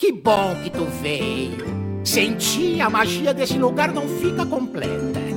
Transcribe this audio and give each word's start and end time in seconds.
Que 0.00 0.12
bom 0.12 0.54
que 0.62 0.70
tu 0.70 0.84
veio. 1.02 1.66
Sem 2.04 2.36
ti, 2.36 2.80
a 2.80 2.88
magia 2.88 3.34
desse 3.34 3.58
lugar 3.58 3.92
não 3.92 4.06
fica 4.06 4.46
completa. 4.46 5.27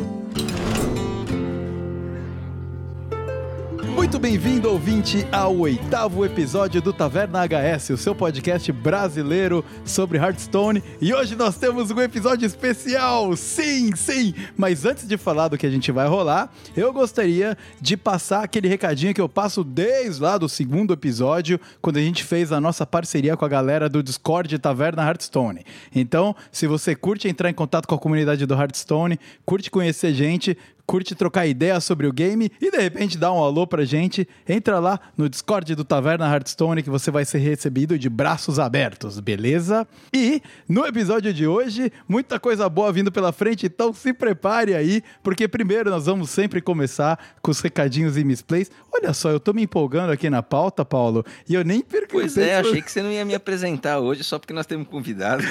Muito 4.02 4.18
bem-vindo, 4.18 4.68
ouvinte, 4.68 5.28
ao 5.32 5.56
oitavo 5.60 6.26
episódio 6.26 6.82
do 6.82 6.92
Taverna 6.92 7.46
HS, 7.46 7.92
o 7.92 7.98
seu 7.98 8.16
podcast 8.16 8.72
brasileiro 8.72 9.64
sobre 9.86 10.18
Hearthstone. 10.18 10.84
E 11.00 11.14
hoje 11.14 11.36
nós 11.36 11.56
temos 11.56 11.92
um 11.92 12.02
episódio 12.02 12.44
especial, 12.44 13.36
sim, 13.36 13.96
sim! 13.96 14.34
Mas 14.58 14.86
antes 14.86 15.08
de 15.08 15.18
falar 15.18 15.50
do 15.50 15.58
que 15.58 15.68
a 15.68 15.70
gente 15.70 15.92
vai 15.92 16.08
rolar, 16.08 16.52
eu 16.76 16.92
gostaria 16.92 17.56
de 17.80 17.96
passar 17.96 18.44
aquele 18.44 18.68
recadinho 18.68 19.14
que 19.14 19.22
eu 19.22 19.30
passo 19.30 19.64
desde 19.64 20.20
lá 20.20 20.36
do 20.36 20.50
segundo 20.50 20.94
episódio, 20.94 21.62
quando 21.80 21.98
a 21.98 22.02
gente 22.02 22.24
fez 22.24 22.52
a 22.52 22.60
nossa 22.60 22.88
parceria 22.88 23.38
com 23.38 23.46
a 23.46 23.50
galera 23.50 23.88
do 23.88 24.02
Discord 24.02 24.58
Taverna 24.58 25.04
Hearthstone. 25.04 25.64
Então, 25.94 26.36
se 26.52 26.66
você 26.66 26.96
curte 26.96 27.28
entrar 27.28 27.52
em 27.52 27.54
contato 27.54 27.88
com 27.88 27.94
a 27.94 28.00
comunidade 28.00 28.48
do 28.48 28.56
Hearthstone, 28.56 29.20
curte 29.46 29.70
conhecer 29.70 30.12
gente, 30.16 30.58
curte 30.92 31.16
trocar 31.16 31.48
ideias 31.48 31.86
sobre 31.86 32.06
o 32.06 32.12
game 32.12 32.52
e 32.60 32.70
de 32.70 32.78
repente 32.78 33.18
dá 33.18 33.32
um 33.32 33.42
alô 33.42 33.66
pra 33.66 33.86
gente, 33.86 34.28
entra 34.46 34.78
lá 34.78 35.00
no 35.16 35.30
Discord 35.30 35.74
do 35.74 35.86
Taverna 35.86 36.30
Hearthstone 36.30 36.84
que 36.84 36.90
você 36.90 37.10
vai 37.10 37.24
ser 37.24 37.38
recebido 37.38 37.98
de 37.98 38.10
braços 38.10 38.60
abertos, 38.60 39.18
beleza? 39.22 39.88
E 40.14 40.42
no 40.68 40.86
episódio 40.86 41.34
de 41.34 41.48
hoje, 41.48 41.94
muita 42.10 42.38
coisa 42.42 42.68
boa 42.68 42.92
vindo 42.92 43.10
pela 43.10 43.32
frente, 43.32 43.68
então 43.68 43.94
se 43.94 44.12
prepare 44.12 44.76
aí, 44.76 45.02
porque 45.24 45.48
primeiro 45.48 45.90
nós 45.90 46.08
vamos 46.08 46.30
sempre 46.30 46.60
começar 46.60 47.18
com 47.42 47.52
os 47.52 47.62
recadinhos 47.62 48.18
e 48.18 48.26
misplays. 48.26 48.70
Olha 48.92 49.14
só, 49.14 49.30
eu 49.30 49.40
tô 49.40 49.54
me 49.54 49.64
empolgando 49.64 50.12
aqui 50.12 50.30
na 50.30 50.44
pauta, 50.44 50.84
Paulo, 50.84 51.26
e 51.48 51.54
eu 51.54 51.64
nem 51.64 51.80
perguntei. 51.80 52.20
Pois 52.20 52.38
é, 52.38 52.58
achei 52.58 52.82
que 52.82 52.92
você 52.92 53.02
não 53.02 53.10
ia 53.10 53.24
me 53.24 53.34
apresentar 53.34 54.00
hoje 54.00 54.26
só 54.26 54.38
porque 54.38 54.52
nós 54.52 54.66
temos 54.66 54.90
convidado. 54.90 55.42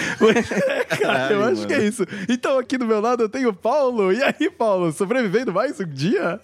É, 0.69 0.85
cara, 0.85 1.33
eu 1.33 1.45
acho 1.45 1.67
que 1.67 1.73
é 1.73 1.83
isso. 1.83 2.05
Então 2.29 2.59
aqui 2.59 2.77
do 2.77 2.85
meu 2.85 3.01
lado 3.01 3.23
eu 3.23 3.29
tenho 3.31 3.49
o 3.49 3.55
Paulo. 3.55 4.13
E 4.13 4.23
aí, 4.23 4.51
Paulo, 4.51 4.93
sobreviveu? 4.93 5.30
Sobrevivendo 5.31 5.53
mais 5.53 5.81
um 5.81 5.87
dia? 5.87 6.41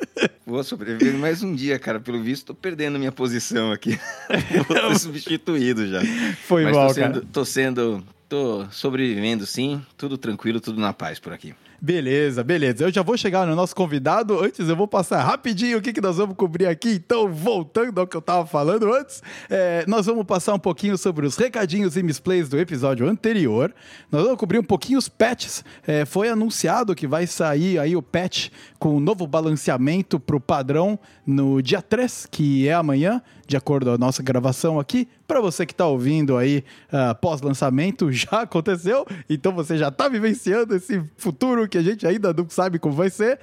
Vou 0.47 0.63
sobreviver 0.63 1.15
mais 1.15 1.43
um 1.43 1.55
dia, 1.55 1.79
cara. 1.79 1.99
Pelo 1.99 2.23
visto, 2.23 2.47
tô 2.47 2.55
perdendo 2.55 2.99
minha 2.99 3.11
posição 3.11 3.73
aqui. 3.73 3.99
Vou 4.69 4.93
ser 4.93 4.99
substituído 5.01 5.87
já. 5.89 6.01
Foi 6.47 6.65
Mas 6.65 6.77
mal, 6.77 6.89
tô 6.89 6.95
sendo, 6.95 7.13
cara. 7.15 7.27
tô 7.33 7.45
sendo. 7.45 8.05
Tô 8.29 8.67
sobrevivendo, 8.71 9.45
sim. 9.47 9.85
Tudo 9.97 10.17
tranquilo, 10.17 10.61
tudo 10.61 10.81
na 10.81 10.93
paz 10.93 11.19
por 11.19 11.33
aqui. 11.33 11.55
Beleza, 11.81 12.43
beleza. 12.43 12.85
Eu 12.85 12.93
já 12.93 13.03
vou 13.03 13.17
chegar 13.17 13.47
no 13.47 13.55
nosso 13.55 13.75
convidado. 13.75 14.39
Antes, 14.43 14.69
eu 14.69 14.77
vou 14.77 14.89
passar 14.89 15.23
rapidinho 15.23 15.79
o 15.79 15.83
que, 15.83 15.93
que 15.93 16.01
nós 16.01 16.17
vamos 16.17 16.37
cobrir 16.37 16.67
aqui. 16.67 16.93
Então, 16.93 17.29
voltando 17.33 18.01
ao 18.01 18.07
que 18.07 18.17
eu 18.17 18.23
tava 18.23 18.47
falando 18.47 18.93
antes, 18.93 19.23
é, 19.51 19.85
nós 19.87 20.07
vamos 20.07 20.25
passar 20.25 20.55
um 20.55 20.59
pouquinho 20.59 20.97
sobre 20.97 21.27
os 21.27 21.37
recadinhos 21.37 21.97
e 21.97 22.03
misplays 22.03 22.49
do 22.49 22.59
episódio 22.59 23.07
anterior. 23.09 23.75
Nós 24.11 24.23
vamos 24.23 24.39
cobrir 24.39 24.59
um 24.59 24.65
pouquinho 24.65 24.99
os 24.99 25.09
patches. 25.09 25.65
É, 25.87 26.05
foi 26.05 26.29
anunciado 26.29 26.95
que 26.95 27.07
vai 27.07 27.27
sair 27.27 27.79
aí 27.79 27.95
o 27.95 28.03
patch 28.03 28.49
com 28.79 28.97
um 28.97 29.01
novo 29.01 29.27
balanceamento 29.27 30.19
pro 30.19 30.41
padrão 30.41 30.99
no 31.27 31.61
dia 31.61 31.83
3, 31.83 32.27
que 32.31 32.69
é 32.69 32.73
amanhã, 32.73 33.21
de 33.47 33.57
acordo 33.57 33.87
com 33.87 33.93
a 33.93 33.99
nossa 33.99 34.23
gravação 34.23 34.81
aqui. 34.81 35.09
Para 35.27 35.41
você 35.41 35.67
que 35.67 35.73
está 35.73 35.87
ouvindo 35.87 36.37
aí 36.37 36.63
uh, 36.93 37.15
pós-lançamento, 37.21 38.11
já 38.13 38.43
aconteceu, 38.43 39.05
então 39.29 39.53
você 39.53 39.77
já 39.77 39.89
está 39.89 40.09
vivenciando 40.09 40.75
esse 40.77 41.03
futuro 41.17 41.69
que 41.69 41.77
a 41.77 41.83
gente 41.83 42.07
ainda 42.07 42.33
não 42.33 42.49
sabe 42.49 42.79
como 42.79 42.95
vai 42.95 43.11
ser. 43.11 43.41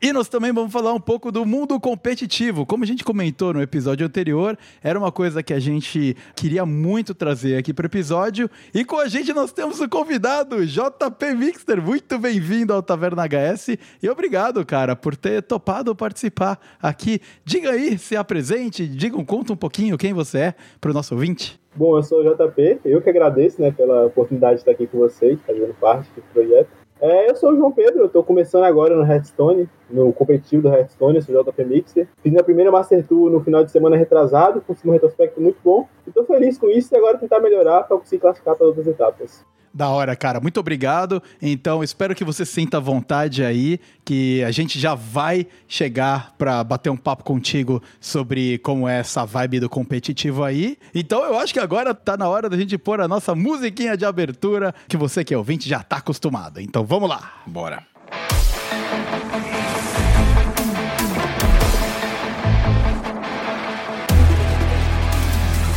E 0.00 0.12
nós 0.12 0.28
também 0.28 0.52
vamos 0.52 0.72
falar 0.72 0.94
um 0.94 1.00
pouco 1.00 1.30
do 1.30 1.44
mundo 1.44 1.78
competitivo. 1.78 2.64
Como 2.64 2.84
a 2.84 2.86
gente 2.86 3.04
comentou 3.04 3.52
no 3.52 3.60
episódio 3.60 4.06
anterior, 4.06 4.56
era 4.82 4.98
uma 4.98 5.12
coisa 5.12 5.42
que 5.42 5.52
a 5.52 5.60
gente 5.60 6.16
queria 6.34 6.64
muito 6.64 7.14
trazer 7.14 7.58
aqui 7.58 7.74
para 7.74 7.84
o 7.84 7.86
episódio. 7.86 8.50
E 8.72 8.82
com 8.84 8.98
a 8.98 9.06
gente 9.06 9.32
nós 9.34 9.52
temos 9.52 9.78
o 9.80 9.88
convidado, 9.88 10.64
JP 10.64 11.34
Mixter. 11.36 11.82
Muito 11.82 12.18
bem-vindo 12.18 12.72
ao 12.72 12.82
Taverna 12.82 13.24
HS 13.26 13.76
e 14.02 14.08
obrigado, 14.08 14.64
cara, 14.64 14.96
por 14.96 15.14
ter 15.14 15.42
topado 15.42 15.94
participar 15.94 16.58
aqui. 16.80 17.20
Diga 17.44 17.72
aí, 17.72 17.98
se 17.98 18.16
apresente, 18.16 18.86
diga, 18.86 19.22
conta 19.24 19.52
um 19.52 19.56
pouquinho 19.56 19.98
quem 19.98 20.14
você 20.14 20.38
é 20.38 20.54
para 20.80 20.90
o 20.90 20.94
nosso 20.94 21.14
ouvinte. 21.14 21.25
Bom, 21.74 21.96
eu 21.96 22.02
sou 22.02 22.20
o 22.20 22.24
JP, 22.24 22.80
eu 22.84 23.02
que 23.02 23.10
agradeço 23.10 23.60
né, 23.60 23.70
pela 23.70 24.06
oportunidade 24.06 24.54
de 24.54 24.60
estar 24.60 24.72
aqui 24.72 24.86
com 24.86 24.98
vocês, 24.98 25.38
fazendo 25.46 25.74
parte 25.74 26.10
do 26.14 26.22
projeto. 26.32 26.68
É, 26.98 27.30
eu 27.30 27.36
sou 27.36 27.52
o 27.52 27.56
João 27.56 27.70
Pedro, 27.70 28.00
eu 28.00 28.06
estou 28.06 28.24
começando 28.24 28.64
agora 28.64 28.96
no 28.96 29.04
Hearthstone, 29.04 29.68
no 29.90 30.10
competitivo 30.14 30.62
do 30.62 30.68
Hearthstone, 30.68 31.16
eu 31.16 31.22
sou 31.22 31.38
o 31.38 31.44
JP 31.44 31.64
Mixer. 31.64 32.08
Fiz 32.22 32.32
minha 32.32 32.42
primeira 32.42 32.72
Master 32.72 33.06
Tour 33.06 33.30
no 33.30 33.42
final 33.42 33.62
de 33.62 33.70
semana 33.70 33.96
retrasado, 33.96 34.62
consegui 34.62 34.88
um 34.88 34.92
retrospecto 34.92 35.38
muito 35.38 35.58
bom. 35.62 35.86
Estou 36.06 36.24
feliz 36.24 36.56
com 36.56 36.70
isso 36.70 36.94
e 36.94 36.96
agora 36.96 37.18
tentar 37.18 37.40
melhorar 37.40 37.82
para 37.82 37.98
conseguir 37.98 38.22
classificar 38.22 38.56
para 38.56 38.66
outras 38.66 38.86
etapas. 38.86 39.44
Da 39.76 39.90
hora, 39.90 40.16
cara. 40.16 40.40
Muito 40.40 40.58
obrigado. 40.58 41.22
Então, 41.40 41.84
espero 41.84 42.14
que 42.14 42.24
você 42.24 42.46
sinta 42.46 42.80
vontade 42.80 43.44
aí, 43.44 43.78
que 44.06 44.42
a 44.42 44.50
gente 44.50 44.80
já 44.80 44.94
vai 44.94 45.46
chegar 45.68 46.34
para 46.38 46.64
bater 46.64 46.88
um 46.88 46.96
papo 46.96 47.22
contigo 47.22 47.82
sobre 48.00 48.56
como 48.60 48.88
é 48.88 49.00
essa 49.00 49.26
vibe 49.26 49.60
do 49.60 49.68
competitivo 49.68 50.42
aí. 50.42 50.78
Então, 50.94 51.22
eu 51.22 51.38
acho 51.38 51.52
que 51.52 51.60
agora 51.60 51.94
tá 51.94 52.16
na 52.16 52.26
hora 52.26 52.48
da 52.48 52.56
gente 52.56 52.78
pôr 52.78 53.02
a 53.02 53.06
nossa 53.06 53.34
musiquinha 53.34 53.98
de 53.98 54.06
abertura, 54.06 54.74
que 54.88 54.96
você 54.96 55.22
que 55.22 55.34
é 55.34 55.36
ouvinte 55.36 55.68
já 55.68 55.82
tá 55.82 55.98
acostumado. 55.98 56.58
Então, 56.58 56.82
vamos 56.82 57.10
lá. 57.10 57.34
Bora. 57.46 57.84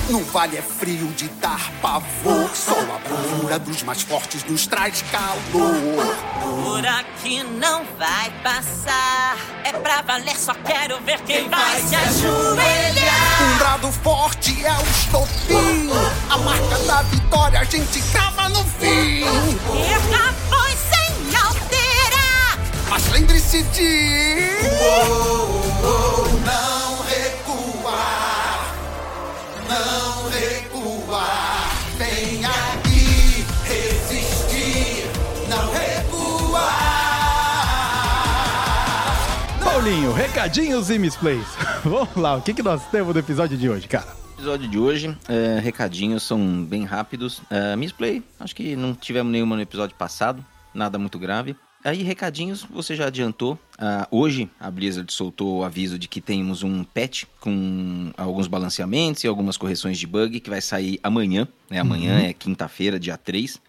No 0.09 0.23
vale 0.23 0.57
é 0.57 0.61
frio 0.61 1.05
de 1.09 1.27
dar 1.39 1.71
pavor. 1.83 2.49
Só 2.55 2.71
a 2.71 2.97
bravura 2.97 3.59
dos 3.59 3.83
mais 3.83 4.01
fortes 4.01 4.43
nos 4.43 4.65
traz 4.65 5.03
calor. 5.03 6.15
Por 6.63 6.83
aqui 6.87 7.43
não 7.43 7.85
vai 7.95 8.31
passar. 8.41 9.37
É 9.63 9.71
pra 9.71 10.01
valer, 10.01 10.35
só 10.35 10.55
quero 10.55 10.99
ver 11.01 11.21
quem, 11.21 11.47
vai 11.47 11.79
se 11.81 11.95
ajoelhar. 11.95 13.43
Um 13.43 13.57
brado 13.59 13.91
forte 13.91 14.65
é 14.65 14.71
o 14.71 14.81
estopim. 14.81 15.89
A 16.27 16.37
marca 16.39 16.79
da 16.87 17.03
vitória 17.03 17.59
a 17.59 17.63
gente 17.63 18.01
crava 18.11 18.49
no 18.49 18.63
fim. 18.63 19.21
Erra, 19.21 20.33
pois 20.49 20.79
sem 20.89 21.35
alterar. 21.35 22.57
Mas 22.89 23.07
lembre-se 23.09 23.61
de. 23.61 24.47
não 24.81 25.48
Paulinho, 39.89 40.13
recadinhos 40.13 40.91
e 40.91 40.99
misplays. 40.99 41.47
vamos 41.83 42.15
lá, 42.15 42.35
o 42.35 42.41
que, 42.43 42.53
que 42.53 42.61
nós 42.61 42.85
temos 42.91 43.11
no 43.11 43.19
episódio 43.19 43.57
de 43.57 43.67
hoje, 43.67 43.87
cara? 43.87 44.15
episódio 44.33 44.67
de 44.67 44.77
hoje, 44.77 45.17
é, 45.27 45.59
recadinhos 45.59 46.21
são 46.21 46.63
bem 46.63 46.85
rápidos. 46.85 47.41
É, 47.49 47.75
misplay, 47.75 48.21
acho 48.39 48.55
que 48.55 48.75
não 48.75 48.93
tivemos 48.93 49.31
nenhuma 49.31 49.55
no 49.55 49.63
episódio 49.63 49.95
passado, 49.95 50.45
nada 50.75 50.99
muito 50.99 51.17
grave. 51.17 51.55
Aí, 51.83 52.03
recadinhos, 52.03 52.63
você 52.69 52.95
já 52.95 53.07
adiantou. 53.07 53.57
Ah, 53.79 54.07
hoje, 54.11 54.47
a 54.59 54.69
Blizzard 54.69 55.11
soltou 55.11 55.57
o 55.59 55.63
aviso 55.63 55.97
de 55.97 56.07
que 56.07 56.21
temos 56.21 56.61
um 56.61 56.83
patch 56.83 57.23
com 57.39 58.11
alguns 58.15 58.45
balanceamentos 58.45 59.23
e 59.23 59.27
algumas 59.27 59.57
correções 59.57 59.97
de 59.97 60.05
bug 60.05 60.39
que 60.39 60.51
vai 60.51 60.61
sair 60.61 60.99
amanhã. 61.01 61.47
Né? 61.67 61.79
Amanhã 61.79 62.19
é 62.19 62.33
quinta-feira, 62.33 62.99
dia 62.99 63.17
3. 63.17 63.59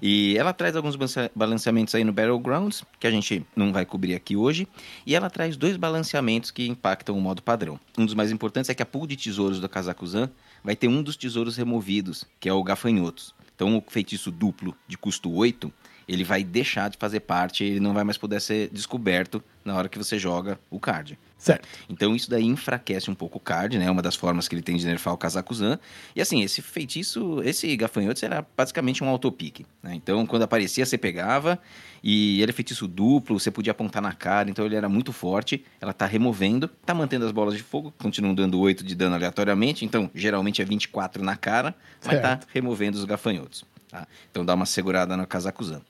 E 0.00 0.36
ela 0.38 0.52
traz 0.52 0.76
alguns 0.76 0.96
balanceamentos 1.34 1.94
aí 1.94 2.04
no 2.04 2.12
Battlegrounds, 2.12 2.84
que 2.98 3.06
a 3.06 3.10
gente 3.10 3.44
não 3.54 3.72
vai 3.72 3.84
cobrir 3.84 4.14
aqui 4.14 4.36
hoje. 4.36 4.68
E 5.06 5.14
ela 5.14 5.28
traz 5.30 5.56
dois 5.56 5.76
balanceamentos 5.76 6.50
que 6.50 6.66
impactam 6.66 7.16
o 7.16 7.20
modo 7.20 7.42
padrão. 7.42 7.78
Um 7.96 8.04
dos 8.04 8.14
mais 8.14 8.30
importantes 8.30 8.70
é 8.70 8.74
que 8.74 8.82
a 8.82 8.86
pool 8.86 9.06
de 9.06 9.16
tesouros 9.16 9.60
do 9.60 9.68
Kazakuzan 9.68 10.30
vai 10.62 10.76
ter 10.76 10.88
um 10.88 11.02
dos 11.02 11.16
tesouros 11.16 11.56
removidos, 11.56 12.24
que 12.38 12.48
é 12.48 12.52
o 12.52 12.62
Gafanhotos. 12.62 13.34
Então, 13.54 13.76
o 13.76 13.90
feitiço 13.90 14.30
duplo 14.30 14.74
de 14.86 14.96
custo 14.96 15.32
8, 15.32 15.72
ele 16.06 16.22
vai 16.22 16.44
deixar 16.44 16.88
de 16.88 16.96
fazer 16.96 17.20
parte, 17.20 17.64
ele 17.64 17.80
não 17.80 17.92
vai 17.92 18.04
mais 18.04 18.16
poder 18.16 18.40
ser 18.40 18.70
descoberto 18.70 19.42
na 19.64 19.74
hora 19.74 19.88
que 19.88 19.98
você 19.98 20.18
joga 20.18 20.58
o 20.70 20.78
card. 20.78 21.18
Certo. 21.38 21.68
Então 21.88 22.16
isso 22.16 22.28
daí 22.28 22.44
enfraquece 22.44 23.08
um 23.08 23.14
pouco 23.14 23.38
o 23.38 23.40
card, 23.40 23.78
né? 23.78 23.88
Uma 23.88 24.02
das 24.02 24.16
formas 24.16 24.48
que 24.48 24.56
ele 24.56 24.62
tem 24.62 24.76
de 24.76 24.84
nerfar 24.84 25.14
o 25.14 25.16
Kazakuzan. 25.16 25.78
E 26.14 26.20
assim, 26.20 26.42
esse 26.42 26.60
feitiço, 26.60 27.40
esse 27.44 27.74
gafanhoto 27.76 28.24
era 28.24 28.44
basicamente 28.56 29.04
um 29.04 29.08
autopique. 29.08 29.64
Né? 29.80 29.94
Então 29.94 30.26
quando 30.26 30.42
aparecia, 30.42 30.84
você 30.84 30.98
pegava. 30.98 31.58
E 32.02 32.42
ele 32.42 32.50
é 32.50 32.52
feitiço 32.52 32.86
duplo, 32.88 33.38
você 33.38 33.50
podia 33.50 33.70
apontar 33.70 34.02
na 34.02 34.12
cara, 34.12 34.50
então 34.50 34.66
ele 34.66 34.76
era 34.76 34.88
muito 34.88 35.12
forte. 35.12 35.64
Ela 35.80 35.92
tá 35.92 36.06
removendo, 36.06 36.68
tá 36.68 36.92
mantendo 36.92 37.24
as 37.24 37.32
bolas 37.32 37.54
de 37.54 37.62
fogo, 37.62 37.92
continuam 37.98 38.34
dando 38.34 38.58
8 38.58 38.84
de 38.84 38.94
dano 38.94 39.14
aleatoriamente. 39.14 39.84
Então 39.84 40.10
geralmente 40.14 40.60
é 40.60 40.64
24 40.64 41.22
na 41.22 41.36
cara, 41.36 41.74
mas 42.04 42.20
tá 42.20 42.28
Certo. 42.28 42.46
removendo 42.52 42.98
os 42.98 43.04
gafanhotos. 43.04 43.64
Tá? 43.88 44.06
Então 44.30 44.44
dá 44.44 44.54
uma 44.54 44.66
segurada 44.66 45.16
no 45.16 45.26
Kazakuzan. 45.26 45.82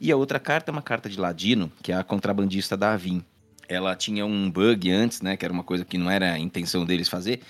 E 0.00 0.10
a 0.10 0.16
outra 0.16 0.38
carta 0.38 0.70
é 0.70 0.72
uma 0.72 0.82
carta 0.82 1.08
de 1.08 1.18
ladino, 1.18 1.70
que 1.82 1.92
é 1.92 1.96
a 1.96 2.04
contrabandista 2.04 2.76
da 2.76 2.92
Avin. 2.92 3.22
Ela 3.68 3.94
tinha 3.94 4.24
um 4.24 4.50
bug 4.50 4.90
antes, 4.90 5.20
né? 5.20 5.36
Que 5.36 5.44
era 5.44 5.52
uma 5.52 5.62
coisa 5.62 5.84
que 5.84 5.98
não 5.98 6.10
era 6.10 6.32
a 6.32 6.38
intenção 6.38 6.84
deles 6.84 7.08
fazer, 7.08 7.40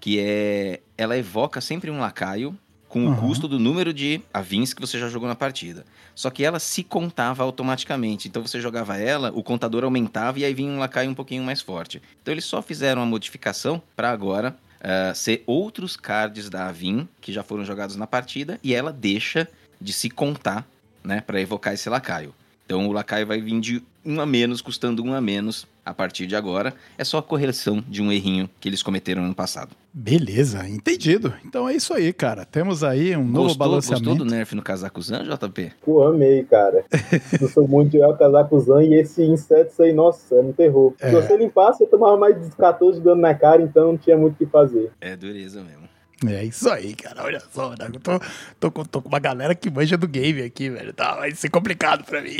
que 0.00 0.18
é 0.20 0.80
ela 0.96 1.16
evoca 1.16 1.60
sempre 1.60 1.90
um 1.90 1.98
lacaio 1.98 2.56
com 2.88 3.06
o 3.06 3.08
Aham. 3.08 3.20
custo 3.20 3.48
do 3.48 3.58
número 3.58 3.92
de 3.92 4.20
avins 4.32 4.72
que 4.72 4.80
você 4.80 5.00
já 5.00 5.08
jogou 5.08 5.28
na 5.28 5.34
partida. 5.34 5.84
Só 6.14 6.30
que 6.30 6.44
ela 6.44 6.60
se 6.60 6.84
contava 6.84 7.42
automaticamente. 7.42 8.28
Então 8.28 8.40
você 8.40 8.60
jogava 8.60 8.96
ela, 8.96 9.32
o 9.34 9.42
contador 9.42 9.82
aumentava 9.82 10.38
e 10.38 10.44
aí 10.44 10.54
vinha 10.54 10.70
um 10.70 10.78
lacaio 10.78 11.10
um 11.10 11.14
pouquinho 11.14 11.42
mais 11.42 11.60
forte. 11.60 12.00
Então 12.22 12.32
eles 12.32 12.44
só 12.44 12.62
fizeram 12.62 13.02
a 13.02 13.06
modificação 13.06 13.82
para 13.96 14.10
agora 14.10 14.56
ah, 14.80 15.14
ser 15.14 15.42
outros 15.46 15.96
cards 15.96 16.50
da 16.50 16.68
Avin 16.68 17.08
que 17.18 17.32
já 17.32 17.42
foram 17.42 17.64
jogados 17.64 17.96
na 17.96 18.06
partida 18.06 18.60
e 18.62 18.74
ela 18.74 18.92
deixa 18.92 19.48
de 19.80 19.94
se 19.94 20.10
contar, 20.10 20.66
né, 21.02 21.22
para 21.22 21.40
evocar 21.40 21.72
esse 21.72 21.88
lacaio. 21.88 22.34
Então 22.64 22.88
o 22.88 22.92
lacaio 22.92 23.26
vai 23.26 23.40
vir 23.40 23.60
de 23.60 23.82
um 24.04 24.20
a 24.20 24.26
menos, 24.26 24.60
custando 24.60 25.02
um 25.02 25.12
a 25.14 25.20
menos 25.20 25.66
a 25.84 25.92
partir 25.92 26.26
de 26.26 26.34
agora. 26.34 26.74
É 26.96 27.04
só 27.04 27.18
a 27.18 27.22
correção 27.22 27.82
de 27.86 28.02
um 28.02 28.10
errinho 28.10 28.48
que 28.58 28.68
eles 28.68 28.82
cometeram 28.82 29.20
no 29.20 29.26
ano 29.26 29.34
passado. 29.34 29.76
Beleza, 29.92 30.66
entendido. 30.68 31.32
Então 31.44 31.68
é 31.68 31.74
isso 31.74 31.92
aí, 31.92 32.12
cara. 32.12 32.44
Temos 32.44 32.82
aí 32.82 33.16
um 33.16 33.24
novo 33.24 33.48
Gostou, 33.48 33.58
balanceamento. 33.58 34.08
gostou 34.08 34.26
do 34.26 34.30
nerf 34.30 34.54
no 34.54 34.62
Kazakuzan, 34.62 35.24
JP? 35.24 35.72
Pô, 35.84 36.02
amei, 36.02 36.42
cara. 36.44 36.84
Eu 37.40 37.48
sou 37.48 37.68
muito 37.68 37.92
de 37.92 38.18
Kazakuzan 38.18 38.82
e 38.82 38.94
esse 38.94 39.22
inseto 39.22 39.82
aí, 39.82 39.92
nossa, 39.92 40.34
é 40.34 40.40
um 40.40 40.52
terror. 40.52 40.94
É. 41.00 41.10
Se 41.10 41.14
você 41.14 41.36
limpasse, 41.36 41.78
você 41.78 41.86
tomava 41.86 42.16
mais 42.16 42.40
de 42.40 42.54
14 42.56 42.98
de 42.98 43.04
dano 43.04 43.20
na 43.20 43.34
cara, 43.34 43.62
então 43.62 43.88
não 43.88 43.98
tinha 43.98 44.16
muito 44.16 44.34
o 44.34 44.38
que 44.38 44.46
fazer. 44.46 44.90
É 45.00 45.14
dureza 45.16 45.62
mesmo. 45.62 45.93
É 46.34 46.44
isso 46.44 46.68
aí, 46.70 46.94
cara. 46.94 47.22
Olha 47.24 47.40
só, 47.52 47.70
né? 47.70 47.88
eu 47.92 48.00
tô, 48.00 48.20
tô, 48.60 48.70
com- 48.70 48.84
tô 48.84 49.02
com 49.02 49.08
uma 49.08 49.18
galera 49.18 49.54
que 49.54 49.70
manja 49.70 49.96
do 49.96 50.06
game 50.08 50.42
aqui, 50.42 50.68
velho. 50.70 50.92
Tá, 50.92 51.14
vai 51.16 51.30
ser 51.32 51.48
complicado 51.48 52.04
pra 52.04 52.20
mim. 52.22 52.36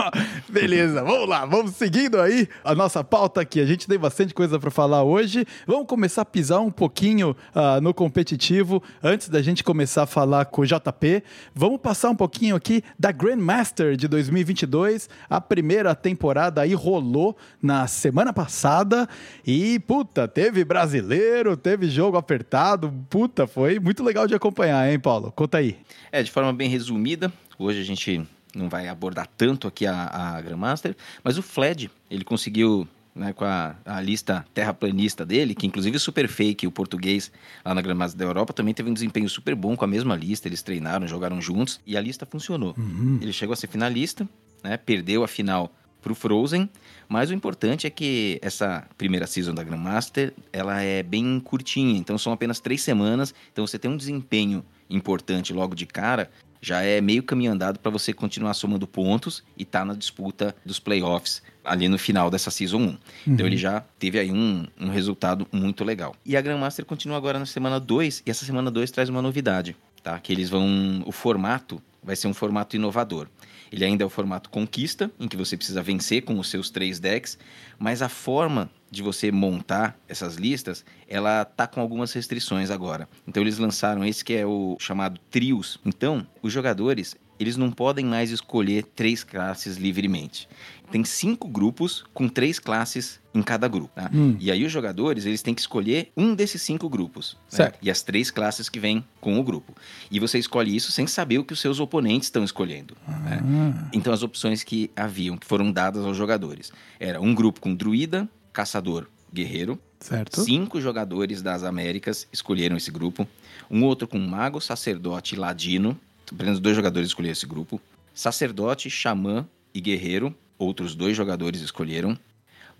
Beleza, 0.48 1.02
vamos 1.02 1.28
lá, 1.28 1.44
vamos 1.46 1.72
seguindo 1.76 2.20
aí 2.20 2.48
a 2.64 2.74
nossa 2.74 3.02
pauta 3.02 3.40
aqui. 3.40 3.60
A 3.60 3.66
gente 3.66 3.86
tem 3.86 3.98
bastante 3.98 4.34
coisa 4.34 4.58
pra 4.58 4.70
falar 4.70 5.02
hoje. 5.02 5.46
Vamos 5.66 5.86
começar 5.86 6.22
a 6.22 6.24
pisar 6.24 6.60
um 6.60 6.70
pouquinho 6.70 7.36
ah, 7.54 7.80
no 7.80 7.92
competitivo 7.94 8.82
antes 9.02 9.28
da 9.28 9.40
gente 9.42 9.64
começar 9.64 10.02
a 10.02 10.06
falar 10.06 10.46
com 10.46 10.62
o 10.62 10.66
JP. 10.66 11.22
Vamos 11.54 11.80
passar 11.80 12.10
um 12.10 12.16
pouquinho 12.16 12.56
aqui 12.56 12.82
da 12.98 13.10
Grandmaster 13.12 13.96
de 13.96 14.06
2022. 14.08 15.08
A 15.28 15.40
primeira 15.40 15.94
temporada 15.94 16.60
aí 16.60 16.74
rolou 16.74 17.36
na 17.62 17.86
semana 17.86 18.32
passada 18.32 19.08
e, 19.46 19.78
puta, 19.80 20.28
teve 20.28 20.64
brasileiro, 20.64 21.56
teve 21.56 21.88
jogo 21.88 22.16
apertado. 22.16 22.92
Puta, 23.08 23.21
foi 23.46 23.78
muito 23.78 24.02
legal 24.02 24.26
de 24.26 24.34
acompanhar, 24.34 24.90
hein, 24.90 24.98
Paulo? 24.98 25.32
Conta 25.32 25.58
aí. 25.58 25.76
É, 26.10 26.22
de 26.22 26.30
forma 26.30 26.52
bem 26.52 26.68
resumida, 26.68 27.32
hoje 27.58 27.80
a 27.80 27.84
gente 27.84 28.26
não 28.54 28.68
vai 28.68 28.88
abordar 28.88 29.26
tanto 29.36 29.66
aqui 29.66 29.86
a, 29.86 30.06
a 30.06 30.40
Grandmaster, 30.40 30.96
mas 31.24 31.38
o 31.38 31.42
Fled, 31.42 31.90
ele 32.10 32.24
conseguiu, 32.24 32.86
né, 33.14 33.32
com 33.32 33.44
a, 33.44 33.76
a 33.84 34.00
lista 34.00 34.44
terraplanista 34.52 35.24
dele, 35.24 35.54
que 35.54 35.66
inclusive 35.66 35.96
o 35.96 36.00
Super 36.00 36.28
Fake, 36.28 36.66
o 36.66 36.70
português 36.70 37.32
lá 37.64 37.74
na 37.74 37.80
Grandmaster 37.80 38.18
da 38.18 38.24
Europa, 38.24 38.52
também 38.52 38.74
teve 38.74 38.90
um 38.90 38.94
desempenho 38.94 39.28
super 39.28 39.54
bom 39.54 39.76
com 39.76 39.84
a 39.84 39.88
mesma 39.88 40.14
lista, 40.14 40.48
eles 40.48 40.62
treinaram, 40.62 41.06
jogaram 41.06 41.40
juntos, 41.40 41.80
e 41.86 41.96
a 41.96 42.00
lista 42.00 42.26
funcionou. 42.26 42.74
Ele 43.20 43.32
chegou 43.32 43.52
a 43.52 43.56
ser 43.56 43.68
finalista, 43.68 44.28
né, 44.62 44.76
perdeu 44.76 45.24
a 45.24 45.28
final 45.28 45.72
pro 46.02 46.14
Frozen, 46.14 46.68
mas 47.08 47.30
o 47.30 47.34
importante 47.34 47.86
é 47.86 47.90
que 47.90 48.38
essa 48.42 48.86
primeira 48.98 49.26
season 49.26 49.54
da 49.54 49.62
Grandmaster, 49.62 50.34
ela 50.52 50.80
é 50.82 51.02
bem 51.02 51.40
curtinha, 51.40 51.98
então 51.98 52.18
são 52.18 52.32
apenas 52.32 52.60
três 52.60 52.82
semanas, 52.82 53.34
então 53.52 53.66
você 53.66 53.78
tem 53.78 53.90
um 53.90 53.96
desempenho 53.96 54.64
importante 54.90 55.52
logo 55.52 55.74
de 55.74 55.86
cara, 55.86 56.30
já 56.60 56.82
é 56.82 57.00
meio 57.00 57.22
caminho 57.24 57.52
andado 57.52 57.80
para 57.80 57.90
você 57.90 58.12
continuar 58.12 58.54
somando 58.54 58.86
pontos 58.86 59.42
e 59.58 59.64
tá 59.64 59.84
na 59.84 59.94
disputa 59.94 60.54
dos 60.64 60.78
playoffs 60.78 61.42
ali 61.64 61.88
no 61.88 61.98
final 61.98 62.30
dessa 62.30 62.50
Season 62.52 62.78
1. 62.78 62.98
Então 63.26 63.46
ele 63.46 63.56
já 63.56 63.80
teve 63.98 64.18
aí 64.18 64.30
um, 64.30 64.64
um 64.80 64.88
resultado 64.88 65.46
muito 65.50 65.82
legal. 65.82 66.14
E 66.24 66.36
a 66.36 66.40
Grandmaster 66.40 66.84
continua 66.84 67.16
agora 67.16 67.38
na 67.38 67.46
semana 67.46 67.80
2, 67.80 68.22
e 68.24 68.30
essa 68.30 68.44
semana 68.44 68.70
2 68.70 68.92
traz 68.92 69.08
uma 69.08 69.20
novidade, 69.20 69.76
tá? 70.02 70.18
Que 70.20 70.32
eles 70.32 70.48
vão... 70.48 71.02
O 71.04 71.10
formato 71.10 71.82
vai 72.02 72.14
ser 72.14 72.28
um 72.28 72.34
formato 72.34 72.76
inovador. 72.76 73.26
Ele 73.72 73.84
ainda 73.84 74.04
é 74.04 74.06
o 74.06 74.10
formato 74.10 74.50
conquista, 74.50 75.10
em 75.18 75.26
que 75.26 75.36
você 75.36 75.56
precisa 75.56 75.82
vencer 75.82 76.22
com 76.22 76.38
os 76.38 76.50
seus 76.50 76.68
três 76.68 77.00
decks, 77.00 77.38
mas 77.78 78.02
a 78.02 78.08
forma 78.08 78.70
de 78.90 79.02
você 79.02 79.32
montar 79.32 79.98
essas 80.06 80.36
listas, 80.36 80.84
ela 81.08 81.46
tá 81.46 81.66
com 81.66 81.80
algumas 81.80 82.12
restrições 82.12 82.70
agora. 82.70 83.08
Então 83.26 83.42
eles 83.42 83.56
lançaram 83.56 84.04
esse 84.04 84.22
que 84.22 84.34
é 84.34 84.44
o 84.44 84.76
chamado 84.78 85.18
trios. 85.30 85.80
Então, 85.86 86.26
os 86.42 86.52
jogadores, 86.52 87.16
eles 87.40 87.56
não 87.56 87.70
podem 87.70 88.04
mais 88.04 88.30
escolher 88.30 88.84
três 88.84 89.24
classes 89.24 89.78
livremente. 89.78 90.46
Tem 90.90 91.02
cinco 91.04 91.48
grupos 91.48 92.04
com 92.12 92.28
três 92.28 92.58
classes 92.58 93.21
em 93.34 93.42
cada 93.42 93.66
grupo. 93.68 93.90
tá? 93.94 94.10
Hum. 94.12 94.36
E 94.38 94.50
aí 94.50 94.64
os 94.64 94.70
jogadores, 94.70 95.24
eles 95.24 95.40
têm 95.42 95.54
que 95.54 95.60
escolher 95.60 96.10
um 96.16 96.34
desses 96.34 96.60
cinco 96.62 96.88
grupos. 96.88 97.36
né? 97.52 97.72
E 97.80 97.90
as 97.90 98.02
três 98.02 98.30
classes 98.30 98.68
que 98.68 98.78
vêm 98.78 99.04
com 99.20 99.38
o 99.38 99.42
grupo. 99.42 99.74
E 100.10 100.20
você 100.20 100.38
escolhe 100.38 100.74
isso 100.74 100.92
sem 100.92 101.06
saber 101.06 101.38
o 101.38 101.44
que 101.44 101.52
os 101.52 101.60
seus 101.60 101.80
oponentes 101.80 102.26
estão 102.28 102.44
escolhendo. 102.44 102.96
né? 103.06 103.40
Ah, 103.42 103.88
Então 103.92 104.12
as 104.12 104.22
opções 104.22 104.62
que 104.62 104.90
haviam, 104.94 105.36
que 105.36 105.46
foram 105.46 105.72
dadas 105.72 106.04
aos 106.04 106.16
jogadores, 106.16 106.72
era 107.00 107.20
um 107.20 107.34
grupo 107.34 107.60
com 107.60 107.74
druida, 107.74 108.28
caçador, 108.52 109.06
guerreiro. 109.32 109.78
certo. 109.98 110.42
Cinco 110.42 110.78
jogadores 110.80 111.40
das 111.40 111.62
Américas 111.62 112.28
escolheram 112.32 112.76
esse 112.76 112.90
grupo. 112.90 113.26
Um 113.70 113.82
outro 113.84 114.06
com 114.06 114.18
mago, 114.18 114.60
sacerdote 114.60 115.34
e 115.34 115.38
ladino. 115.38 115.98
Apenas 116.30 116.60
dois 116.60 116.76
jogadores 116.76 117.08
escolheram 117.08 117.32
esse 117.32 117.46
grupo. 117.46 117.80
Sacerdote, 118.14 118.90
xamã 118.90 119.46
e 119.74 119.80
guerreiro. 119.80 120.34
Outros 120.58 120.94
dois 120.94 121.16
jogadores 121.16 121.60
escolheram. 121.62 122.16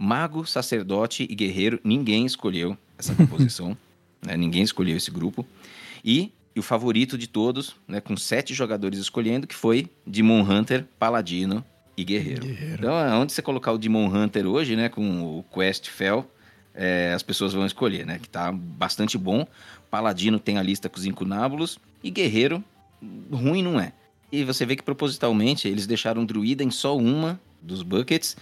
Mago, 0.03 0.45
sacerdote 0.45 1.25
e 1.31 1.33
guerreiro. 1.33 1.79
Ninguém 1.85 2.27
escolheu 2.27 2.77
essa 2.99 3.15
composição. 3.15 3.77
né? 4.21 4.37
Ninguém 4.37 4.65
escolheu 4.65 4.97
esse 4.97 5.13
grupo. 5.13 5.47
E, 6.05 6.33
e 6.57 6.59
o 6.59 6.63
favorito 6.63 7.17
de 7.17 7.29
todos, 7.29 7.77
né? 7.87 8.01
com 8.01 8.17
sete 8.17 8.53
jogadores 8.53 8.99
escolhendo, 8.99 9.47
que 9.47 9.55
foi 9.55 9.89
Demon 10.05 10.41
Hunter, 10.43 10.85
paladino 10.99 11.65
e 11.97 12.03
guerreiro. 12.03 12.45
Guerreiro. 12.45 12.75
Então, 12.81 13.21
onde 13.21 13.33
você 13.33 13.41
colocar 13.41 13.71
o 13.71 13.79
Demon 13.79 14.09
Hunter 14.09 14.45
hoje, 14.45 14.75
né? 14.75 14.89
Com 14.89 15.39
o 15.39 15.45
Quest 15.55 15.89
Fell, 15.89 16.29
é, 16.75 17.13
as 17.15 17.23
pessoas 17.23 17.53
vão 17.53 17.65
escolher, 17.65 18.05
né? 18.05 18.19
Que 18.19 18.29
tá 18.29 18.51
bastante 18.51 19.17
bom. 19.17 19.47
Paladino 19.89 20.41
tem 20.41 20.59
a 20.59 20.63
lista 20.65 20.89
com 20.89 20.99
os 20.99 21.07
incunábulos. 21.07 21.79
E 22.03 22.11
Guerreiro, 22.11 22.65
ruim 23.31 23.63
não 23.63 23.79
é. 23.79 23.93
E 24.33 24.43
você 24.43 24.67
vê 24.67 24.75
que 24.75 24.83
propositalmente 24.83 25.69
eles 25.69 25.87
deixaram 25.87 26.25
Druida 26.25 26.65
em 26.65 26.73
só 26.73 26.97
uma 26.97 27.41
dos 27.63 27.85
buckets 27.85 28.37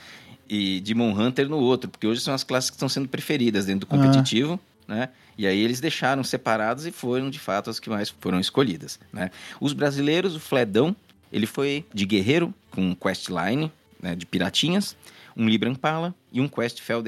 e 0.51 0.81
Demon 0.81 1.13
Hunter 1.13 1.49
no 1.49 1.59
outro, 1.59 1.89
porque 1.89 2.07
hoje 2.07 2.21
são 2.21 2.35
as 2.35 2.43
classes 2.43 2.69
que 2.71 2.77
estão 2.77 2.89
sendo 2.89 3.09
preferidas 3.09 3.67
dentro 3.67 3.81
do 3.81 3.87
competitivo, 3.87 4.59
né? 4.89 5.09
E 5.39 5.47
aí 5.47 5.61
eles 5.61 5.81
deixaram 5.81 6.25
separados 6.25 6.85
e 6.87 6.91
foram 6.91 7.31
de 7.31 7.39
fato 7.39 7.71
as 7.71 7.79
que 7.79 7.89
mais 7.89 8.11
foram 8.11 8.41
escolhidas, 8.41 8.99
né? 9.13 9.31
Os 9.61 9.73
brasileiros, 9.73 10.35
o 10.35 10.41
Fledão, 10.41 10.95
ele 11.33 11.47
foi 11.47 11.85
de 11.95 12.05
guerreiro 12.05 12.53
com 12.73 12.95
questline, 12.97 13.71
né, 14.03 14.17
de 14.17 14.27
piratinhas, 14.27 14.97
um 15.37 15.49
Libra 15.49 15.69
Impala 15.69 16.13
e 16.33 16.41
um 16.41 16.49
Quest 16.49 16.81
Fel 16.81 17.01
DH. 17.01 17.07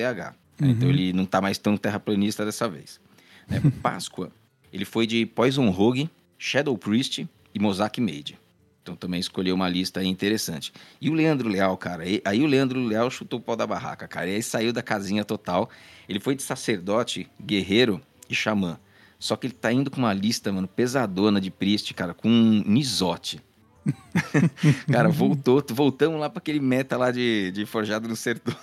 né? 0.61 0.69
Então 0.71 0.89
ele 0.89 1.13
não 1.13 1.27
tá 1.27 1.41
mais 1.41 1.59
tão 1.59 1.77
terraplanista 1.77 2.45
dessa 2.45 2.69
vez. 2.69 3.01
né? 3.49 3.61
Páscoa, 3.83 4.31
ele 4.73 4.85
foi 4.85 5.07
de 5.07 5.27
Poison 5.27 5.69
Rogue, 5.71 6.09
Shadow 6.39 6.79
Priest 6.79 7.27
e 7.55 7.59
Mosaic 7.59 8.01
Mage. 8.01 8.37
Então 8.83 8.97
também 8.97 9.21
escolheu 9.21 9.55
uma 9.55 9.69
lista 9.69 10.01
aí 10.01 10.09
interessante. 10.09 10.73
E 11.01 11.09
o 11.09 11.15
Leandro 11.15 11.49
Leal, 11.49 11.77
cara, 11.77 12.07
e- 12.07 12.21
aí 12.25 12.43
o 12.43 12.47
Leandro 12.47 12.85
Leal 12.85 13.09
chutou 13.11 13.39
o 13.39 13.43
pau 13.43 13.55
da 13.55 13.67
barraca, 13.67 14.09
cara. 14.09 14.29
E 14.29 14.35
aí 14.35 14.43
saiu 14.43 14.73
da 14.73 14.83
casinha 14.83 15.25
total. 15.25 15.71
Ele 16.09 16.19
foi 16.19 16.35
de 16.35 16.43
sacerdote, 16.43 17.29
guerreiro 17.41 18.01
e 18.29 18.35
xamã. 18.35 18.79
Só 19.21 19.37
que 19.37 19.47
ele 19.47 19.55
tá 19.55 19.73
indo 19.73 19.89
com 19.89 19.99
uma 19.99 20.13
lista, 20.13 20.51
mano, 20.53 20.67
pesadona 20.67 21.41
de 21.41 21.49
Priest, 21.49 21.95
cara, 21.95 22.13
com 22.13 22.29
um 22.29 22.65
Nisote. 22.67 23.41
cara, 24.91 25.09
voltou, 25.09 25.65
voltamos 25.71 26.21
lá 26.21 26.29
para 26.29 26.39
aquele 26.39 26.61
meta 26.61 26.97
lá 26.97 27.13
de, 27.13 27.53
de 27.53 27.65
Forjado 27.65 28.09
nos 28.09 28.19
Sertões. 28.19 28.57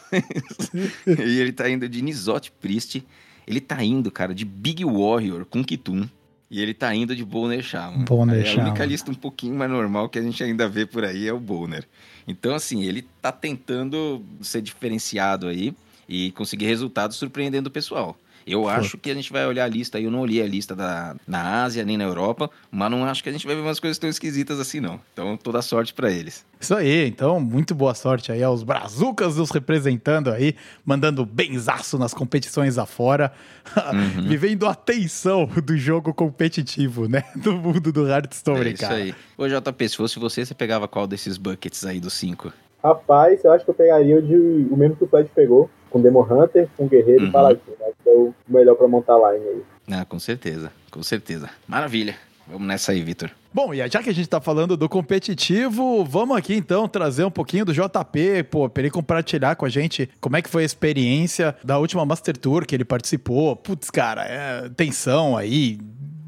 e 1.08 1.40
ele 1.40 1.54
tá 1.54 1.70
indo 1.70 1.88
de 1.88 2.02
Nisote 2.02 2.52
Priest. 2.52 3.06
Ele 3.48 3.62
tá 3.62 3.82
indo, 3.82 4.12
cara, 4.12 4.36
de 4.36 4.44
Big 4.44 4.84
Warrior 4.84 5.46
com 5.46 5.64
Kitun. 5.64 6.08
E 6.50 6.62
ele 6.62 6.74
tá 6.74 6.94
indo 6.96 7.16
de 7.16 7.24
Boner 7.24 7.62
Shaman. 7.62 8.06
Boner 8.06 8.44
Aí 8.44 8.60
A 8.60 8.64
única 8.64 8.86
lista 8.86 9.12
um 9.12 9.16
pouquinho 9.16 9.56
mais 9.56 9.70
normal 9.70 10.10
que 10.10 10.18
a 10.18 10.22
gente 10.22 10.44
ainda 10.44 10.68
vê 10.68 10.86
por 10.86 11.04
aí 11.04 11.28
é 11.28 11.34
o 11.34 11.40
Boner. 11.40 11.88
Então, 12.28 12.56
assim, 12.56 12.84
ele 12.84 13.08
tá 13.22 13.32
tentando 13.32 14.24
ser 14.42 14.62
diferenciado 14.62 15.48
aí 15.48 15.76
e 16.08 16.32
conseguir 16.32 16.66
resultados 16.66 17.18
surpreendendo 17.18 17.70
o 17.70 17.72
pessoal. 17.72 18.18
Eu 18.50 18.68
acho 18.68 18.98
que 18.98 19.12
a 19.12 19.14
gente 19.14 19.32
vai 19.32 19.46
olhar 19.46 19.66
a 19.66 19.68
lista 19.68 19.98
aí, 19.98 20.04
eu 20.04 20.12
não 20.12 20.22
olhei 20.22 20.42
a 20.42 20.48
lista 20.48 20.76
da, 20.76 21.16
na 21.28 21.64
Ásia 21.64 21.86
nem 21.86 21.98
na 21.98 22.04
Europa, 22.04 22.50
mas 22.72 22.90
não 22.90 23.06
acho 23.06 23.22
que 23.22 23.30
a 23.30 23.32
gente 23.32 23.46
vai 23.46 23.56
ver 23.56 23.62
umas 23.62 23.80
coisas 23.80 23.98
tão 23.98 24.10
esquisitas 24.10 24.60
assim, 24.60 24.80
não. 24.80 25.00
Então, 25.14 25.38
toda 25.38 25.62
sorte 25.62 25.94
pra 25.94 26.12
eles. 26.12 26.46
Isso 26.60 26.76
aí, 26.76 27.08
então, 27.08 27.40
muito 27.40 27.76
boa 27.76 27.94
sorte 27.94 28.32
aí 28.32 28.44
aos 28.44 28.64
brazucas 28.64 29.38
nos 29.38 29.52
representando 29.52 30.30
aí, 30.32 30.56
mandando 30.84 31.26
benzaço 31.26 31.98
nas 31.98 32.14
competições 32.14 32.78
afora, 32.78 33.32
vivendo 34.28 34.68
a 34.68 34.74
tensão 34.74 35.46
do 35.46 35.78
jogo 35.78 36.14
competitivo, 36.14 37.08
né? 37.08 37.24
Do 37.38 37.54
mundo 37.54 37.92
do 37.92 38.08
Hearthstone, 38.08 38.70
é 38.70 38.70
isso 38.72 38.82
cara. 38.82 38.96
aí. 38.96 39.16
Ô, 39.38 39.48
JP, 39.48 39.90
se 39.90 39.96
fosse 39.96 40.20
você, 40.20 40.46
você 40.46 40.54
pegava 40.54 40.88
qual 40.88 41.08
desses 41.08 41.38
buckets 41.38 41.86
aí 41.86 42.00
dos 42.00 42.14
cinco? 42.14 42.52
Rapaz, 42.84 43.44
eu 43.44 43.52
acho 43.52 43.66
que 43.66 43.72
eu 43.72 43.76
pegaria 43.76 44.18
o, 44.18 44.22
de, 44.22 44.36
o 44.72 44.78
mesmo 44.78 44.96
que 44.96 45.04
o 45.04 45.08
Fred 45.08 45.30
pegou, 45.36 45.70
com 45.90 46.02
Demon 46.02 46.24
Hunter, 46.24 46.68
com 46.78 46.88
Guerreiro 46.88 47.24
Uhum. 47.24 47.30
e 47.30 47.32
Paladino. 47.32 47.62
Acho 47.82 47.94
que 48.04 48.10
é 48.10 48.14
o 48.14 48.34
melhor 48.48 48.76
pra 48.76 48.88
montar 48.88 49.16
a 49.16 49.32
line 49.34 49.46
aí. 49.48 49.62
Ah, 49.92 50.06
com 50.06 50.20
certeza, 50.20 50.72
com 50.92 51.02
certeza. 51.04 51.50
Maravilha. 51.68 52.16
Vamos 52.48 52.68
nessa 52.68 52.92
aí, 52.94 53.04
Vitor. 53.04 53.30
Bom, 53.54 53.74
e 53.76 53.88
já 53.88 54.02
que 54.02 54.10
a 54.10 54.14
gente 54.14 54.28
tá 54.28 54.42
falando 54.42 54.76
do 54.76 54.90
competitivo, 54.90 56.04
vamos 56.04 56.36
aqui 56.36 56.56
então 56.56 56.88
trazer 56.88 57.24
um 57.24 57.30
pouquinho 57.30 57.64
do 57.64 57.72
JP, 57.74 58.44
pô, 58.50 58.68
pra 58.68 58.82
ele 58.82 58.90
compartilhar 58.90 59.56
com 59.56 59.66
a 59.66 59.70
gente 59.70 60.10
como 60.20 60.36
é 60.36 60.42
que 60.42 60.50
foi 60.50 60.64
a 60.64 60.66
experiência 60.66 61.56
da 61.64 61.78
última 61.78 62.04
Master 62.06 62.36
Tour 62.36 62.66
que 62.66 62.76
ele 62.76 62.84
participou. 62.86 63.56
Putz, 63.56 63.92
cara, 63.92 64.24
é 64.26 64.68
tensão 64.70 65.38
aí, 65.38 65.80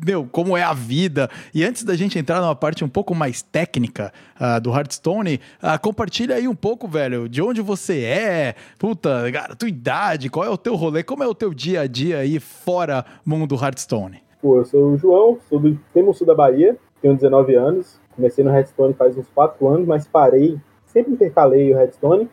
meu, 0.06 0.28
como 0.32 0.58
é 0.58 0.64
a 0.64 0.74
vida. 0.74 1.30
E 1.54 1.64
antes 1.64 1.84
da 1.84 1.96
gente 1.96 2.18
entrar 2.18 2.42
numa 2.42 2.56
parte 2.56 2.84
um 2.84 2.90
pouco 2.90 3.14
mais 3.14 3.42
técnica 3.42 4.12
uh, 4.40 4.60
do 4.60 4.72
Hearthstone, 4.72 5.40
uh, 5.62 5.80
compartilha 5.82 6.36
aí 6.36 6.48
um 6.48 6.56
pouco, 6.56 6.88
velho, 6.88 7.30
de 7.30 7.42
onde 7.42 7.62
você 7.62 8.04
é, 8.04 8.56
puta, 8.80 9.32
cara, 9.32 9.56
tua 9.56 9.70
idade, 9.70 10.30
qual 10.30 10.46
é 10.46 10.50
o 10.50 10.58
teu 10.58 10.76
rolê, 10.76 11.04
como 11.04 11.24
é 11.24 11.28
o 11.28 11.36
teu 11.36 11.54
dia 11.54 11.82
a 11.82 11.88
dia 11.88 12.20
aí 12.20 12.40
fora 12.40 13.06
mundo 13.26 13.56
Hearthstone. 13.56 14.22
Pô, 14.42 14.58
eu 14.58 14.66
sou 14.66 14.94
o 14.94 14.98
João, 14.98 15.38
sou 15.48 15.60
do 15.60 15.78
Temo 15.94 16.14
Sul 16.14 16.26
da 16.26 16.34
Bahia, 16.34 16.76
tenho 17.02 17.16
19 17.16 17.56
anos, 17.56 18.00
comecei 18.16 18.44
no 18.44 18.52
Hearthstone 18.52 18.94
faz 18.94 19.18
uns 19.18 19.28
4 19.30 19.68
anos, 19.68 19.88
mas 19.88 20.08
parei, 20.08 20.58
sempre 20.88 21.14
intercalei 21.14 21.74
o 21.74 21.78
Hearthstone, 21.78 22.28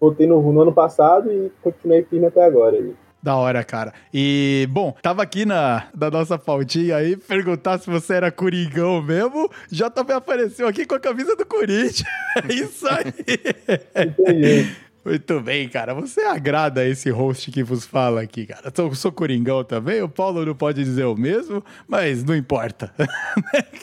voltei 0.00 0.26
no, 0.26 0.40
no 0.52 0.60
ano 0.60 0.72
passado 0.72 1.30
e 1.32 1.52
continuei 1.62 2.02
firme 2.02 2.26
até 2.26 2.44
agora. 2.44 2.76
Aí. 2.76 2.94
Da 3.22 3.36
hora, 3.36 3.62
cara. 3.62 3.92
E, 4.12 4.66
bom, 4.70 4.96
tava 5.00 5.22
aqui 5.22 5.44
na 5.44 5.86
da 5.94 6.10
nossa 6.10 6.36
pautinha 6.36 6.96
aí, 6.96 7.16
perguntar 7.16 7.78
se 7.78 7.88
você 7.88 8.14
era 8.14 8.32
Coringão 8.32 9.00
mesmo. 9.00 9.48
Já 9.70 9.88
também 9.88 10.16
apareceu 10.16 10.66
aqui 10.66 10.84
com 10.84 10.96
a 10.96 11.00
camisa 11.00 11.36
do 11.36 11.46
Corinthians. 11.46 12.02
É 12.34 12.54
isso 12.54 12.86
aí. 12.88 14.74
Muito 15.04 15.40
bem, 15.40 15.68
cara. 15.68 15.94
Você 15.94 16.20
agrada 16.20 16.86
esse 16.86 17.10
host 17.10 17.50
que 17.50 17.64
vos 17.64 17.84
fala 17.84 18.22
aqui, 18.22 18.46
cara. 18.46 18.72
Sou, 18.74 18.94
sou 18.94 19.10
Coringão 19.10 19.64
também. 19.64 20.00
O 20.00 20.08
Paulo 20.08 20.46
não 20.46 20.54
pode 20.54 20.84
dizer 20.84 21.04
o 21.04 21.16
mesmo, 21.16 21.62
mas 21.88 22.22
não 22.22 22.36
importa. 22.36 22.94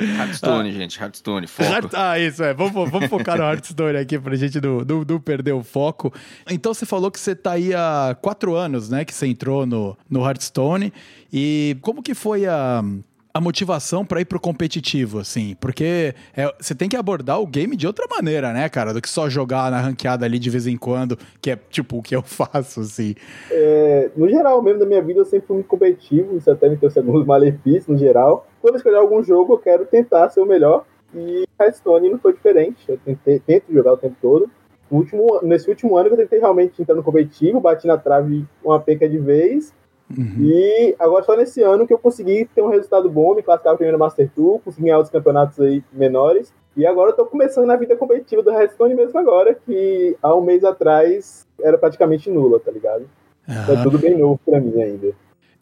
Hearthstone, 0.00 0.70
ah, 0.70 0.72
gente. 0.72 1.00
Hearthstone, 1.00 1.46
foco. 1.48 1.90
Ah, 1.92 2.18
isso 2.20 2.44
é. 2.44 2.54
Vamos, 2.54 2.88
vamos 2.88 3.08
focar 3.08 3.36
no 3.36 3.42
Hearthstone 3.42 3.98
aqui 3.98 4.16
pra 4.18 4.36
gente 4.36 4.60
não, 4.60 4.78
não, 4.80 5.04
não, 5.04 5.20
perder 5.20 5.52
o 5.52 5.64
foco. 5.64 6.12
Então, 6.48 6.72
você 6.72 6.86
falou 6.86 7.10
que 7.10 7.18
você 7.18 7.34
tá 7.34 7.52
aí 7.52 7.74
há 7.74 8.16
quatro 8.22 8.54
anos, 8.54 8.88
né? 8.88 9.04
Que 9.04 9.12
você 9.12 9.26
entrou 9.26 9.66
no, 9.66 9.98
no 10.08 10.24
Hearthstone. 10.24 10.92
E 11.32 11.76
como 11.80 12.00
que 12.00 12.14
foi 12.14 12.46
a 12.46 12.82
a 13.32 13.40
motivação 13.40 14.04
para 14.04 14.20
ir 14.20 14.24
pro 14.24 14.40
competitivo, 14.40 15.18
assim? 15.18 15.56
Porque 15.60 16.14
é, 16.36 16.52
você 16.58 16.74
tem 16.74 16.88
que 16.88 16.96
abordar 16.96 17.40
o 17.40 17.46
game 17.46 17.76
de 17.76 17.86
outra 17.86 18.06
maneira, 18.08 18.52
né, 18.52 18.68
cara? 18.68 18.92
Do 18.92 19.00
que 19.00 19.08
só 19.08 19.28
jogar 19.28 19.70
na 19.70 19.80
ranqueada 19.80 20.26
ali 20.26 20.38
de 20.38 20.50
vez 20.50 20.66
em 20.66 20.76
quando, 20.76 21.16
que 21.40 21.50
é 21.50 21.58
tipo 21.70 21.98
o 21.98 22.02
que 22.02 22.14
eu 22.14 22.22
faço, 22.26 22.80
assim. 22.80 23.14
É, 23.50 24.10
no 24.16 24.28
geral, 24.28 24.60
mesmo 24.62 24.80
da 24.80 24.86
minha 24.86 25.02
vida, 25.02 25.20
eu 25.20 25.24
sempre 25.24 25.46
fui 25.46 25.54
muito 25.56 25.68
competitivo, 25.68 26.36
isso 26.36 26.50
até 26.50 26.68
me 26.68 26.76
trouxe 26.76 26.98
alguns 26.98 27.24
malefícios 27.26 27.86
no 27.86 27.96
geral. 27.96 28.46
Quando 28.60 28.74
eu 28.74 28.78
escolher 28.78 28.96
algum 28.96 29.22
jogo, 29.22 29.54
eu 29.54 29.58
quero 29.58 29.86
tentar 29.86 30.28
ser 30.30 30.40
o 30.40 30.46
melhor. 30.46 30.84
E 31.14 31.44
Hearthstone 31.60 32.10
não 32.10 32.18
foi 32.18 32.32
diferente. 32.32 32.78
Eu 32.88 32.98
tentei, 32.98 33.40
tento 33.40 33.72
jogar 33.72 33.92
o 33.92 33.96
tempo 33.96 34.16
todo. 34.20 34.50
Último, 34.90 35.40
nesse 35.42 35.68
último 35.68 35.96
ano, 35.96 36.08
eu 36.08 36.16
tentei 36.16 36.40
realmente 36.40 36.82
entrar 36.82 36.96
no 36.96 37.02
competitivo, 37.02 37.60
bati 37.60 37.86
na 37.86 37.96
trave 37.96 38.44
uma 38.62 38.80
peca 38.80 39.08
de 39.08 39.18
vez 39.18 39.72
Uhum. 40.16 40.36
E 40.40 40.94
agora 40.98 41.24
só 41.24 41.36
nesse 41.36 41.62
ano 41.62 41.86
que 41.86 41.92
eu 41.92 41.98
consegui 41.98 42.44
ter 42.54 42.62
um 42.62 42.68
resultado 42.68 43.08
bom, 43.08 43.34
me 43.34 43.42
classificar 43.42 43.76
primeiro 43.76 43.96
no 43.96 44.04
Master 44.04 44.28
Tour, 44.34 44.60
consegui 44.60 44.86
ganhar 44.86 44.96
outros 44.96 45.12
campeonatos 45.12 45.60
aí 45.60 45.82
menores. 45.92 46.52
E 46.76 46.86
agora 46.86 47.10
eu 47.10 47.16
tô 47.16 47.26
começando 47.26 47.66
na 47.66 47.76
vida 47.76 47.96
competitiva 47.96 48.42
do 48.42 48.50
Redstone 48.50 48.94
mesmo 48.94 49.18
agora, 49.18 49.54
que 49.54 50.16
há 50.22 50.34
um 50.34 50.40
mês 50.40 50.64
atrás 50.64 51.46
era 51.60 51.76
praticamente 51.76 52.30
nula, 52.30 52.58
tá 52.60 52.70
ligado? 52.70 53.08
Uhum. 53.48 53.74
É 53.74 53.82
tudo 53.82 53.98
bem 53.98 54.16
novo 54.16 54.40
pra 54.44 54.60
mim 54.60 54.80
ainda. 54.80 55.12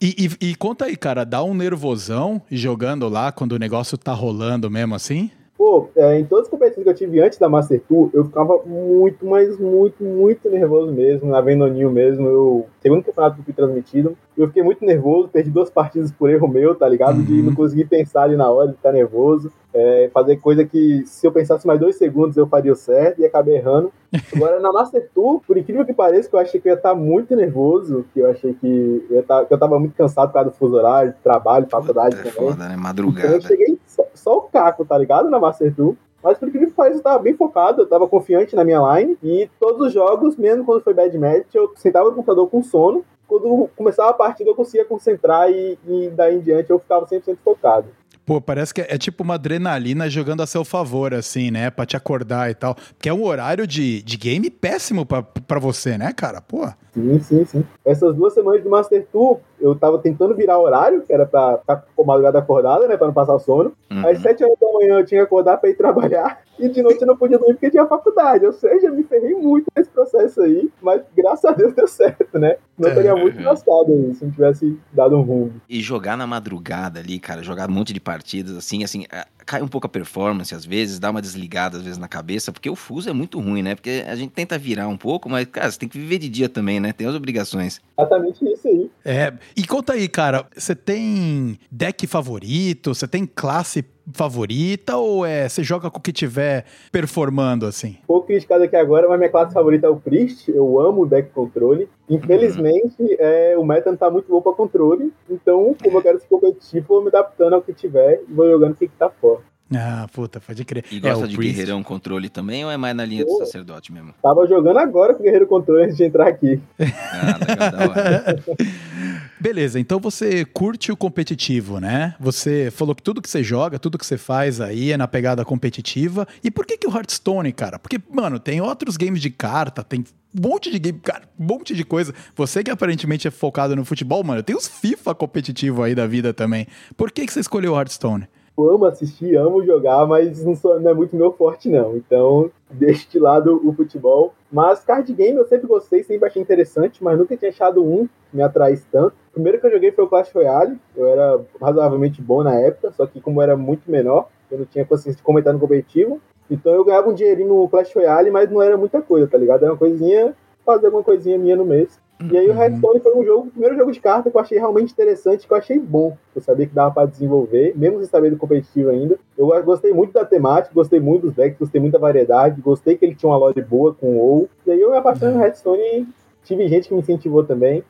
E, 0.01 0.29
e, 0.41 0.49
e, 0.51 0.55
conta 0.55 0.85
aí, 0.85 0.95
cara, 0.95 1.25
dá 1.25 1.43
um 1.43 1.53
nervosão 1.53 2.41
jogando 2.49 3.09
lá 3.09 3.33
quando 3.33 3.53
o 3.53 3.59
negócio 3.59 3.97
tá 3.97 4.13
rolando 4.13 4.71
mesmo 4.71 4.95
assim? 4.95 5.29
Pô, 5.57 5.89
é, 5.93 6.17
em 6.17 6.23
todas 6.23 6.45
as 6.45 6.49
competições 6.49 6.85
que 6.85 6.89
eu 6.89 6.95
tive 6.95 7.19
antes 7.19 7.37
da 7.37 7.49
Master 7.49 7.81
Tour, 7.85 8.09
eu 8.13 8.23
ficava 8.23 8.63
muito, 8.65 9.25
mas 9.25 9.59
muito, 9.59 10.01
muito 10.01 10.49
nervoso 10.49 10.89
mesmo, 10.93 11.29
na 11.29 11.41
Vendoninho 11.41 11.91
mesmo. 11.91 12.25
Eu, 12.25 12.65
segundo 12.79 13.03
campeonato 13.03 13.35
que 13.35 13.43
fui 13.43 13.53
transmitido, 13.53 14.17
eu 14.41 14.47
fiquei 14.47 14.63
muito 14.63 14.85
nervoso, 14.85 15.27
perdi 15.27 15.49
duas 15.49 15.69
partidas 15.69 16.11
por 16.11 16.29
erro 16.29 16.47
meu, 16.47 16.73
tá 16.73 16.87
ligado? 16.87 17.17
Uhum. 17.17 17.23
De 17.23 17.41
não 17.41 17.53
conseguir 17.53 17.85
pensar 17.85 18.23
ali 18.23 18.37
na 18.37 18.49
hora, 18.49 18.69
de 18.69 18.75
ficar 18.75 18.93
nervoso. 18.93 19.51
É, 19.73 20.09
fazer 20.13 20.37
coisa 20.37 20.65
que 20.65 21.03
se 21.05 21.27
eu 21.27 21.31
pensasse 21.31 21.67
mais 21.67 21.79
dois 21.79 21.95
segundos 21.95 22.35
eu 22.35 22.47
faria 22.47 22.73
certo 22.73 23.19
e 23.19 23.25
acabei 23.25 23.57
errando. 23.57 23.91
Agora 24.33 24.59
na 24.59 24.71
Master 24.71 25.09
Tour, 25.13 25.41
por 25.45 25.57
incrível 25.57 25.85
que 25.85 25.93
pareça, 25.93 26.29
que 26.29 26.35
eu 26.35 26.39
achei 26.39 26.59
que 26.59 26.69
eu 26.69 26.71
ia 26.71 26.77
estar 26.77 26.95
muito 26.95 27.35
nervoso, 27.35 28.05
que 28.13 28.21
eu 28.21 28.29
achei 28.29 28.53
que 28.53 29.05
eu, 29.09 29.19
estar, 29.19 29.45
que 29.45 29.53
eu 29.53 29.57
tava 29.59 29.77
muito 29.77 29.93
cansado 29.93 30.29
por 30.29 30.35
causa 30.35 30.49
do 30.49 30.55
fuso 30.55 30.75
horário, 30.75 31.13
trabalho, 31.21 31.67
faculdade 31.69 32.15
é 32.15 32.17
também. 32.19 32.31
Foda, 32.31 32.69
né? 32.69 32.75
Madrugada. 32.77 33.27
Então 33.27 33.37
eu 33.37 33.41
cheguei 33.41 33.77
só, 33.85 34.05
só, 34.15 34.37
o 34.37 34.41
caco, 34.43 34.85
tá 34.85 34.97
ligado? 34.97 35.29
Na 35.29 35.37
Master 35.37 35.75
Tour. 35.75 35.95
Mas 36.23 36.37
por 36.37 36.47
incrível 36.47 36.69
que 36.69 36.73
pareça, 36.73 36.99
eu 36.99 37.03
tava 37.03 37.19
bem 37.19 37.33
focado, 37.33 37.81
eu 37.81 37.87
tava 37.87 38.07
confiante 38.07 38.55
na 38.55 38.63
minha 38.63 38.79
line. 38.95 39.17
E 39.21 39.49
todos 39.59 39.87
os 39.87 39.93
jogos, 39.93 40.37
mesmo 40.37 40.65
quando 40.65 40.81
foi 40.81 40.93
bad 40.93 41.17
match, 41.17 41.53
eu 41.53 41.71
sentava 41.75 42.09
no 42.09 42.15
computador 42.15 42.47
com 42.49 42.63
sono 42.63 43.03
quando 43.29 43.69
começava 43.75 44.09
a 44.09 44.13
partida 44.13 44.49
eu 44.49 44.55
conseguia 44.55 44.83
concentrar 44.83 45.49
e, 45.49 45.77
e 45.87 46.09
daí 46.09 46.35
em 46.35 46.41
diante 46.41 46.71
eu 46.71 46.79
ficava 46.79 47.05
100% 47.05 47.37
focado. 47.45 47.87
Pô, 48.25 48.39
parece 48.39 48.73
que 48.73 48.81
é, 48.81 48.87
é, 48.89 48.97
tipo 48.97 49.23
uma 49.23 49.35
adrenalina 49.35 50.07
jogando 50.07 50.41
a 50.41 50.47
seu 50.47 50.63
favor, 50.63 51.15
assim, 51.15 51.49
né? 51.49 51.71
Pra 51.71 51.85
te 51.85 51.97
acordar 51.97 52.51
e 52.51 52.53
tal. 52.53 52.75
Porque 52.75 53.09
é 53.09 53.13
um 53.13 53.23
horário 53.23 53.65
de, 53.65 54.03
de 54.03 54.17
game 54.17 54.51
péssimo 54.51 55.03
pra, 55.03 55.23
pra 55.23 55.59
você, 55.59 55.97
né, 55.97 56.13
cara? 56.13 56.39
Pô. 56.39 56.67
Sim, 56.93 57.19
sim, 57.21 57.45
sim. 57.45 57.65
Essas 57.83 58.15
duas 58.15 58.33
semanas 58.33 58.63
do 58.63 58.69
Master 58.69 59.07
Tour, 59.11 59.39
eu 59.59 59.75
tava 59.75 59.99
tentando 59.99 60.35
virar 60.35 60.59
horário, 60.59 61.01
que 61.01 61.13
era 61.13 61.25
pra 61.25 61.57
ficar 61.57 61.85
com 61.95 62.03
a 62.03 62.05
madrugada 62.05 62.39
acordada, 62.39 62.87
né? 62.87 62.97
Pra 62.97 63.07
não 63.07 63.13
passar 63.13 63.35
o 63.35 63.39
sono. 63.39 63.73
Uhum. 63.91 64.07
Às 64.07 64.19
7 64.19 64.43
horas 64.43 64.57
da 64.59 64.71
manhã 64.71 64.99
eu 64.99 65.05
tinha 65.05 65.21
que 65.21 65.25
acordar 65.25 65.57
pra 65.57 65.69
ir 65.69 65.75
trabalhar. 65.75 66.41
E 66.57 66.67
de 66.67 66.81
noite 66.81 67.01
eu 67.01 67.07
não 67.07 67.15
podia 67.15 67.37
dormir 67.37 67.53
porque 67.53 67.71
tinha 67.71 67.85
faculdade. 67.85 68.45
Ou 68.45 68.51
seja, 68.51 68.91
me 68.91 69.03
ferrei 69.03 69.33
muito 69.33 69.65
nesse 69.75 69.89
processo 69.89 70.41
aí. 70.41 70.69
Mas 70.81 71.01
graças 71.15 71.45
a 71.45 71.53
Deus 71.53 71.73
deu 71.75 71.87
certo, 71.87 72.37
né? 72.37 72.57
Não 72.77 72.93
teria 72.93 73.11
é, 73.11 73.15
muito 73.15 73.41
gostado 73.41 73.91
aí, 73.91 74.15
se 74.15 74.25
não 74.25 74.31
tivesse 74.31 74.79
dado 74.91 75.17
um 75.17 75.21
rumo. 75.21 75.53
E 75.69 75.81
jogar 75.81 76.17
na 76.17 76.27
madrugada 76.27 76.99
ali, 76.99 77.19
cara, 77.19 77.43
jogar 77.43 77.69
um 77.69 77.73
monte 77.73 77.93
de 77.93 77.99
partidas, 77.99 78.55
assim, 78.55 78.83
assim, 78.83 79.05
é, 79.11 79.25
cai 79.49 79.63
um 79.63 79.67
pouco 79.67 79.87
a 79.87 79.89
performance 79.89 80.53
às 80.53 80.63
vezes, 80.63 80.99
dá 80.99 81.09
uma 81.09 81.23
desligada 81.23 81.77
às 81.77 81.83
vezes 81.83 81.97
na 81.97 82.07
cabeça, 82.07 82.51
porque 82.51 82.69
o 82.69 82.75
fuso 82.75 83.09
é 83.09 83.13
muito 83.13 83.39
ruim, 83.39 83.63
né? 83.63 83.73
Porque 83.73 84.05
a 84.07 84.15
gente 84.15 84.29
tenta 84.29 84.59
virar 84.59 84.87
um 84.87 84.95
pouco, 84.95 85.27
mas, 85.27 85.47
cara, 85.47 85.71
você 85.71 85.79
tem 85.79 85.89
que 85.89 85.97
viver 85.97 86.19
de 86.19 86.29
dia 86.29 86.47
também, 86.47 86.79
né? 86.79 86.93
Tem 86.93 87.07
as 87.07 87.15
obrigações. 87.15 87.81
Exatamente 87.97 88.45
isso 88.45 88.67
aí. 88.67 88.91
É, 89.03 89.33
e 89.57 89.65
conta 89.65 89.93
aí, 89.93 90.07
cara, 90.07 90.45
você 90.55 90.75
tem 90.75 91.57
deck 91.71 92.05
favorito? 92.05 92.93
Você 92.93 93.07
tem 93.07 93.25
classe 93.25 93.83
favorita 94.13 94.97
ou 94.97 95.25
é 95.25 95.47
você 95.47 95.63
joga 95.63 95.89
com 95.89 95.99
o 95.99 96.01
que 96.01 96.11
tiver 96.11 96.65
performando 96.91 97.65
assim? 97.65 97.97
Pouco 98.07 98.27
criticado 98.27 98.63
aqui 98.63 98.75
agora, 98.75 99.07
mas 99.07 99.17
minha 99.17 99.29
classe 99.29 99.53
favorita 99.53 99.87
é 99.87 99.89
o 99.89 99.97
Priest. 99.97 100.49
Eu 100.51 100.79
amo 100.79 101.03
o 101.03 101.05
deck 101.05 101.29
controle. 101.31 101.89
Infelizmente, 102.09 102.95
uhum. 102.99 103.15
é, 103.19 103.57
o 103.57 103.63
meta 103.63 103.91
não 103.91 103.97
tá 103.97 104.09
muito 104.09 104.27
bom 104.27 104.41
pra 104.41 104.53
controle. 104.53 105.13
Então, 105.29 105.75
como 105.81 105.97
eu 105.97 106.01
quero 106.01 106.19
ser 106.19 106.27
competitivo, 106.27 106.87
vou 106.87 107.01
me 107.01 107.09
adaptando 107.09 107.53
ao 107.53 107.61
que 107.61 107.73
tiver 107.73 108.21
e 108.27 108.33
vou 108.33 108.49
jogando 108.49 108.73
o 108.73 108.75
que, 108.75 108.87
que 108.87 108.95
tá 108.97 109.09
fora. 109.09 109.41
Ah, 109.73 110.07
puta, 110.11 110.39
pode 110.39 110.65
crer. 110.65 110.83
E 110.91 110.99
gosta 110.99 111.25
é, 111.25 111.27
de 111.27 111.35
Priest. 111.35 111.53
guerreirão 111.53 111.83
controle 111.83 112.27
também 112.27 112.65
ou 112.65 112.71
é 112.71 112.77
mais 112.77 112.95
na 112.95 113.05
linha 113.05 113.23
do 113.23 113.37
sacerdote 113.37 113.93
mesmo? 113.93 114.13
Tava 114.21 114.47
jogando 114.47 114.77
agora 114.77 115.13
com 115.13 115.21
o 115.21 115.23
guerreiro 115.23 115.45
controle 115.45 115.83
antes 115.83 115.97
de 115.97 116.03
entrar 116.03 116.27
aqui. 116.27 116.59
Ah, 116.79 117.37
legal, 117.39 117.71
da 117.71 117.89
hora. 117.89 118.43
Beleza, 119.39 119.79
então 119.79 119.99
você 119.99 120.43
curte 120.43 120.91
o 120.91 120.97
competitivo, 120.97 121.79
né? 121.79 122.15
Você 122.19 122.69
falou 122.71 122.93
que 122.93 123.01
tudo 123.01 123.21
que 123.21 123.29
você 123.29 123.41
joga, 123.41 123.79
tudo 123.79 123.97
que 123.97 124.05
você 124.05 124.17
faz 124.17 124.59
aí 124.59 124.91
é 124.91 124.97
na 124.97 125.07
pegada 125.07 125.45
competitiva. 125.45 126.27
E 126.43 126.51
por 126.51 126.65
que 126.65 126.77
que 126.77 126.87
o 126.87 126.93
Hearthstone, 126.93 127.53
cara? 127.53 127.79
Porque, 127.79 128.01
mano, 128.11 128.39
tem 128.39 128.59
outros 128.59 128.97
games 128.97 129.21
de 129.21 129.29
carta, 129.29 129.83
tem 129.83 130.03
um 130.35 130.47
monte 130.47 130.69
de 130.69 130.77
game, 130.77 130.99
cara, 130.99 131.23
um 131.39 131.45
monte 131.45 131.73
de 131.73 131.83
coisa. 131.83 132.13
Você 132.35 132.63
que 132.63 132.71
aparentemente 132.71 133.27
é 133.27 133.31
focado 133.31 133.75
no 133.75 133.85
futebol, 133.85 134.23
mano, 134.23 134.43
tem 134.43 134.55
os 134.55 134.67
FIFA 134.67 135.15
competitivo 135.15 135.83
aí 135.83 135.95
da 135.95 136.05
vida 136.05 136.33
também. 136.33 136.67
Por 136.97 137.11
que 137.11 137.25
que 137.25 137.31
você 137.31 137.39
escolheu 137.39 137.73
o 137.73 137.77
Hearthstone? 137.77 138.27
Eu 138.65 138.75
amo 138.75 138.85
assistir, 138.85 139.35
amo 139.35 139.63
jogar, 139.63 140.05
mas 140.05 140.43
não, 140.43 140.55
sou, 140.55 140.79
não 140.79 140.91
é 140.91 140.93
muito 140.93 141.15
meu 141.15 141.31
forte, 141.31 141.69
não. 141.69 141.95
Então, 141.95 142.51
deixo 142.69 143.09
de 143.09 143.19
lado 143.19 143.61
o 143.63 143.73
futebol. 143.73 144.33
Mas 144.51 144.83
card 144.83 145.11
game 145.13 145.37
eu 145.37 145.45
sempre 145.45 145.67
gostei, 145.67 146.03
sempre 146.03 146.27
achei 146.27 146.41
interessante, 146.41 147.03
mas 147.03 147.17
nunca 147.17 147.37
tinha 147.37 147.49
achado 147.49 147.83
um 147.83 148.07
que 148.07 148.37
me 148.37 148.41
atraísse 148.41 148.85
tanto. 148.91 149.13
O 149.29 149.33
primeiro 149.33 149.59
que 149.59 149.67
eu 149.67 149.71
joguei 149.71 149.91
foi 149.91 150.03
o 150.03 150.07
Clash 150.07 150.31
Royale. 150.33 150.77
Eu 150.95 151.07
era 151.07 151.39
razoavelmente 151.61 152.21
bom 152.21 152.43
na 152.43 152.55
época, 152.55 152.91
só 152.91 153.05
que 153.05 153.21
como 153.21 153.41
era 153.41 153.55
muito 153.55 153.89
menor, 153.89 154.27
eu 154.51 154.59
não 154.59 154.65
tinha 154.65 154.85
consciência 154.85 155.17
de 155.17 155.23
comentar 155.23 155.53
no 155.53 155.59
competitivo. 155.59 156.19
Então 156.49 156.73
eu 156.73 156.83
ganhava 156.83 157.09
um 157.09 157.13
dinheirinho 157.13 157.49
no 157.49 157.69
Clash 157.69 157.93
Royale, 157.93 158.31
mas 158.31 158.49
não 158.49 158.61
era 158.61 158.75
muita 158.75 159.01
coisa, 159.01 159.27
tá 159.27 159.37
ligado? 159.37 159.63
Era 159.63 159.73
uma 159.73 159.77
coisinha, 159.77 160.35
fazer 160.65 160.87
alguma 160.87 161.03
coisinha 161.03 161.37
minha 161.37 161.55
no 161.55 161.65
mês. 161.65 161.99
E 162.21 162.37
aí 162.37 162.49
o 162.49 162.51
uhum. 162.51 162.61
Hearthstone 162.61 162.99
foi 162.99 163.15
um 163.15 163.23
jogo, 163.23 163.47
o 163.47 163.51
primeiro 163.51 163.77
jogo 163.77 163.91
de 163.93 163.99
carta 164.01 164.29
que 164.29 164.35
eu 164.35 164.41
achei 164.41 164.57
realmente 164.57 164.91
interessante, 164.91 165.47
que 165.47 165.53
eu 165.53 165.57
achei 165.57 165.79
bom. 165.79 166.17
Eu 166.35 166.41
sabia 166.41 166.67
que 166.67 166.75
dava 166.75 166.93
para 166.93 167.07
desenvolver, 167.07 167.73
mesmo 167.77 167.99
sem 167.99 168.07
saber 168.07 168.29
do 168.29 168.37
competitivo 168.37 168.89
ainda. 168.89 169.17
Eu 169.37 169.47
gostei 169.63 169.93
muito 169.93 170.11
da 170.11 170.25
temática, 170.25 170.75
gostei 170.75 170.99
muito 170.99 171.27
dos 171.27 171.35
decks, 171.35 171.57
gostei 171.57 171.79
muito 171.79 171.93
da 171.93 171.99
variedade, 171.99 172.59
gostei 172.59 172.97
que 172.97 173.05
ele 173.05 173.15
tinha 173.15 173.29
uma 173.29 173.37
loja 173.37 173.65
boa 173.67 173.93
com 173.93 174.07
o 174.07 174.19
WoW. 174.19 174.49
E 174.67 174.71
aí 174.71 174.81
eu 174.81 174.91
me 174.91 174.97
apaixonei 174.97 175.33
no 175.33 175.39
uhum. 175.39 175.45
Hearthstone 175.45 175.81
e 175.81 176.07
tive 176.43 176.67
gente 176.67 176.89
que 176.89 176.93
me 176.93 176.99
incentivou 176.99 177.45
também. 177.45 177.83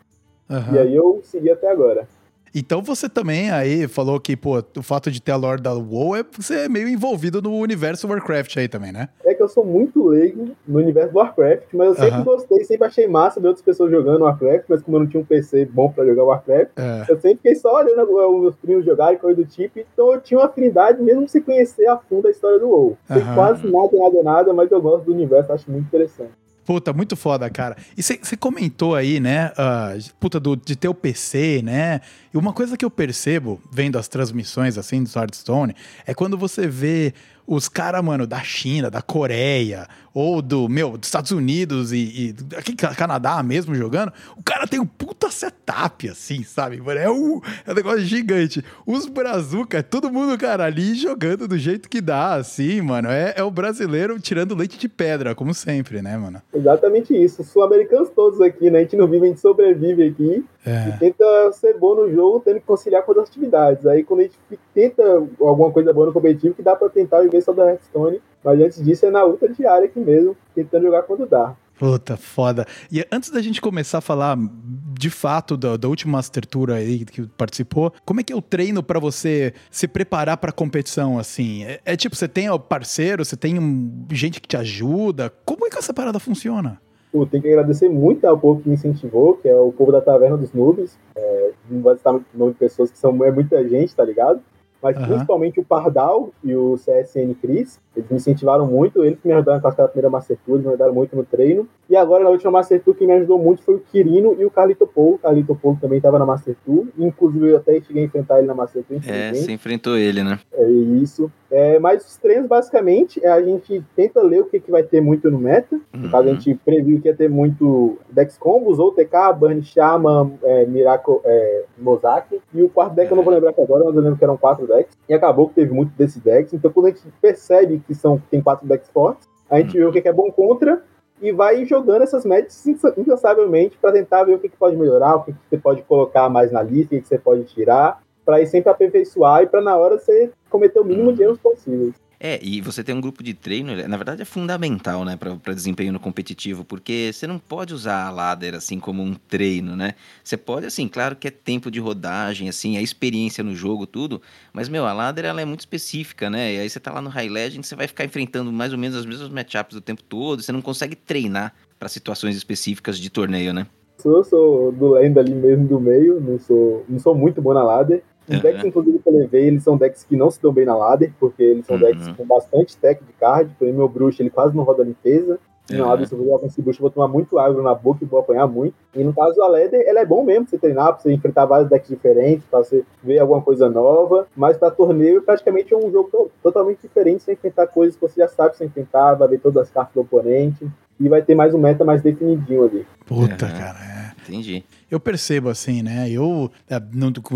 Uhum. 0.47 0.75
E 0.75 0.77
aí 0.77 0.95
eu 0.95 1.21
segui 1.23 1.49
até 1.49 1.71
agora. 1.71 2.07
Então 2.53 2.81
você 2.81 3.07
também 3.07 3.51
aí 3.51 3.87
falou 3.87 4.19
que, 4.19 4.35
pô, 4.35 4.63
o 4.77 4.81
fato 4.81 5.11
de 5.11 5.21
ter 5.21 5.31
a 5.31 5.35
lore 5.35 5.61
da 5.61 5.73
WoW 5.73 6.15
é 6.15 6.23
você 6.37 6.65
é 6.65 6.69
meio 6.69 6.87
envolvido 6.87 7.41
no 7.41 7.55
universo 7.55 8.07
Warcraft 8.07 8.57
aí 8.57 8.67
também, 8.67 8.91
né? 8.91 9.09
É 9.25 9.33
que 9.33 9.41
eu 9.41 9.47
sou 9.47 9.65
muito 9.65 10.07
leigo 10.07 10.49
no 10.67 10.79
universo 10.79 11.13
do 11.13 11.19
Warcraft, 11.19 11.67
mas 11.73 11.87
eu 11.89 11.95
sempre 11.95 12.23
gostei, 12.23 12.63
sempre 12.63 12.87
achei 12.87 13.07
massa 13.07 13.39
ver 13.39 13.47
outras 13.47 13.63
pessoas 13.63 13.91
jogando 13.91 14.23
Warcraft, 14.23 14.65
mas 14.67 14.81
como 14.81 14.97
eu 14.97 15.01
não 15.01 15.07
tinha 15.07 15.21
um 15.21 15.25
PC 15.25 15.65
bom 15.65 15.91
pra 15.91 16.05
jogar 16.05 16.23
Warcraft, 16.23 16.71
É. 16.77 17.05
eu 17.09 17.19
sempre 17.19 17.37
fiquei 17.37 17.55
só 17.55 17.75
olhando 17.75 18.03
os 18.03 18.41
meus 18.41 18.55
primos 18.55 18.85
jogarem, 18.85 19.17
coisa 19.17 19.37
do 19.41 19.45
tipo, 19.45 19.79
então 19.79 20.13
eu 20.13 20.21
tinha 20.21 20.39
uma 20.39 20.47
afinidade 20.47 21.01
mesmo 21.01 21.27
sem 21.27 21.41
conhecer 21.41 21.87
a 21.87 21.97
fundo 21.97 22.27
a 22.27 22.31
história 22.31 22.59
do 22.59 22.69
WoW. 22.69 22.97
Sei 23.07 23.21
quase 23.35 23.67
nada, 23.67 23.89
nada, 23.97 24.23
nada, 24.23 24.53
mas 24.53 24.71
eu 24.71 24.81
gosto 24.81 25.05
do 25.05 25.13
universo, 25.13 25.51
acho 25.51 25.69
muito 25.69 25.85
interessante. 25.85 26.31
Puta, 26.69 26.93
muito 26.93 27.15
foda, 27.15 27.49
cara. 27.49 27.75
E 27.97 28.03
você 28.03 28.37
comentou 28.37 28.93
aí, 28.93 29.19
né? 29.19 29.51
ah, 29.57 29.97
puta, 30.19 30.39
do, 30.39 30.55
de 30.55 30.75
ter 30.75 30.87
o 30.87 30.93
PC, 30.93 31.63
né? 31.63 31.99
E 32.31 32.37
uma 32.37 32.53
coisa 32.53 32.77
que 32.77 32.85
eu 32.85 32.91
percebo, 32.91 33.59
vendo 33.71 33.97
as 33.97 34.07
transmissões 34.07 34.77
assim 34.77 35.03
do 35.03 35.09
Hearthstone, 35.09 35.75
é 36.05 36.13
quando 36.13 36.37
você 36.37 36.67
vê 36.67 37.11
os 37.49 37.67
caras, 37.67 38.03
mano, 38.03 38.27
da 38.27 38.41
China, 38.41 38.91
da 38.91 39.01
Coreia, 39.01 39.87
ou 40.13 40.41
do, 40.41 40.69
meu, 40.69 40.97
dos 40.97 41.07
Estados 41.07 41.31
Unidos 41.31 41.91
e, 41.91 41.97
e 41.97 42.55
aqui 42.55 42.75
Ca- 42.75 42.93
Canadá 42.93 43.41
mesmo 43.41 43.73
jogando, 43.73 44.11
o 44.37 44.43
cara 44.43 44.67
tem 44.67 44.79
um 44.79 44.85
puta 44.85 45.31
setup, 45.31 46.07
assim, 46.09 46.43
sabe? 46.43 46.77
Mano, 46.79 46.99
é 46.99 47.09
um, 47.09 47.41
é 47.65 47.71
um 47.71 47.75
negócio 47.75 48.01
gigante. 48.01 48.63
Os 48.85 49.07
brazuca, 49.07 49.79
é 49.79 49.81
todo 49.81 50.11
mundo, 50.11 50.37
cara, 50.37 50.65
ali 50.65 50.93
jogando 50.93 51.47
do 51.47 51.57
jeito 51.57 51.89
que 51.89 52.01
dá, 52.01 52.35
assim, 52.35 52.81
mano. 52.81 53.09
É, 53.09 53.33
é 53.35 53.43
o 53.43 53.49
brasileiro 53.51 54.19
tirando 54.19 54.55
leite 54.55 54.77
de 54.77 54.87
pedra, 54.87 55.33
como 55.33 55.53
sempre, 55.53 56.01
né, 56.01 56.17
mano? 56.17 56.41
Exatamente 56.53 57.15
isso. 57.15 57.41
Os 57.41 57.47
sul-americanos 57.49 58.09
todos 58.15 58.39
aqui, 58.41 58.69
né? 58.69 58.79
A 58.79 58.81
gente 58.81 58.95
não 58.95 59.07
vive, 59.07 59.25
a 59.25 59.29
gente 59.29 59.39
sobrevive 59.41 60.03
aqui. 60.03 60.45
É. 60.69 60.89
E 60.89 60.99
tenta 60.99 61.51
ser 61.53 61.77
bom 61.77 61.95
no 61.95 62.11
jogo, 62.11 62.39
tendo 62.41 62.59
que 62.59 62.65
conciliar 62.65 63.03
com 63.03 63.11
outras 63.11 63.29
atividades. 63.29 63.85
Aí 63.85 64.03
quando 64.03 64.19
a 64.21 64.23
gente 64.23 64.37
tenta 64.73 65.03
alguma 65.39 65.71
coisa 65.71 65.91
boa 65.93 66.05
no 66.07 66.13
competitivo, 66.13 66.53
que 66.53 66.61
dá 66.61 66.75
pra 66.75 66.89
tentar 66.89 67.21
viver 67.21 67.41
só 67.41 67.51
da 67.53 67.65
Hearthstone. 67.69 68.21
Mas 68.43 68.59
antes 68.61 68.83
disso 68.83 69.05
é 69.05 69.09
na 69.11 69.23
luta 69.23 69.49
diária 69.49 69.85
aqui 69.85 69.99
mesmo, 69.99 70.35
tentando 70.55 70.83
jogar 70.83 71.03
quando 71.03 71.25
dá. 71.25 71.55
Puta, 71.77 72.17
foda. 72.17 72.65
E 72.91 73.05
antes 73.09 73.29
da 73.29 73.41
gente 73.41 73.61
começar 73.61 73.99
a 73.99 74.01
falar 74.01 74.37
de 74.37 75.09
fato 75.09 75.55
da, 75.55 75.77
da 75.77 75.87
última 75.87 76.17
Master 76.17 76.45
Tour 76.45 76.71
aí 76.71 77.05
que 77.05 77.25
participou, 77.37 77.93
como 78.05 78.19
é 78.19 78.23
que 78.23 78.33
é 78.33 78.35
o 78.35 78.41
treino 78.41 78.83
pra 78.83 78.99
você 78.99 79.53
se 79.71 79.87
preparar 79.87 80.35
pra 80.37 80.51
competição, 80.51 81.17
assim? 81.17 81.63
É, 81.63 81.79
é 81.85 81.95
tipo, 81.95 82.17
você 82.17 82.27
tem 82.27 82.47
parceiro, 82.59 83.23
você 83.23 83.37
tem 83.37 83.57
um- 83.57 84.05
gente 84.11 84.41
que 84.41 84.47
te 84.47 84.57
ajuda? 84.57 85.31
Como 85.45 85.65
é 85.65 85.69
que 85.69 85.77
essa 85.77 85.93
parada 85.93 86.19
funciona? 86.19 86.81
Pô, 87.11 87.25
tem 87.25 87.41
que 87.41 87.47
agradecer 87.47 87.89
muito 87.89 88.25
ao 88.25 88.37
povo 88.37 88.61
que 88.61 88.69
me 88.69 88.75
incentivou, 88.75 89.35
que 89.35 89.49
é 89.49 89.55
o 89.55 89.71
povo 89.71 89.91
da 89.91 89.99
Taverna 89.99 90.37
dos 90.37 90.53
Noobs. 90.53 90.97
É, 91.15 91.51
não 91.69 91.81
vai 91.81 91.95
citar 91.95 92.15
o 92.15 92.23
nome 92.33 92.53
de 92.53 92.59
pessoas 92.59 92.91
que 92.91 92.97
são 92.97 93.23
é 93.25 93.31
muita 93.31 93.67
gente, 93.67 93.95
tá 93.95 94.03
ligado? 94.03 94.41
Mas 94.81 94.95
Aham. 94.95 95.07
principalmente 95.07 95.59
o 95.59 95.63
Pardal 95.63 96.31
e 96.43 96.55
o 96.55 96.75
CSN 96.75 97.33
Cris, 97.41 97.79
eles 97.95 98.09
me 98.09 98.17
incentivaram 98.17 98.65
muito, 98.65 99.03
eles 99.03 99.19
que 99.19 99.27
me 99.27 99.33
ajudaram 99.33 99.59
com 99.59 99.67
aquela 99.67 99.87
primeira 99.87 100.09
Master 100.09 100.37
Tour, 100.45 100.55
eles 100.55 100.65
me 100.65 100.69
ajudaram 100.69 100.93
muito 100.93 101.15
no 101.15 101.23
treino. 101.23 101.67
E 101.89 101.95
agora 101.95 102.23
na 102.23 102.29
última 102.29 102.51
Master 102.51 102.81
Tour, 102.81 102.95
quem 102.95 103.07
me 103.07 103.13
ajudou 103.13 103.39
muito 103.39 103.63
foi 103.63 103.75
o 103.75 103.79
Quirino 103.79 104.35
e 104.39 104.45
o 104.45 104.51
Carlito 104.51 104.87
Paul. 104.87 105.15
O 105.15 105.17
Carlito 105.17 105.55
Paul 105.55 105.77
também 105.81 105.97
estava 105.97 106.19
na 106.19 106.25
Master 106.25 106.55
Tour, 106.65 106.87
inclusive 106.97 107.49
eu 107.49 107.57
até 107.57 107.81
cheguei 107.81 108.03
a 108.03 108.05
enfrentar 108.05 108.37
ele 108.39 108.47
na 108.47 108.53
Master 108.53 108.83
Tour, 108.83 108.99
É, 109.07 109.33
você 109.33 109.51
enfrentou 109.51 109.97
ele, 109.97 110.23
né? 110.23 110.39
É 110.53 110.69
isso. 110.69 111.31
É, 111.51 111.79
mas 111.79 112.05
os 112.05 112.15
treinos, 112.17 112.47
basicamente, 112.47 113.19
é 113.25 113.29
a 113.29 113.41
gente 113.41 113.83
tenta 113.95 114.21
ler 114.21 114.41
o 114.41 114.45
que, 114.45 114.59
que 114.59 114.69
vai 114.69 114.83
ter 114.83 115.01
muito 115.01 115.31
no 115.31 115.39
meta. 115.39 115.79
No 115.91 116.09
caso, 116.09 116.29
a 116.29 116.33
gente 116.33 116.53
previu 116.53 117.01
que 117.01 117.07
ia 117.07 117.15
ter 117.15 117.27
muito 117.27 117.97
Dex 118.11 118.37
Combos, 118.37 118.77
ou 118.77 118.91
TK, 118.91 119.33
Burn 119.37 119.63
Shaman, 119.63 120.33
é, 120.43 120.65
Miracle, 120.65 121.19
é, 121.25 121.63
Mozak. 121.77 122.39
E 122.53 122.61
o 122.61 122.69
quarto 122.69 122.93
deck 122.93 123.09
eu 123.09 123.17
não 123.17 123.23
vou 123.23 123.33
lembrar 123.33 123.49
aqui 123.49 123.61
agora, 123.61 123.85
mas 123.85 123.95
eu 123.95 124.01
lembro 124.01 124.17
que 124.17 124.23
eram 124.23 124.37
quatro 124.37 124.67
decks. 124.69 124.97
E 125.07 125.13
acabou 125.13 125.49
que 125.49 125.55
teve 125.55 125.73
muito 125.73 125.91
desses 125.97 126.21
decks. 126.21 126.53
Então, 126.53 126.71
quando 126.71 126.87
a 126.87 126.89
gente 126.89 127.03
percebe 127.21 127.81
que 127.85 127.93
são, 127.93 128.21
tem 128.31 128.41
quatro 128.41 128.67
decks 128.67 128.89
fortes, 128.89 129.27
a 129.49 129.59
gente 129.59 129.77
vê 129.77 129.83
o 129.83 129.91
que, 129.91 130.07
é 130.07 130.13
bom 130.13 130.31
contra 130.31 130.81
e 131.21 131.31
vai 131.31 131.65
jogando 131.65 132.03
essas 132.03 132.23
matches 132.23 132.65
inca- 132.65 132.93
incansavelmente 132.97 133.77
para 133.77 133.91
tentar 133.91 134.23
ver 134.23 134.35
o 134.35 134.39
que, 134.39 134.47
que 134.47 134.55
pode 134.55 134.77
melhorar, 134.77 135.15
o 135.15 135.23
que, 135.23 135.33
que 135.33 135.39
você 135.49 135.57
pode 135.57 135.81
colocar 135.83 136.29
mais 136.29 136.51
na 136.51 136.61
lista, 136.61 136.95
o 136.95 136.97
que, 136.97 137.01
que 137.01 137.07
você 137.07 137.17
pode 137.17 137.43
tirar, 137.43 138.01
para 138.23 138.41
ir 138.41 138.47
sempre 138.47 138.69
aperfeiçoar 138.69 139.43
e 139.43 139.47
para 139.47 139.59
na 139.59 139.75
hora 139.75 139.97
você 139.97 140.31
cometer 140.49 140.79
o 140.79 140.85
mínimo 140.85 141.11
de 141.11 141.23
erros 141.23 141.39
possíveis. 141.39 141.95
É, 142.21 142.37
e 142.43 142.59
você 142.59 142.83
ter 142.83 142.91
um 142.91 142.99
grupo 142.99 143.23
de 143.23 143.33
treino, 143.33 143.73
na 143.87 143.95
verdade 143.95 144.21
é 144.21 144.25
fundamental, 144.25 145.05
né, 145.05 145.15
para 145.15 145.53
desempenho 145.53 145.93
no 145.93 145.99
competitivo, 146.01 146.65
porque 146.65 147.11
você 147.13 147.25
não 147.25 147.39
pode 147.39 147.73
usar 147.73 148.07
a 148.07 148.11
ladder 148.11 148.55
assim 148.55 148.77
como 148.77 149.01
um 149.01 149.13
treino, 149.13 149.73
né? 149.73 149.93
Você 150.21 150.35
pode, 150.35 150.65
assim, 150.65 150.89
claro 150.89 151.15
que 151.15 151.29
é 151.29 151.31
tempo 151.31 151.71
de 151.71 151.79
rodagem, 151.79 152.49
assim, 152.49 152.75
a 152.75 152.81
experiência 152.81 153.41
no 153.41 153.55
jogo, 153.55 153.87
tudo, 153.87 154.21
mas, 154.51 154.67
meu, 154.67 154.85
a 154.85 154.91
ladder 154.91 155.23
ela 155.23 155.39
é 155.39 155.45
muito 155.45 155.61
específica, 155.61 156.29
né? 156.29 156.55
E 156.55 156.59
aí 156.59 156.69
você 156.69 156.79
tá 156.79 156.91
lá 156.91 157.01
no 157.01 157.09
High 157.09 157.29
Legend, 157.29 157.65
você 157.65 157.75
vai 157.75 157.87
ficar 157.87 158.03
enfrentando 158.03 158.51
mais 158.51 158.73
ou 158.73 158.77
menos 158.77 158.97
as 158.97 159.05
mesmas 159.05 159.29
matchups 159.29 159.77
o 159.77 159.81
tempo 159.81 160.03
todo, 160.03 160.43
você 160.43 160.51
não 160.51 160.61
consegue 160.61 160.97
treinar 160.97 161.53
para 161.79 161.87
situações 161.87 162.35
específicas 162.35 162.99
de 162.99 163.09
torneio, 163.09 163.53
né? 163.53 163.65
Eu 164.03 164.23
sou 164.23 164.71
do 164.71 164.91
lenda 164.93 165.19
ali 165.21 165.33
mesmo 165.33 165.67
do 165.67 165.79
meio, 165.79 166.19
não 166.19 166.39
sou, 166.39 166.85
não 166.87 166.99
sou 166.99 167.15
muito 167.15 167.41
bom 167.41 167.53
na 167.53 167.63
ladder. 167.63 168.03
Os 168.29 168.35
Uhum. 168.35 168.41
decks, 168.41 168.63
inclusive, 168.65 168.99
que 168.99 169.09
eu 169.09 169.13
levei, 169.17 169.47
eles 169.47 169.63
são 169.63 169.75
decks 169.75 170.03
que 170.03 170.15
não 170.15 170.29
se 170.29 170.39
dão 170.41 170.53
bem 170.53 170.65
na 170.65 170.75
ladder, 170.77 171.11
porque 171.19 171.41
eles 171.41 171.65
são 171.65 171.75
Uhum. 171.75 171.81
decks 171.81 172.07
com 172.09 172.25
bastante 172.25 172.77
tech 172.77 173.03
de 173.03 173.13
card. 173.13 173.51
Por 173.57 173.65
exemplo, 173.65 173.79
meu 173.79 173.89
bruxo, 173.89 174.21
ele 174.21 174.29
quase 174.29 174.55
não 174.55 174.63
roda 174.63 174.83
limpeza. 174.83 175.39
Na 175.71 175.83
Uhum. 175.83 175.89
ladder, 175.89 176.07
se 176.07 176.13
eu 176.15 176.23
jogar 176.23 176.39
com 176.39 176.45
esse 176.47 176.61
bruxo, 176.61 176.79
eu 176.79 176.81
vou 176.81 176.89
tomar 176.89 177.07
muito 177.07 177.37
agro 177.37 177.61
na 177.61 177.75
boca 177.75 177.99
e 178.03 178.05
vou 178.07 178.19
apanhar 178.19 178.47
muito. 178.47 178.73
E 178.95 179.03
no 179.03 179.13
caso, 179.13 179.39
a 179.43 179.47
ladder, 179.47 179.83
ela 179.87 179.99
é 179.99 180.05
bom 180.05 180.23
mesmo 180.23 180.45
pra 180.45 180.49
você 180.51 180.57
treinar, 180.57 180.93
pra 180.93 180.99
você 181.01 181.11
enfrentar 181.11 181.45
vários 181.45 181.69
decks 181.69 181.89
diferentes, 181.89 182.43
pra 182.49 182.59
você 182.59 182.83
ver 183.03 183.19
alguma 183.19 183.41
coisa 183.41 183.69
nova. 183.69 184.25
Mas 184.35 184.57
pra 184.57 184.71
torneio, 184.71 185.21
praticamente 185.21 185.71
é 185.73 185.77
um 185.77 185.91
jogo 185.91 186.09
to- 186.11 186.31
totalmente 186.41 186.81
diferente, 186.81 187.21
sem 187.23 187.33
enfrentar 187.35 187.67
coisas 187.67 187.95
que 187.95 188.01
você 188.01 188.21
já 188.21 188.27
sabe 188.27 188.57
sem 188.57 188.65
enfrentar, 188.67 189.13
vai 189.13 189.27
ver 189.27 189.39
todas 189.39 189.61
as 189.63 189.69
cartas 189.71 189.93
do 189.93 190.01
oponente. 190.01 190.67
E 190.99 191.07
vai 191.07 191.21
ter 191.21 191.33
mais 191.35 191.53
um 191.53 191.59
meta 191.59 191.85
mais 191.85 192.01
definidinho 192.01 192.63
ali. 192.63 192.85
Puta, 193.05 193.45
Uhum. 193.45 193.51
cara, 193.51 193.77
é. 193.79 193.98
Entendi. 194.29 194.63
Eu 194.89 194.99
percebo 194.99 195.49
assim, 195.49 195.81
né? 195.81 196.09
Eu, 196.09 196.51
é, 196.69 196.79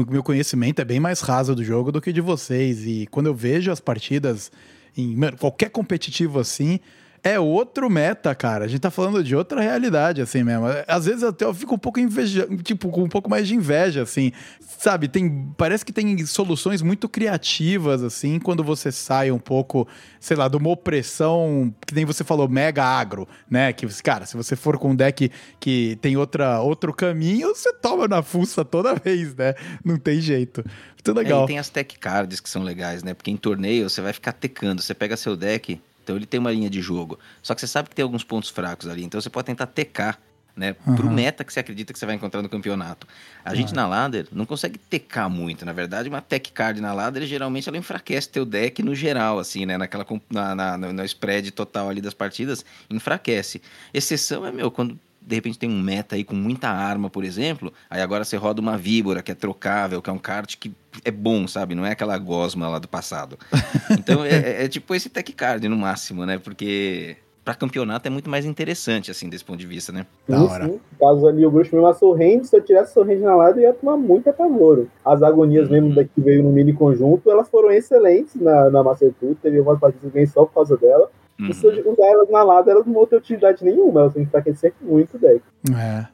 meu 0.10 0.23
conhecimento 0.23 0.79
é 0.79 0.86
bem 0.86 0.99
mais 0.99 1.21
raso 1.21 1.56
do 1.56 1.63
jogo 1.63 1.91
do 1.91 1.99
que 1.99 2.13
de 2.13 2.21
vocês. 2.21 2.86
E 2.86 3.08
quando 3.12 3.27
eu 3.27 3.34
vejo 3.34 3.71
as 3.71 3.79
partidas 3.79 4.51
em 4.95 5.15
qualquer 5.39 5.69
competitivo 5.69 6.39
assim, 6.39 6.79
é 7.23 7.39
outro 7.39 7.89
meta, 7.89 8.36
cara. 8.36 8.65
A 8.65 8.67
gente 8.67 8.81
tá 8.81 8.91
falando 8.91 9.23
de 9.23 9.33
outra 9.36 9.62
realidade, 9.62 10.21
assim 10.21 10.43
mesmo. 10.43 10.65
Às 10.88 11.05
vezes 11.05 11.23
até 11.23 11.45
eu 11.45 11.53
fico 11.53 11.75
um 11.75 11.77
pouco 11.77 11.99
inveja, 11.99 12.47
tipo, 12.63 12.89
com 12.89 13.03
um 13.03 13.07
pouco 13.09 13.29
mais 13.29 13.47
de 13.47 13.55
inveja, 13.55 14.01
assim. 14.01 14.31
Sabe, 14.77 15.07
tem. 15.07 15.49
Parece 15.57 15.86
que 15.86 15.93
tem 15.93 16.25
soluções 16.25 16.81
muito 16.81 17.07
criativas, 17.07 18.03
assim, 18.03 18.39
quando 18.39 18.63
você 18.63 18.91
sai 18.91 19.31
um 19.31 19.39
pouco, 19.39 19.88
sei 20.19 20.36
lá, 20.36 20.49
de 20.49 20.57
uma 20.57 20.69
opressão, 20.69 21.73
que 21.88 21.95
nem 21.95 22.03
você 22.03 22.23
falou, 22.23 22.49
mega 22.49 22.83
agro, 22.83 23.27
né? 23.49 23.71
Que, 23.71 23.88
cara, 24.03 24.25
se 24.25 24.36
você 24.36 24.55
for 24.55 24.77
com 24.77 24.89
um 24.91 24.95
deck 24.95 25.31
que 25.59 25.97
tem 26.01 26.17
outra, 26.17 26.59
outro 26.59 26.93
caminho, 26.93 27.55
você 27.55 27.71
toma 27.73 28.07
na 28.07 28.21
fuça 28.21 28.65
toda 28.65 28.95
vez, 29.03 29.33
né? 29.36 29.53
Não 29.86 29.97
tem 29.97 30.19
jeito. 30.19 30.63
Muito 31.05 31.12
É, 31.19 31.23
legal. 31.23 31.43
e 31.43 31.47
tem 31.47 31.59
as 31.59 31.69
tech 31.69 31.97
cards 31.99 32.39
que 32.39 32.49
são 32.49 32.63
legais, 32.63 33.03
né? 33.03 33.13
Porque 33.13 33.31
em 33.31 33.38
torneio 33.38 33.89
você 33.89 34.01
vai 34.01 34.12
ficar 34.13 34.33
tecando, 34.33 34.81
você 34.81 34.93
pega 34.93 35.15
seu 35.17 35.36
deck, 35.38 35.79
então 36.04 36.16
ele 36.16 36.26
tem 36.26 36.39
uma 36.39 36.52
linha 36.52 36.70
de 36.70 36.82
jogo. 36.82 37.18
Só 37.42 37.56
que 37.56 37.62
você 37.62 37.68
sabe 37.68 37.89
que 37.89 37.96
tem 37.96 38.04
alguns 38.04 38.24
pontos 38.24 38.50
fracos 38.50 38.88
ali, 38.88 39.04
então 39.04 39.20
você 39.20 39.30
pode 39.30 39.46
tentar 39.46 39.68
tecar, 39.68 40.20
né? 40.56 40.74
Pro 40.74 41.08
Uhum. 41.08 41.13
meta 41.13 41.44
que 41.44 41.52
você 41.52 41.60
acredita 41.62 41.92
que 41.94 41.98
você 41.98 42.06
vai 42.06 42.16
encontrar 42.16 42.42
no 42.42 42.50
campeonato. 42.50 43.08
A 43.44 43.56
gente 43.56 43.74
na 43.74 43.88
ladder 43.88 44.28
não 44.32 44.46
consegue 44.46 44.78
tecar 44.78 45.30
muito, 45.30 45.66
na 45.66 45.74
verdade, 45.74 46.10
uma 46.10 46.22
tech 46.22 46.52
card 46.52 46.80
na 46.80 46.94
ladder 46.94 47.26
geralmente 47.26 47.68
ela 47.68 47.78
enfraquece 47.78 48.30
teu 48.30 48.46
deck 48.46 48.84
no 48.84 48.94
geral, 48.94 49.39
assim, 49.39 49.66
né? 49.66 49.78
Naquela 49.78 50.06
na, 50.30 50.54
na, 50.56 50.78
no 50.78 51.04
spread 51.06 51.50
total 51.52 51.89
ali 51.89 52.02
das 52.02 52.13
partidas, 52.13 52.63
enfraquece. 52.89 53.62
Exceção 53.94 54.46
é, 54.46 54.52
meu, 54.52 54.70
quando 54.70 55.00
de 55.25 55.36
repente 55.36 55.57
tem 55.57 55.69
um 55.69 55.79
meta 55.81 56.15
aí 56.15 56.23
com 56.23 56.36
muita 56.36 56.67
arma, 56.69 57.09
por 57.09 57.23
exemplo, 57.23 57.71
aí 57.89 58.01
agora 58.01 58.23
você 58.25 58.36
roda 58.38 58.59
uma 58.62 58.77
víbora 58.77 59.21
que 59.21 59.31
é 59.31 59.36
trocável, 59.36 60.01
que 60.01 60.09
é 60.09 60.13
um 60.13 60.17
kart 60.17 60.55
que 60.57 60.71
é 61.05 61.12
bom, 61.12 61.47
sabe? 61.47 61.73
Não 61.75 61.86
é 61.86 61.91
aquela 61.91 62.17
gosma 62.17 62.67
lá 62.67 62.79
do 62.79 62.88
passado. 62.88 63.38
Então 63.97 64.23
é, 64.25 64.31
é- 64.36 64.65
é 64.65 64.67
tipo 64.67 64.93
esse 64.95 65.09
tech 65.09 65.31
card 65.33 65.67
no 65.67 65.77
máximo, 65.77 66.25
né? 66.25 66.38
Porque 66.38 67.15
pra 67.43 67.53
campeonato 67.53 68.07
é 68.07 68.09
muito 68.09 68.29
mais 68.29 68.45
interessante, 68.45 69.12
assim, 69.12 69.27
desse 69.29 69.43
ponto 69.43 69.59
de 69.59 69.67
vista, 69.67 69.91
né? 69.91 70.05
Da 70.27 70.39
Sim, 70.39 70.45
hora. 70.47 70.65
sim. 70.65 70.79
Caso 70.99 71.27
ali, 71.27 71.45
o 71.45 71.51
bruxo 71.51 71.75
mesmo, 71.75 71.88
a 71.88 71.93
Sorrende, 71.93 72.47
se 72.47 72.55
eu 72.55 72.62
tirasse 72.62 72.91
a 72.91 72.93
Sorrende 72.93 73.21
na 73.21 73.36
ladder, 73.36 73.63
eu 73.63 73.67
ia 73.69 73.73
tomar 73.73 73.97
muito 73.97 74.29
apavoro. 74.29 74.89
As 75.03 75.21
agonias 75.21 75.67
Uhum. 75.67 75.73
mesmo 75.73 75.95
da 75.95 76.03
que 76.05 76.21
veio 76.21 76.41
no 76.43 76.51
mini 76.51 76.71
conjunto, 76.73 77.29
elas 77.29 77.49
foram 77.49 77.69
excelentes 77.71 78.36
na, 78.36 78.69
na 78.69 78.81
Master 78.83 79.13
Tour. 79.19 79.36
Teve 79.41 79.57
algumas 79.57 79.79
partidas 79.79 80.01
que 80.01 80.07
eu 80.07 80.12
ganhei 80.12 80.27
só 80.27 80.45
por 80.45 80.53
causa 80.53 80.77
dela. 80.77 81.09
Uhum. 81.39 81.50
E 81.50 81.54
se 81.54 81.65
eu 81.65 81.91
usar 81.91 82.06
elas 82.06 82.30
na 82.30 82.43
ladder, 82.43 82.74
elas 82.74 82.86
não 82.86 82.93
vão 82.93 83.06
ter 83.06 83.17
utilidade 83.17 83.63
nenhuma. 83.63 84.02
Elas 84.02 84.13
vão 84.13 84.24
enfraquecer 84.24 84.74
muito 84.82 85.17
o 85.17 85.19
deck. 85.19 85.41
É. 85.76 86.08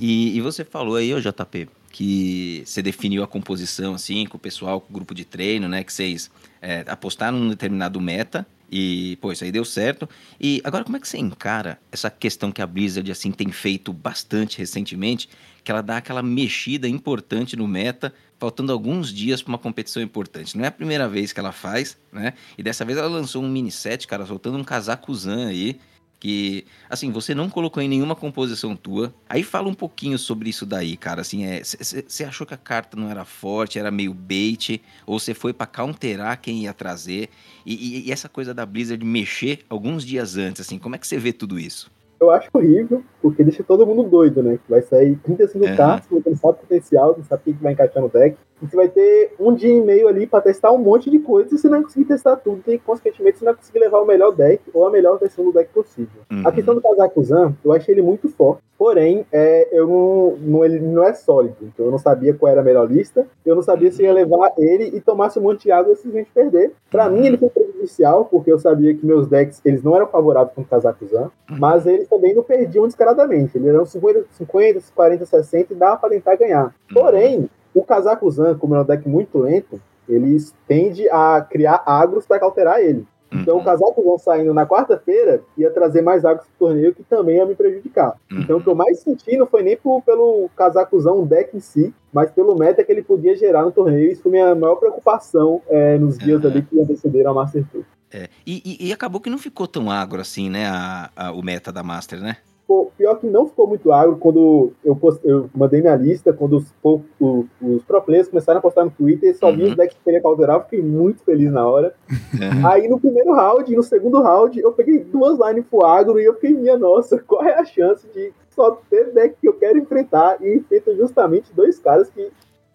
E, 0.00 0.36
e 0.36 0.40
você 0.40 0.64
falou 0.64 0.96
aí, 0.96 1.12
ô 1.12 1.20
JP, 1.20 1.68
que 1.90 2.62
você 2.64 2.82
definiu 2.82 3.22
a 3.22 3.26
composição, 3.26 3.94
assim, 3.94 4.26
com 4.26 4.36
o 4.36 4.40
pessoal, 4.40 4.80
com 4.80 4.90
o 4.90 4.94
grupo 4.94 5.14
de 5.14 5.24
treino, 5.24 5.68
né? 5.68 5.84
Que 5.84 5.92
vocês 5.92 6.30
é, 6.60 6.84
apostaram 6.88 7.38
num 7.38 7.48
determinado 7.50 8.00
meta 8.00 8.46
e, 8.70 9.16
pô, 9.20 9.30
isso 9.30 9.44
aí 9.44 9.52
deu 9.52 9.64
certo. 9.64 10.08
E 10.40 10.60
agora, 10.64 10.82
como 10.82 10.96
é 10.96 11.00
que 11.00 11.06
você 11.06 11.18
encara 11.18 11.78
essa 11.92 12.10
questão 12.10 12.50
que 12.50 12.60
a 12.60 12.66
Blizzard, 12.66 13.08
assim, 13.12 13.30
tem 13.30 13.52
feito 13.52 13.92
bastante 13.92 14.58
recentemente, 14.58 15.28
que 15.62 15.70
ela 15.70 15.82
dá 15.82 15.98
aquela 15.98 16.22
mexida 16.22 16.88
importante 16.88 17.56
no 17.56 17.68
meta 17.68 18.12
faltando 18.38 18.72
alguns 18.72 19.12
dias 19.12 19.42
para 19.42 19.50
uma 19.50 19.58
competição 19.58 20.02
importante. 20.02 20.56
Não 20.56 20.64
é 20.64 20.68
a 20.68 20.72
primeira 20.72 21.08
vez 21.08 21.32
que 21.32 21.40
ela 21.40 21.52
faz, 21.52 21.96
né? 22.12 22.34
E 22.56 22.62
dessa 22.62 22.84
vez 22.84 22.98
ela 22.98 23.08
lançou 23.08 23.42
um 23.42 23.48
mini 23.48 23.70
set, 23.70 24.06
cara, 24.06 24.26
soltando 24.26 24.58
um 24.58 24.64
casaco 24.64 25.14
Zan 25.14 25.46
aí, 25.46 25.78
que, 26.24 26.64
assim, 26.88 27.10
você 27.10 27.34
não 27.34 27.50
colocou 27.50 27.82
em 27.82 27.88
nenhuma 27.88 28.16
composição 28.16 28.74
tua. 28.74 29.14
Aí 29.28 29.42
fala 29.42 29.68
um 29.68 29.74
pouquinho 29.74 30.18
sobre 30.18 30.48
isso 30.48 30.64
daí, 30.64 30.96
cara. 30.96 31.20
Assim, 31.20 31.44
é, 31.44 31.62
você 31.62 32.24
achou 32.24 32.46
que 32.46 32.54
a 32.54 32.56
carta 32.56 32.96
não 32.96 33.10
era 33.10 33.26
forte, 33.26 33.78
era 33.78 33.90
meio 33.90 34.14
bait, 34.14 34.80
ou 35.04 35.18
você 35.18 35.34
foi 35.34 35.52
para 35.52 35.66
counterar 35.66 36.40
quem 36.40 36.62
ia 36.62 36.72
trazer? 36.72 37.28
E, 37.66 37.74
e, 37.74 38.08
e, 38.08 38.12
essa 38.12 38.26
coisa 38.26 38.54
da 38.54 38.64
Blizzard 38.64 39.04
mexer 39.04 39.66
alguns 39.68 40.02
dias 40.02 40.38
antes, 40.38 40.62
assim, 40.62 40.78
como 40.78 40.94
é 40.94 40.98
que 40.98 41.06
você 41.06 41.18
vê 41.18 41.30
tudo 41.30 41.58
isso? 41.58 41.90
Eu 42.24 42.30
acho 42.30 42.48
horrível, 42.54 43.02
porque 43.20 43.44
deixa 43.44 43.62
todo 43.62 43.86
mundo 43.86 44.02
doido, 44.04 44.42
né? 44.42 44.58
Vai 44.68 44.80
sair 44.80 45.16
35 45.16 45.66
uhum. 45.66 45.76
cartas, 45.76 46.10
não 46.10 46.36
sabe 46.36 46.54
o 46.54 46.60
potencial, 46.60 47.14
não 47.16 47.24
sabe 47.24 47.42
o 47.46 47.54
que 47.54 47.62
vai 47.62 47.72
encaixar 47.74 48.02
no 48.02 48.08
deck. 48.08 48.36
Você 48.68 48.76
vai 48.76 48.88
ter 48.88 49.32
um 49.38 49.54
dia 49.54 49.72
e 49.72 49.80
meio 49.80 50.08
ali 50.08 50.26
para 50.26 50.40
testar 50.40 50.72
um 50.72 50.78
monte 50.78 51.10
de 51.10 51.18
coisas 51.18 51.52
e 51.52 51.58
você 51.58 51.68
não 51.68 51.76
vai 51.76 51.82
conseguir 51.82 52.06
testar 52.06 52.36
tudo. 52.36 52.62
E, 52.66 52.78
consequentemente, 52.78 53.38
você 53.38 53.44
não 53.44 53.52
vai 53.52 53.60
conseguir 53.60 53.78
levar 53.78 54.00
o 54.00 54.06
melhor 54.06 54.32
deck 54.32 54.62
ou 54.72 54.86
a 54.86 54.90
melhor 54.90 55.18
versão 55.18 55.44
do 55.44 55.52
deck 55.52 55.72
possível. 55.72 56.22
Uhum. 56.30 56.42
A 56.46 56.52
questão 56.52 56.74
do 56.74 56.80
Kazakuzan, 56.80 57.54
eu 57.64 57.72
achei 57.72 57.94
ele 57.94 58.02
muito 58.02 58.28
forte. 58.28 58.62
Porém, 58.76 59.24
é, 59.32 59.68
eu 59.72 59.86
não, 59.86 60.36
não, 60.40 60.64
ele 60.64 60.80
não 60.80 61.04
é 61.04 61.14
sólido. 61.14 61.56
Então 61.62 61.86
eu 61.86 61.92
não 61.92 61.98
sabia 61.98 62.34
qual 62.34 62.50
era 62.50 62.60
a 62.60 62.64
melhor 62.64 62.90
lista. 62.90 63.26
Eu 63.46 63.54
não 63.54 63.62
sabia 63.62 63.90
se 63.90 64.02
ia 64.02 64.12
levar 64.12 64.52
ele 64.58 64.96
e 64.96 65.00
tomasse 65.00 65.38
um 65.38 65.42
monte 65.42 65.62
de 65.62 65.70
água 65.70 65.92
e 65.92 65.96
simplesmente 65.96 66.30
perder. 66.34 66.72
Para 66.90 67.08
mim, 67.08 67.24
ele 67.26 67.36
foi 67.36 67.48
prejudicial, 67.50 68.24
porque 68.24 68.52
eu 68.52 68.58
sabia 68.58 68.94
que 68.94 69.06
meus 69.06 69.28
decks 69.28 69.60
eles 69.64 69.82
não 69.82 69.94
eram 69.94 70.06
favoráveis 70.08 70.54
com 70.54 70.62
o 70.62 70.64
Kazakuzan. 70.64 71.30
Mas 71.48 71.86
eles 71.86 72.08
também 72.08 72.34
não 72.34 72.42
perdiam 72.42 72.86
descaradamente. 72.86 73.56
Eles 73.56 73.68
eram 73.68 73.86
50, 73.86 74.26
50 74.32 74.80
40, 74.94 75.26
60 75.26 75.72
e 75.72 75.76
dava 75.76 75.96
para 75.96 76.10
tentar 76.10 76.36
ganhar. 76.36 76.74
Porém, 76.92 77.48
o 77.74 77.82
Kazakuzan, 77.82 78.56
como 78.56 78.74
é 78.74 78.80
um 78.80 78.84
deck 78.84 79.08
muito 79.08 79.38
lento, 79.38 79.80
eles 80.08 80.54
tende 80.68 81.08
a 81.10 81.40
criar 81.40 81.82
agros 81.84 82.26
para 82.26 82.38
cauterar 82.38 82.80
ele. 82.80 83.06
Então, 83.32 83.56
uhum. 83.56 83.62
o 83.62 83.64
Kazakuzan 83.64 84.18
saindo 84.18 84.54
na 84.54 84.64
quarta-feira 84.64 85.42
ia 85.58 85.70
trazer 85.70 86.02
mais 86.02 86.24
agros 86.24 86.46
pro 86.46 86.68
torneio, 86.68 86.94
que 86.94 87.02
também 87.02 87.36
ia 87.36 87.46
me 87.46 87.54
prejudicar. 87.54 88.16
Uhum. 88.30 88.40
Então, 88.40 88.58
o 88.58 88.62
que 88.62 88.68
eu 88.68 88.74
mais 88.76 89.00
senti 89.00 89.36
não 89.36 89.46
foi 89.46 89.62
nem 89.62 89.76
por, 89.76 90.02
pelo 90.02 90.48
Kazakuzan, 90.56 91.24
deck 91.24 91.56
em 91.56 91.60
si, 91.60 91.92
mas 92.12 92.30
pelo 92.30 92.56
meta 92.56 92.84
que 92.84 92.92
ele 92.92 93.02
podia 93.02 93.36
gerar 93.36 93.64
no 93.64 93.72
torneio. 93.72 94.10
Isso 94.12 94.22
foi 94.22 94.30
minha 94.30 94.54
maior 94.54 94.76
preocupação 94.76 95.60
é, 95.68 95.98
nos 95.98 96.16
dias 96.16 96.44
ali 96.44 96.62
que 96.62 96.80
antecederam 96.80 97.32
a 97.32 97.34
Master 97.34 97.64
Tour. 97.72 97.82
É. 98.12 98.28
E, 98.46 98.62
e, 98.64 98.88
e, 98.88 98.92
acabou 98.92 99.20
que 99.20 99.28
não 99.28 99.38
ficou 99.38 99.66
tão 99.66 99.90
agro 99.90 100.20
assim, 100.20 100.48
né, 100.48 100.66
a, 100.66 101.10
a, 101.16 101.32
o 101.32 101.42
meta 101.42 101.72
da 101.72 101.82
Master, 101.82 102.20
né? 102.20 102.36
Pô, 102.66 102.90
pior 102.96 103.16
que 103.16 103.26
não 103.26 103.46
ficou 103.46 103.66
muito 103.66 103.92
agro 103.92 104.16
quando 104.16 104.72
eu, 104.82 104.96
post, 104.96 105.20
eu 105.22 105.50
mandei 105.54 105.82
minha 105.82 105.96
lista, 105.96 106.32
quando 106.32 106.56
os, 106.56 106.74
os, 106.82 107.46
os 107.60 107.84
pro 107.84 108.00
players 108.00 108.28
começaram 108.28 108.58
a 108.58 108.62
postar 108.62 108.84
no 108.84 108.90
Twitter, 108.90 109.30
e 109.30 109.34
só 109.34 109.50
uhum. 109.50 109.56
vi 109.56 109.64
os 109.64 109.76
decks 109.76 109.96
que 109.96 110.04
queria 110.04 110.22
calderar, 110.22 110.62
fiquei 110.64 110.80
muito 110.80 111.22
feliz 111.22 111.52
na 111.52 111.66
hora. 111.66 111.94
Uhum. 112.10 112.66
Aí 112.66 112.88
no 112.88 112.98
primeiro 112.98 113.34
round, 113.34 113.74
no 113.76 113.82
segundo 113.82 114.22
round, 114.22 114.58
eu 114.58 114.72
peguei 114.72 115.00
duas 115.00 115.38
lines 115.38 115.66
pro 115.66 115.84
agro 115.84 116.18
e 116.18 116.24
eu 116.24 116.34
fiquei, 116.34 116.54
minha 116.54 116.78
nossa, 116.78 117.18
qual 117.26 117.44
é 117.44 117.58
a 117.58 117.64
chance 117.64 118.06
de 118.14 118.32
só 118.48 118.80
ter 118.88 119.12
deck 119.12 119.36
que 119.40 119.48
eu 119.48 119.54
quero 119.54 119.78
enfrentar 119.78 120.38
e 120.40 120.56
enfrenta 120.56 120.94
justamente 120.94 121.52
dois 121.52 121.78
caras 121.78 122.08
que 122.08 122.30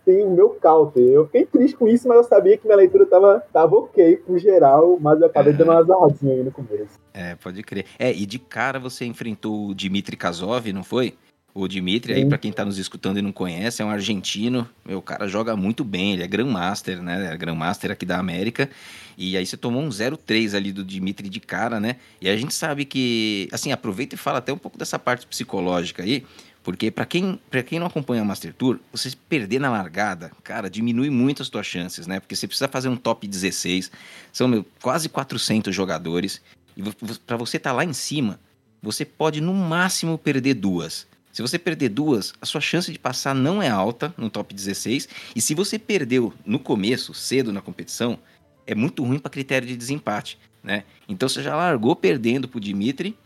tem 0.09 0.25
o 0.25 0.31
meu 0.31 0.49
counter. 0.49 1.03
Eu 1.03 1.25
fiquei 1.27 1.45
triste 1.45 1.77
com 1.77 1.87
isso, 1.87 2.07
mas 2.07 2.17
eu 2.17 2.23
sabia 2.23 2.57
que 2.57 2.65
minha 2.65 2.75
leitura 2.75 3.05
tava, 3.05 3.43
tava 3.53 3.75
ok 3.75 4.15
pro 4.17 4.39
geral, 4.39 4.97
mas 4.99 5.21
eu 5.21 5.27
acabei 5.27 5.53
é. 5.53 5.55
dando 5.55 5.69
uma 5.69 5.79
azarradinha 5.79 6.33
aí 6.33 6.43
no 6.43 6.51
começo. 6.51 6.99
É, 7.13 7.35
pode 7.35 7.61
crer. 7.61 7.85
É, 7.99 8.11
e 8.11 8.25
de 8.25 8.39
cara 8.39 8.79
você 8.79 9.05
enfrentou 9.05 9.67
o 9.67 9.75
Dmitry 9.75 10.17
Kazov, 10.17 10.73
não 10.73 10.83
foi? 10.83 11.13
O 11.53 11.67
Dimitri, 11.67 12.13
aí, 12.13 12.25
para 12.25 12.37
quem 12.37 12.51
tá 12.51 12.63
nos 12.63 12.77
escutando 12.77 13.17
e 13.17 13.21
não 13.21 13.31
conhece, 13.31 13.81
é 13.81 13.85
um 13.85 13.89
argentino. 13.89 14.69
Meu, 14.85 14.99
o 14.99 15.01
cara 15.01 15.27
joga 15.27 15.55
muito 15.55 15.83
bem, 15.83 16.13
ele 16.13 16.23
é 16.23 16.27
Grandmaster, 16.27 17.01
né? 17.01 17.33
É 17.33 17.35
Grandmaster 17.35 17.91
aqui 17.91 18.05
da 18.05 18.19
América. 18.19 18.69
E 19.17 19.35
aí 19.35 19.45
você 19.45 19.57
tomou 19.57 19.81
um 19.81 19.89
0-3 19.89 20.55
ali 20.55 20.71
do 20.71 20.85
Dimitri 20.85 21.27
de 21.27 21.39
cara, 21.39 21.79
né? 21.79 21.97
E 22.21 22.29
a 22.29 22.37
gente 22.37 22.53
sabe 22.53 22.85
que, 22.85 23.49
assim, 23.51 23.71
aproveita 23.71 24.15
e 24.15 24.17
fala 24.17 24.37
até 24.37 24.53
um 24.53 24.57
pouco 24.57 24.77
dessa 24.77 24.97
parte 24.97 25.25
psicológica 25.25 26.03
aí. 26.03 26.23
Porque 26.69 26.91
para 26.91 27.03
quem, 27.03 27.39
quem 27.65 27.79
não 27.79 27.87
acompanha 27.87 28.21
o 28.21 28.25
Master 28.25 28.53
Tour, 28.53 28.79
você 28.91 29.11
perder 29.27 29.59
na 29.59 29.71
largada, 29.71 30.31
cara, 30.43 30.69
diminui 30.69 31.09
muito 31.09 31.41
as 31.41 31.49
tuas 31.49 31.65
chances, 31.65 32.05
né? 32.05 32.19
Porque 32.19 32.35
você 32.35 32.45
precisa 32.45 32.67
fazer 32.67 32.89
um 32.89 32.95
top 32.95 33.27
16, 33.27 33.89
são 34.31 34.47
meu, 34.47 34.63
quase 34.79 35.09
400 35.09 35.73
jogadores, 35.73 36.39
e 36.77 36.83
para 37.25 37.37
você 37.37 37.57
estar 37.57 37.71
tá 37.71 37.75
lá 37.75 37.83
em 37.83 37.91
cima, 37.91 38.39
você 38.83 39.03
pode 39.03 39.41
no 39.41 39.51
máximo 39.51 40.15
perder 40.15 40.53
duas. 40.53 41.07
Se 41.33 41.41
você 41.41 41.57
perder 41.57 41.89
duas, 41.89 42.35
a 42.39 42.45
sua 42.45 42.61
chance 42.61 42.91
de 42.91 42.99
passar 42.99 43.33
não 43.33 43.63
é 43.63 43.69
alta 43.69 44.13
no 44.15 44.29
top 44.29 44.53
16, 44.53 45.09
e 45.35 45.41
se 45.41 45.55
você 45.55 45.79
perdeu 45.79 46.31
no 46.45 46.59
começo, 46.59 47.15
cedo 47.15 47.51
na 47.51 47.61
competição, 47.61 48.19
é 48.67 48.75
muito 48.75 49.03
ruim 49.03 49.17
para 49.17 49.31
critério 49.31 49.67
de 49.67 49.75
desempate, 49.75 50.37
né? 50.63 50.83
Então 51.07 51.27
você 51.27 51.41
já 51.41 51.55
largou 51.55 51.95
perdendo 51.95 52.47
pro 52.47 52.59
Dimitri, 52.59 53.17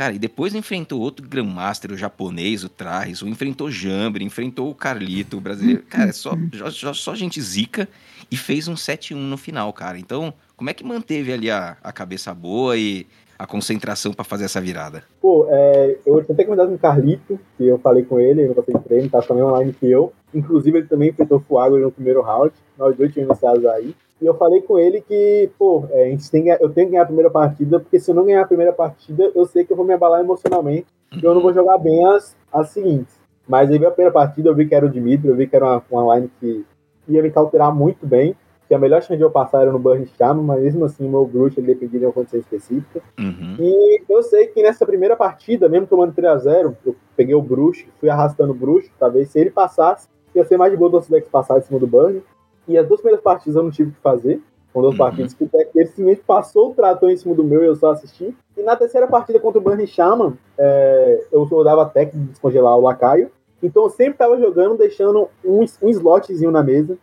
Cara, 0.00 0.14
e 0.14 0.18
depois 0.18 0.54
enfrentou 0.54 0.98
outro 0.98 1.28
Grandmaster, 1.28 1.92
o 1.92 1.94
japonês, 1.94 2.64
o 2.64 2.70
Traes, 2.70 3.22
ou 3.22 3.28
enfrentou 3.28 3.66
o 3.66 3.70
Jambre, 3.70 4.24
enfrentou 4.24 4.70
o 4.70 4.74
Carlito, 4.74 5.36
o 5.36 5.42
brasileiro. 5.42 5.82
Cara, 5.90 6.08
é 6.08 6.12
só, 6.12 6.30
só, 6.72 6.94
só 6.94 7.14
gente 7.14 7.38
zica 7.38 7.86
e 8.30 8.34
fez 8.34 8.66
um 8.66 8.72
7-1 8.72 9.14
no 9.14 9.36
final, 9.36 9.70
cara. 9.74 9.98
Então, 9.98 10.32
como 10.56 10.70
é 10.70 10.72
que 10.72 10.82
manteve 10.82 11.30
ali 11.30 11.50
a, 11.50 11.76
a 11.84 11.92
cabeça 11.92 12.32
boa 12.32 12.78
e 12.78 13.06
a 13.38 13.46
concentração 13.46 14.14
para 14.14 14.24
fazer 14.24 14.46
essa 14.46 14.58
virada? 14.58 15.04
Pô, 15.20 15.46
é, 15.50 15.98
eu 16.06 16.24
tentei 16.24 16.46
com 16.46 16.54
o 16.54 16.78
Carlito, 16.78 17.38
que 17.58 17.66
eu 17.66 17.78
falei 17.78 18.02
com 18.02 18.18
ele, 18.18 18.46
não 18.46 18.54
passei 18.54 18.74
treino, 18.78 19.10
tá 19.10 19.20
também 19.20 19.42
online 19.42 19.74
que 19.78 19.84
eu. 19.84 20.14
Inclusive, 20.32 20.78
ele 20.78 20.86
também 20.86 21.10
enfrentou 21.10 21.36
o 21.36 21.42
Fuago 21.42 21.76
no 21.76 21.92
primeiro 21.92 22.22
round. 22.22 22.54
Nós 22.78 22.96
dois 22.96 23.12
tínhamos 23.12 23.36
iniciados 23.36 23.66
aí. 23.66 23.94
E 24.20 24.26
eu 24.26 24.34
falei 24.34 24.60
com 24.60 24.78
ele 24.78 25.00
que, 25.00 25.50
pô, 25.58 25.84
é, 25.90 26.04
a 26.04 26.06
gente 26.06 26.30
tem, 26.30 26.48
eu 26.48 26.68
tenho 26.68 26.86
que 26.86 26.92
ganhar 26.92 27.02
a 27.02 27.06
primeira 27.06 27.30
partida, 27.30 27.80
porque 27.80 27.98
se 27.98 28.10
eu 28.10 28.14
não 28.14 28.24
ganhar 28.24 28.42
a 28.42 28.46
primeira 28.46 28.72
partida, 28.72 29.32
eu 29.34 29.46
sei 29.46 29.64
que 29.64 29.72
eu 29.72 29.76
vou 29.76 29.86
me 29.86 29.94
abalar 29.94 30.20
emocionalmente 30.20 30.86
e 31.12 31.24
eu 31.24 31.34
não 31.34 31.40
vou 31.40 31.54
jogar 31.54 31.78
bem 31.78 32.04
as, 32.06 32.36
as 32.52 32.68
seguintes. 32.68 33.18
Mas 33.48 33.70
aí 33.70 33.78
veio 33.78 33.88
a 33.88 33.92
primeira 33.92 34.12
partida, 34.12 34.48
eu 34.48 34.54
vi 34.54 34.66
que 34.66 34.74
era 34.74 34.84
o 34.84 34.90
Dimitri, 34.90 35.28
eu 35.28 35.36
vi 35.36 35.46
que 35.46 35.56
era 35.56 35.64
uma, 35.64 35.84
uma 35.90 36.16
line 36.16 36.30
que 36.38 36.64
ia 37.08 37.22
me 37.22 37.30
cauterar 37.30 37.74
muito 37.74 38.06
bem, 38.06 38.36
que 38.68 38.74
a 38.74 38.78
melhor 38.78 39.02
chance 39.02 39.16
de 39.16 39.24
eu 39.24 39.30
passar 39.30 39.62
era 39.62 39.72
no 39.72 39.80
Burn 39.80 40.06
Shaman, 40.16 40.42
mas 40.42 40.62
mesmo 40.62 40.84
assim 40.84 41.04
o 41.04 41.10
meu 41.10 41.26
bruxo 41.26 41.58
ele 41.58 41.66
dependia 41.66 41.98
de 41.98 42.06
uma 42.06 42.12
condição 42.12 42.38
específica. 42.38 43.02
Uhum. 43.18 43.56
E 43.58 44.02
eu 44.08 44.22
sei 44.22 44.46
que 44.46 44.62
nessa 44.62 44.86
primeira 44.86 45.16
partida, 45.16 45.68
mesmo 45.68 45.88
tomando 45.88 46.12
3x0, 46.12 46.76
eu 46.86 46.94
peguei 47.16 47.34
o 47.34 47.42
bruxo, 47.42 47.86
fui 47.98 48.08
arrastando 48.08 48.52
o 48.52 48.54
bruxo, 48.54 48.88
talvez 48.96 49.28
se 49.30 49.40
ele 49.40 49.50
passasse, 49.50 50.08
ia 50.32 50.44
ser 50.44 50.56
mais 50.56 50.70
de 50.70 50.78
boa 50.78 50.88
do 50.88 51.00
decks 51.00 51.28
passar 51.28 51.58
em 51.58 51.62
cima 51.62 51.80
do 51.80 51.86
Burn. 51.88 52.22
E 52.70 52.78
as 52.78 52.86
duas 52.86 53.00
primeiras 53.00 53.22
partidas 53.22 53.56
eu 53.56 53.64
não 53.64 53.70
tive 53.70 53.90
o 53.90 53.92
que 53.92 54.00
fazer. 54.00 54.40
Com 54.72 54.80
duas 54.80 54.92
uhum. 54.92 54.98
partidas 54.98 55.34
que 55.34 55.42
o 55.42 55.50
deck 55.52 55.74
dele 55.74 55.88
simplesmente 55.88 56.22
passou 56.24 56.70
o 56.70 56.74
trator 56.74 57.10
em 57.10 57.16
cima 57.16 57.34
do 57.34 57.42
meu 57.42 57.64
e 57.64 57.66
eu 57.66 57.74
só 57.74 57.90
assisti. 57.90 58.32
E 58.56 58.62
na 58.62 58.76
terceira 58.76 59.08
partida 59.08 59.40
contra 59.40 59.58
o 59.58 59.62
Burn 59.62 59.84
Shaman, 59.84 60.34
é, 60.56 61.26
eu 61.32 61.64
dava 61.64 61.84
técnica 61.86 62.18
de 62.18 62.30
descongelar 62.30 62.76
o 62.78 62.80
lacaio. 62.80 63.28
Então 63.60 63.82
eu 63.82 63.90
sempre 63.90 64.14
tava 64.14 64.38
jogando, 64.38 64.78
deixando 64.78 65.28
um, 65.44 65.64
um 65.82 65.88
slotzinho 65.88 66.52
na 66.52 66.62
mesa 66.62 66.96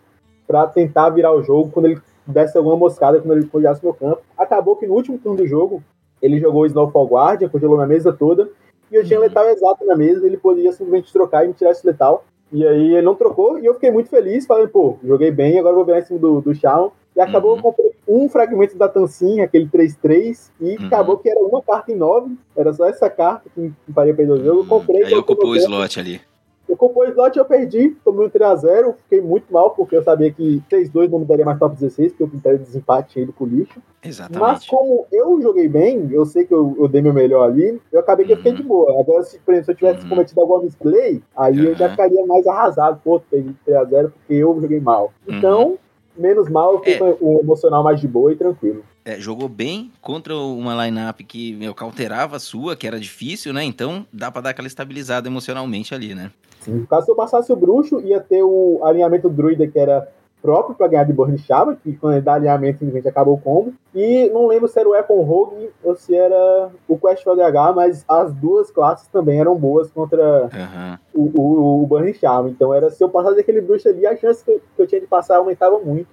para 0.47 0.65
tentar 0.67 1.09
virar 1.09 1.33
o 1.33 1.43
jogo 1.43 1.69
quando 1.69 1.87
ele 1.87 2.01
desse 2.25 2.57
alguma 2.57 2.77
moscada, 2.77 3.19
quando 3.19 3.37
ele 3.37 3.47
congelasse 3.47 3.83
meu 3.83 3.93
campo. 3.93 4.21
Acabou 4.37 4.77
que 4.77 4.87
no 4.87 4.93
último 4.93 5.17
turno 5.17 5.37
do 5.37 5.47
jogo, 5.47 5.83
ele 6.21 6.39
jogou 6.39 6.61
o 6.61 6.65
Snowfall 6.65 7.07
Guardian, 7.07 7.49
congelou 7.49 7.75
minha 7.75 7.87
mesa 7.87 8.13
toda, 8.13 8.49
e 8.91 8.95
eu 8.95 9.05
tinha 9.05 9.19
uhum. 9.19 9.25
letal 9.25 9.45
exato 9.49 9.85
na 9.85 9.95
mesa, 9.95 10.25
ele 10.25 10.37
podia 10.37 10.71
simplesmente 10.71 11.11
trocar 11.11 11.43
e 11.43 11.49
me 11.49 11.53
tirar 11.53 11.71
esse 11.71 11.85
letal. 11.85 12.23
E 12.51 12.65
aí 12.65 12.93
ele 12.93 13.01
não 13.01 13.15
trocou 13.15 13.59
e 13.59 13.65
eu 13.65 13.73
fiquei 13.73 13.91
muito 13.91 14.09
feliz, 14.09 14.45
falando, 14.45 14.69
pô, 14.69 14.97
joguei 15.03 15.31
bem, 15.31 15.59
agora 15.59 15.75
vou 15.75 15.85
virar 15.85 15.99
em 15.99 16.05
cima 16.05 16.19
do, 16.19 16.41
do 16.41 16.55
Shawn. 16.55 16.91
E 17.15 17.19
acabou 17.19 17.51
uhum. 17.51 17.57
eu 17.57 17.63
comprei 17.63 17.91
um 18.07 18.29
fragmento 18.29 18.77
da 18.77 18.87
Tancinha, 18.87 19.43
aquele 19.43 19.67
3-3, 19.67 20.51
e 20.61 20.77
uhum. 20.77 20.85
acabou 20.85 21.17
que 21.17 21.29
era 21.29 21.39
uma 21.39 21.61
carta 21.61 21.91
em 21.91 21.95
9, 21.95 22.35
era 22.55 22.71
só 22.71 22.85
essa 22.85 23.09
carta 23.09 23.49
que 23.53 23.71
faria 23.93 24.13
perder 24.13 24.33
o 24.33 24.43
jogo. 24.43 24.61
Eu 24.61 24.65
comprei. 24.65 25.03
Aí 25.03 25.15
ocupou 25.15 25.49
o 25.49 25.55
slot 25.55 25.99
ali. 25.99 26.21
Ocupou 26.69 27.03
o 27.03 27.07
slot 27.07 27.37
eu 27.37 27.45
perdi, 27.45 27.95
tomei 28.03 28.27
um 28.27 28.29
3x0, 28.29 28.95
fiquei 29.03 29.21
muito 29.21 29.51
mal, 29.51 29.71
porque 29.71 29.95
eu 29.95 30.03
sabia 30.03 30.31
que 30.31 30.61
6-2 30.69 31.09
não 31.09 31.19
me 31.19 31.25
daria 31.25 31.45
mais 31.45 31.57
top 31.57 31.75
16, 31.75 32.13
porque 32.13 32.31
critério 32.31 32.59
de 32.59 32.65
desempate 32.65 33.13
tinha 33.13 33.23
ido 33.23 33.33
pro 33.33 33.45
lixo. 33.45 33.81
Exatamente. 34.03 34.39
Mas 34.39 34.67
como 34.67 35.05
eu 35.11 35.41
joguei 35.41 35.67
bem, 35.67 36.09
eu 36.11 36.25
sei 36.25 36.45
que 36.45 36.53
eu, 36.53 36.75
eu 36.79 36.87
dei 36.87 37.01
meu 37.01 37.13
melhor 37.13 37.43
ali, 37.43 37.81
eu 37.91 37.99
acabei 37.99 38.25
que 38.25 38.33
uhum. 38.33 38.37
eu 38.37 38.43
fiquei 38.43 38.53
de 38.53 38.61
uhum. 38.61 38.67
boa. 38.67 38.99
Agora, 38.99 39.23
se, 39.23 39.39
por 39.39 39.53
exemplo, 39.53 39.65
se 39.65 39.71
eu 39.71 39.75
tivesse 39.75 40.03
uhum. 40.03 40.09
cometido 40.09 40.41
alguma 40.41 40.63
misplay, 40.63 41.21
aí 41.35 41.59
uhum. 41.59 41.65
eu 41.67 41.75
já 41.75 41.89
ficaria 41.89 42.25
mais 42.25 42.45
arrasado, 42.45 42.99
pô, 43.03 43.19
perdi 43.19 43.55
3x0 43.65 44.11
porque 44.11 44.33
eu 44.33 44.59
joguei 44.61 44.79
mal. 44.79 45.13
Uhum. 45.27 45.37
Então, 45.37 45.77
menos 46.17 46.49
mal, 46.49 46.73
eu 46.73 46.79
fiquei 46.79 46.95
é. 46.95 47.13
com 47.13 47.35
o 47.35 47.39
emocional 47.39 47.83
mais 47.83 47.99
de 48.01 48.07
boa 48.07 48.31
e 48.31 48.35
tranquilo. 48.35 48.83
É, 49.05 49.17
jogou 49.21 49.47
bem 49.47 49.89
contra 50.01 50.35
uma 50.35 50.85
lineup 50.85 51.21
que 51.21 51.53
meu, 51.53 51.73
cauterava 51.73 52.35
a 52.35 52.39
sua, 52.39 52.75
que 52.75 52.85
era 52.85 52.99
difícil, 52.99 53.53
né? 53.53 53.63
Então 53.63 54.05
dá 54.11 54.29
pra 54.29 54.41
dar 54.41 54.49
aquela 54.49 54.67
estabilizada 54.67 55.29
emocionalmente 55.29 55.95
ali, 55.95 56.13
né? 56.13 56.29
Sim. 56.67 56.85
Caso 56.89 57.09
eu 57.09 57.15
passasse 57.15 57.51
o 57.51 57.55
bruxo, 57.55 58.01
ia 58.01 58.19
ter 58.19 58.43
o 58.43 58.81
alinhamento 58.83 59.29
druida 59.29 59.65
que 59.65 59.79
era 59.79 60.07
próprio 60.41 60.75
pra 60.75 60.87
ganhar 60.87 61.05
de 61.05 61.13
Burn 61.13 61.37
Shaman, 61.37 61.75
que 61.75 61.93
quando 61.93 62.13
ele 62.13 62.21
dá 62.21 62.33
alinhamento 62.33 62.79
simplesmente 62.79 63.07
acabou 63.07 63.35
o 63.35 63.41
combo. 63.41 63.73
E 63.95 64.29
não 64.29 64.47
lembro 64.47 64.67
se 64.67 64.79
era 64.79 64.87
o 64.87 64.91
Weapon 64.91 65.21
Rogue 65.23 65.71
ou 65.83 65.95
se 65.95 66.15
era 66.15 66.69
o 66.87 66.97
Quest 66.97 67.23
DH, 67.25 67.75
mas 67.75 68.05
as 68.07 68.33
duas 68.33 68.69
classes 68.69 69.07
também 69.07 69.39
eram 69.39 69.55
boas 69.55 69.89
contra 69.89 70.49
Aham. 70.53 70.99
o, 71.13 71.41
o, 71.41 71.83
o 71.83 71.87
Burn 71.87 72.13
Shaman. 72.13 72.49
Então 72.49 72.73
era 72.73 72.89
se 72.89 73.03
eu 73.03 73.09
passasse 73.09 73.39
aquele 73.39 73.61
bruxo 73.61 73.87
ali, 73.87 74.05
a 74.05 74.15
chance 74.15 74.43
que 74.43 74.51
eu, 74.51 74.61
que 74.75 74.81
eu 74.81 74.87
tinha 74.87 75.01
de 75.01 75.07
passar 75.07 75.37
aumentava 75.37 75.79
muito. 75.79 76.09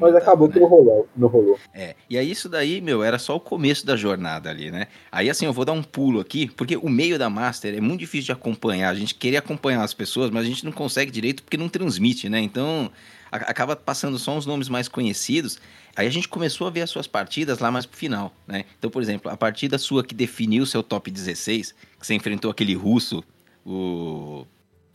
Mas 0.00 0.10
Aumentava, 0.10 0.18
acabou 0.18 0.48
que 0.48 0.54
né? 0.56 0.60
não 0.60 0.68
rolou. 0.68 1.08
Não 1.16 1.28
rolou. 1.28 1.58
É, 1.74 1.94
e 2.08 2.16
aí 2.18 2.30
isso 2.30 2.48
daí, 2.48 2.80
meu, 2.80 3.02
era 3.02 3.18
só 3.18 3.36
o 3.36 3.40
começo 3.40 3.84
da 3.86 3.96
jornada 3.96 4.50
ali, 4.50 4.70
né? 4.70 4.88
Aí 5.10 5.28
assim, 5.30 5.46
eu 5.46 5.52
vou 5.52 5.64
dar 5.64 5.72
um 5.72 5.82
pulo 5.82 6.20
aqui, 6.20 6.48
porque 6.56 6.76
o 6.76 6.88
meio 6.88 7.18
da 7.18 7.28
Master 7.30 7.74
é 7.76 7.80
muito 7.80 8.00
difícil 8.00 8.26
de 8.26 8.32
acompanhar. 8.32 8.90
A 8.90 8.94
gente 8.94 9.14
queria 9.14 9.38
acompanhar 9.38 9.82
as 9.82 9.94
pessoas, 9.94 10.30
mas 10.30 10.44
a 10.44 10.48
gente 10.48 10.64
não 10.64 10.72
consegue 10.72 11.10
direito 11.10 11.42
porque 11.42 11.56
não 11.56 11.68
transmite, 11.68 12.28
né? 12.28 12.40
Então, 12.40 12.90
a- 13.30 13.36
acaba 13.36 13.74
passando 13.76 14.18
só 14.18 14.36
os 14.36 14.46
nomes 14.46 14.68
mais 14.68 14.88
conhecidos. 14.88 15.58
Aí 15.94 16.06
a 16.06 16.10
gente 16.10 16.28
começou 16.28 16.66
a 16.66 16.70
ver 16.70 16.82
as 16.82 16.90
suas 16.90 17.06
partidas 17.06 17.58
lá 17.58 17.70
mais 17.70 17.86
pro 17.86 17.96
final, 17.98 18.32
né? 18.46 18.64
Então, 18.78 18.90
por 18.90 19.00
exemplo, 19.02 19.30
a 19.30 19.36
partida 19.36 19.78
sua 19.78 20.04
que 20.04 20.14
definiu 20.14 20.62
o 20.62 20.66
seu 20.66 20.82
top 20.82 21.10
16, 21.10 21.72
que 21.98 22.06
você 22.06 22.14
enfrentou 22.14 22.50
aquele 22.50 22.74
russo, 22.74 23.24
o 23.64 24.46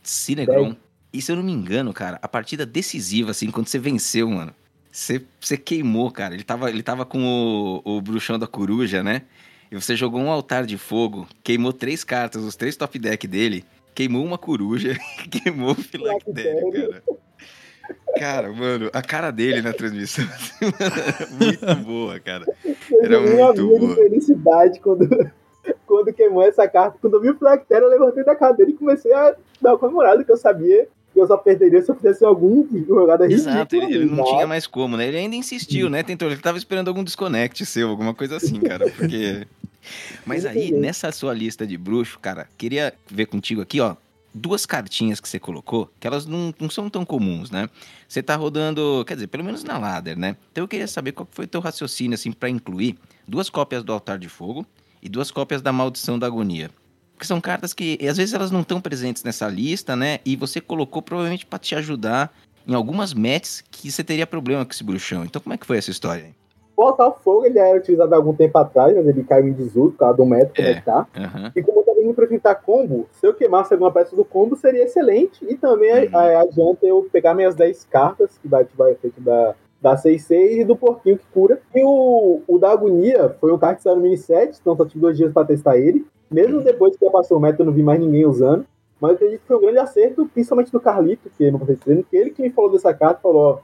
Cinegron. 0.02 0.76
E 1.12 1.20
se 1.20 1.30
eu 1.30 1.36
não 1.36 1.42
me 1.42 1.52
engano, 1.52 1.92
cara, 1.92 2.18
a 2.22 2.28
partida 2.28 2.64
decisiva, 2.64 3.32
assim, 3.32 3.50
quando 3.50 3.66
você 3.68 3.78
venceu, 3.78 4.30
mano, 4.30 4.54
você, 4.92 5.56
queimou, 5.56 6.10
cara. 6.10 6.34
Ele 6.34 6.44
tava, 6.44 6.68
ele 6.70 6.82
tava 6.82 7.06
com 7.06 7.24
o, 7.24 7.96
o 7.96 8.00
bruxão 8.02 8.38
da 8.38 8.46
coruja, 8.46 9.02
né? 9.02 9.22
E 9.70 9.74
você 9.74 9.96
jogou 9.96 10.20
um 10.20 10.30
altar 10.30 10.66
de 10.66 10.76
fogo, 10.76 11.26
queimou 11.42 11.72
três 11.72 12.04
cartas, 12.04 12.44
os 12.44 12.54
três 12.54 12.76
top 12.76 12.98
deck 12.98 13.26
dele, 13.26 13.64
queimou 13.94 14.22
uma 14.22 14.36
coruja, 14.36 14.94
queimou 15.30 15.70
o 15.70 15.74
filactério, 15.74 16.70
cara. 16.70 17.02
Cara, 18.18 18.52
mano, 18.52 18.90
a 18.92 19.02
cara 19.02 19.30
dele 19.30 19.62
na 19.62 19.72
transmissão, 19.72 20.24
muito 21.40 21.74
boa, 21.84 22.20
cara. 22.20 22.44
Era 23.00 23.18
muito 23.18 23.66
boa. 23.66 23.94
felicidade 23.94 24.78
quando, 24.78 25.08
quando 25.86 26.12
queimou 26.12 26.42
essa 26.42 26.68
carta. 26.68 26.98
Quando 27.00 27.14
eu 27.14 27.20
vi 27.22 27.30
o 27.30 27.38
Flactério, 27.38 27.86
eu 27.86 27.90
levantei 27.90 28.24
da 28.24 28.36
cadeira 28.36 28.70
e 28.70 28.74
comecei 28.74 29.12
a 29.12 29.34
dar 29.60 29.72
uma 29.72 29.78
comemorada, 29.78 30.22
que 30.22 30.30
eu 30.30 30.36
sabia 30.36 30.86
que 31.12 31.20
eu 31.20 31.26
só 31.26 31.36
perderia 31.36 31.82
se 31.82 31.90
eu 31.90 31.94
fizesse 31.94 32.24
alguma 32.24 32.66
jogada 32.86 33.30
Exato, 33.30 33.76
ele, 33.76 33.86
ridícula. 33.86 34.04
ele 34.04 34.16
não 34.16 34.24
tá? 34.24 34.30
tinha 34.30 34.46
mais 34.46 34.66
como, 34.66 34.96
né? 34.96 35.08
Ele 35.08 35.18
ainda 35.18 35.36
insistiu, 35.36 35.90
né? 35.90 36.02
Tentou, 36.02 36.30
ele 36.30 36.40
tava 36.40 36.58
esperando 36.58 36.88
algum 36.88 37.04
desconect 37.04 37.64
seu, 37.66 37.88
alguma 37.88 38.14
coisa 38.14 38.36
assim, 38.36 38.60
cara, 38.60 38.90
porque... 38.90 39.46
Mas 40.24 40.46
aí, 40.46 40.70
nessa 40.70 41.10
sua 41.10 41.34
lista 41.34 41.66
de 41.66 41.76
bruxo, 41.76 42.18
cara, 42.20 42.48
queria 42.56 42.94
ver 43.10 43.26
contigo 43.26 43.60
aqui, 43.60 43.80
ó, 43.80 43.96
duas 44.32 44.64
cartinhas 44.64 45.20
que 45.20 45.28
você 45.28 45.38
colocou, 45.38 45.90
que 46.00 46.06
elas 46.06 46.24
não, 46.24 46.54
não 46.58 46.70
são 46.70 46.88
tão 46.88 47.04
comuns, 47.04 47.50
né? 47.50 47.68
Você 48.08 48.22
tá 48.22 48.36
rodando, 48.36 49.04
quer 49.06 49.14
dizer, 49.14 49.26
pelo 49.26 49.44
menos 49.44 49.64
na 49.64 49.78
ladder, 49.78 50.16
né? 50.16 50.36
Então 50.50 50.64
eu 50.64 50.68
queria 50.68 50.86
saber 50.86 51.12
qual 51.12 51.28
foi 51.30 51.44
o 51.44 51.48
teu 51.48 51.60
raciocínio, 51.60 52.14
assim, 52.14 52.32
pra 52.32 52.48
incluir 52.48 52.96
duas 53.26 53.50
cópias 53.50 53.82
do 53.82 53.92
Altar 53.92 54.18
de 54.18 54.28
Fogo 54.28 54.64
e 55.02 55.08
duas 55.08 55.30
cópias 55.30 55.60
da 55.60 55.72
Maldição 55.72 56.18
da 56.18 56.26
Agonia. 56.26 56.70
Porque 57.22 57.28
são 57.28 57.40
cartas 57.40 57.72
que, 57.72 57.96
às 58.08 58.16
vezes, 58.16 58.34
elas 58.34 58.50
não 58.50 58.62
estão 58.62 58.80
presentes 58.80 59.22
nessa 59.22 59.46
lista, 59.46 59.94
né? 59.94 60.18
E 60.26 60.34
você 60.34 60.60
colocou 60.60 61.00
provavelmente 61.00 61.46
pra 61.46 61.56
te 61.56 61.72
ajudar 61.76 62.32
em 62.66 62.74
algumas 62.74 63.14
matches 63.14 63.62
que 63.70 63.92
você 63.92 64.02
teria 64.02 64.26
problema 64.26 64.64
com 64.64 64.72
esse 64.72 64.82
bruxão. 64.82 65.24
Então 65.24 65.40
como 65.40 65.54
é 65.54 65.56
que 65.56 65.64
foi 65.64 65.78
essa 65.78 65.90
história 65.92 66.24
aí? 66.24 66.30
O 66.76 66.82
Altar 66.82 67.12
Fogo 67.22 67.44
ele 67.46 67.54
já 67.54 67.64
era 67.68 67.78
utilizado 67.78 68.12
há 68.12 68.16
algum 68.16 68.34
tempo 68.34 68.58
atrás, 68.58 68.92
mas 68.96 69.06
ele 69.06 69.22
caiu 69.22 69.46
em 69.46 69.52
desuso 69.52 69.92
causa 69.92 70.16
do 70.16 70.26
método 70.26 70.54
como 70.56 70.68
É. 70.68 70.74
que 70.74 70.80
tá. 70.84 71.06
E 71.54 71.62
como 71.62 71.78
eu 71.80 71.84
também 71.84 72.12
pra 72.12 72.24
enfrentar 72.24 72.56
combo, 72.56 73.06
se 73.12 73.24
eu 73.24 73.32
queimasse 73.34 73.72
alguma 73.72 73.92
peça 73.92 74.16
do 74.16 74.24
combo, 74.24 74.56
seria 74.56 74.82
excelente. 74.82 75.44
E 75.48 75.54
também 75.56 76.08
Uhum. 76.08 76.18
adianta 76.40 76.84
eu 76.84 77.08
pegar 77.12 77.34
minhas 77.34 77.54
10 77.54 77.84
cartas, 77.84 78.36
que 78.42 78.48
vai 78.48 78.62
ativar 78.62 78.88
o 78.88 78.90
efeito 78.90 79.20
da, 79.20 79.54
da 79.82 79.96
6-6 79.96 80.60
e 80.60 80.64
do 80.64 80.76
porquinho 80.76 81.18
que 81.18 81.26
cura. 81.34 81.60
E 81.74 81.82
o, 81.84 82.40
o 82.46 82.58
da 82.58 82.70
agonia 82.70 83.34
foi 83.40 83.52
um 83.52 83.58
card 83.58 83.76
que 83.76 83.82
saiu 83.82 83.96
no 83.96 84.02
mini 84.02 84.16
set, 84.16 84.56
então 84.60 84.76
só 84.76 84.86
tive 84.86 85.00
dois 85.00 85.16
dias 85.16 85.32
pra 85.32 85.44
testar 85.44 85.76
ele. 85.76 86.06
Mesmo 86.30 86.62
depois 86.62 86.96
que 86.96 87.10
passou 87.10 87.36
o 87.36 87.40
meta, 87.40 87.60
eu 87.60 87.66
não 87.66 87.72
vi 87.72 87.82
mais 87.82 87.98
ninguém 87.98 88.24
usando. 88.24 88.64
Mas 89.00 89.10
eu 89.10 89.16
acredito 89.16 89.40
que 89.40 89.46
foi 89.48 89.56
um 89.56 89.60
grande 89.60 89.78
acerto, 89.78 90.24
principalmente 90.32 90.70
do 90.70 90.78
Carlito, 90.80 91.28
que 91.36 91.50
não 91.50 91.58
fez 91.58 91.80
treino, 91.80 92.04
que 92.04 92.16
ele 92.16 92.30
que 92.30 92.40
me 92.40 92.50
falou 92.50 92.70
dessa 92.70 92.94
carta 92.94 93.20
falou, 93.20 93.60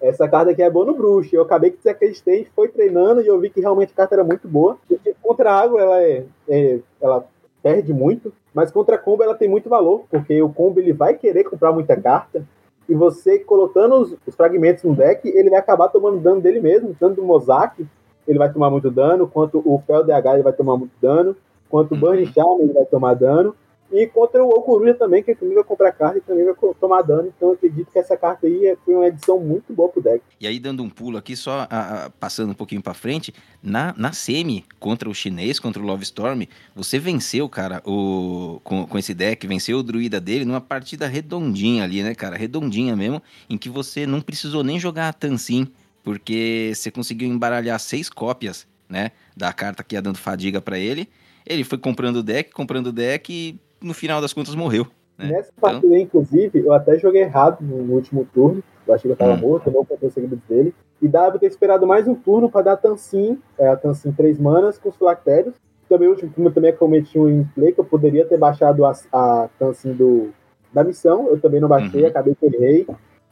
essa 0.00 0.28
carta 0.28 0.52
aqui 0.52 0.62
é 0.62 0.70
boa 0.70 0.86
no 0.86 0.94
bruxo. 0.94 1.34
Eu 1.34 1.42
acabei 1.42 1.72
que 1.72 1.78
desacreditei, 1.78 2.46
foi 2.54 2.68
treinando 2.68 3.20
e 3.20 3.26
eu 3.26 3.38
vi 3.40 3.50
que 3.50 3.60
realmente 3.60 3.92
a 3.92 3.96
carta 3.96 4.14
era 4.14 4.22
muito 4.22 4.46
boa. 4.46 4.78
Porque 4.86 5.16
contra 5.20 5.50
a 5.50 5.60
água 5.60 5.80
ela 5.80 6.00
é, 6.00 6.24
é- 6.48 6.78
ela 7.00 7.26
perde 7.60 7.92
muito, 7.92 8.32
mas 8.54 8.70
contra 8.70 8.94
a 8.94 8.98
combo 8.98 9.24
ela 9.24 9.34
tem 9.34 9.48
muito 9.48 9.68
valor, 9.68 10.04
porque 10.08 10.40
o 10.40 10.48
combo 10.48 10.78
ele 10.78 10.92
vai 10.92 11.14
querer 11.14 11.42
comprar 11.42 11.72
muita 11.72 12.00
carta 12.00 12.46
e 12.88 12.94
você 12.94 13.38
colocando 13.38 13.96
os, 13.96 14.16
os 14.26 14.34
fragmentos 14.34 14.84
no 14.84 14.94
deck, 14.94 15.28
ele 15.28 15.50
vai 15.50 15.58
acabar 15.58 15.88
tomando 15.88 16.18
dano 16.18 16.40
dele 16.40 16.60
mesmo, 16.60 16.94
tanto 16.98 17.16
do 17.16 17.24
Mozart, 17.24 17.80
ele 18.26 18.38
vai 18.38 18.52
tomar 18.52 18.70
muito 18.70 18.90
dano, 18.90 19.26
quanto 19.26 19.62
o 19.64 19.82
Fel 19.86 20.04
DH 20.04 20.34
ele 20.34 20.42
vai 20.42 20.52
tomar 20.52 20.76
muito 20.76 20.92
dano, 21.00 21.36
quanto 21.68 21.94
o 21.94 21.96
Burn 21.96 22.24
Charm 22.26 22.60
ele 22.60 22.72
vai 22.72 22.84
tomar 22.84 23.14
dano. 23.14 23.54
E 23.92 24.06
contra 24.08 24.42
o 24.44 24.48
Okuruja 24.48 24.94
também, 24.94 25.22
que 25.22 25.34
também 25.34 25.54
vai 25.54 25.64
comprar 25.64 25.92
carta 25.92 26.18
e 26.18 26.20
também 26.20 26.44
vai 26.44 26.54
tomar 26.80 27.02
dano. 27.02 27.32
Então 27.36 27.52
acredito 27.52 27.90
que 27.92 27.98
essa 27.98 28.16
carta 28.16 28.46
aí 28.46 28.66
é- 28.66 28.76
foi 28.84 28.94
uma 28.94 29.06
edição 29.06 29.38
muito 29.38 29.72
boa 29.72 29.88
pro 29.88 30.02
deck. 30.02 30.22
E 30.40 30.46
aí, 30.46 30.58
dando 30.58 30.82
um 30.82 30.90
pulo 30.90 31.16
aqui, 31.16 31.36
só 31.36 31.66
a- 31.70 32.06
a- 32.06 32.10
passando 32.10 32.50
um 32.50 32.54
pouquinho 32.54 32.82
pra 32.82 32.94
frente, 32.94 33.32
na, 33.62 33.94
na 33.96 34.12
semi 34.12 34.64
contra 34.80 35.08
o 35.08 35.14
chinês, 35.14 35.60
contra 35.60 35.80
o 35.80 35.86
Love 35.86 36.02
Storm, 36.02 36.42
você 36.74 36.98
venceu, 36.98 37.48
cara, 37.48 37.80
o, 37.86 38.60
com, 38.64 38.86
com 38.86 38.98
esse 38.98 39.14
deck, 39.14 39.46
venceu 39.46 39.78
o 39.78 39.82
druida 39.82 40.20
dele 40.20 40.44
numa 40.44 40.60
partida 40.60 41.06
redondinha 41.06 41.84
ali, 41.84 42.02
né, 42.02 42.14
cara? 42.14 42.36
Redondinha 42.36 42.96
mesmo, 42.96 43.22
em 43.48 43.56
que 43.56 43.68
você 43.68 44.06
não 44.06 44.20
precisou 44.20 44.64
nem 44.64 44.78
jogar 44.80 45.08
a 45.08 45.12
Tansin, 45.12 45.68
porque 46.02 46.72
você 46.74 46.90
conseguiu 46.90 47.28
embaralhar 47.28 47.78
seis 47.80 48.08
cópias, 48.08 48.66
né, 48.88 49.10
da 49.36 49.52
carta 49.52 49.82
que 49.82 49.94
ia 49.96 50.02
dando 50.02 50.18
fadiga 50.18 50.60
pra 50.60 50.78
ele. 50.78 51.08
Ele 51.44 51.64
foi 51.64 51.78
comprando 51.78 52.16
o 52.16 52.22
deck, 52.22 52.50
comprando 52.52 52.88
o 52.88 52.92
deck 52.92 53.32
e 53.32 53.58
no 53.80 53.94
final 53.94 54.20
das 54.20 54.32
contas 54.32 54.54
morreu. 54.54 54.86
É, 55.18 55.26
Nessa 55.28 55.50
partida, 55.60 55.94
aí, 55.94 56.02
inclusive, 56.02 56.58
eu 56.58 56.72
até 56.72 56.98
joguei 56.98 57.22
errado 57.22 57.58
no, 57.62 57.94
último 57.94 58.26
turno. 58.32 58.62
Eu 58.86 58.94
achei 58.94 59.08
que 59.08 59.12
eu 59.12 59.16
tava 59.16 59.32
Hum. 59.34 59.38
morto, 59.38 59.68
eu 59.68 59.72
não 59.72 59.84
contei 59.84 60.08
os 60.08 60.14
segredos 60.14 60.38
dele. 60.48 60.74
E 61.02 61.08
dava 61.08 61.32
pra 61.32 61.40
ter 61.40 61.46
esperado 61.46 61.86
mais 61.86 62.06
um 62.06 62.14
turno 62.14 62.50
pra 62.50 62.62
dar 62.62 62.76
Tansin, 62.76 63.38
é, 63.58 63.68
a 63.68 63.76
Tansin 63.76 64.12
3 64.12 64.38
manas 64.38 64.78
com 64.78 64.88
os 64.88 64.96
Filactérios. 64.96 65.54
Também 65.88 66.08
o 66.08 66.12
último 66.12 66.30
turno 66.32 66.50
eu 66.50 66.54
também 66.54 66.74
cometi 66.74 67.18
um 67.18 67.44
play 67.54 67.72
que 67.72 67.80
eu 67.80 67.84
poderia 67.84 68.26
ter 68.26 68.36
baixado 68.36 68.84
a, 68.84 68.92
a 69.12 69.48
Tansin 69.58 69.92
do, 69.92 70.30
da 70.72 70.84
missão. 70.84 71.28
Eu 71.28 71.40
também 71.40 71.60
não 71.60 71.68
baixei, 71.68 72.02
Uhum. 72.02 72.08
acabei 72.08 72.34
que 72.34 72.46
errei. 72.46 72.86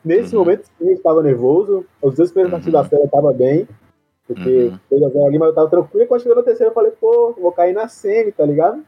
Nesse 0.05 0.35
Uhum. 0.35 0.41
momento, 0.45 0.65
sim, 0.65 0.89
eu 0.89 0.95
estava 0.95 1.23
nervoso. 1.23 1.85
Os 2.03 2.15
dois 2.15 2.31
primeiros 2.31 2.53
Uhum. 2.53 2.59
partidos 2.59 2.81
da 2.81 2.89
série 2.89 3.03
eu 3.03 3.09
tava 3.09 3.33
bem. 3.33 3.69
Porque 4.27 4.73
Uhum. 4.73 4.79
2x0 4.91 5.27
ali, 5.27 5.39
mas 5.39 5.49
eu 5.49 5.55
tava 5.55 5.69
tranquilo. 5.69 6.05
E 6.05 6.07
quando 6.07 6.23
chegou 6.23 6.37
na 6.37 6.43
terceira, 6.43 6.71
eu 6.71 6.75
falei, 6.75 6.93
pô, 6.93 7.35
vou 7.39 7.53
cair 7.53 7.75
na 7.75 7.89
semi, 7.89 8.33
tá 8.33 8.45
ligado? 8.47 8.83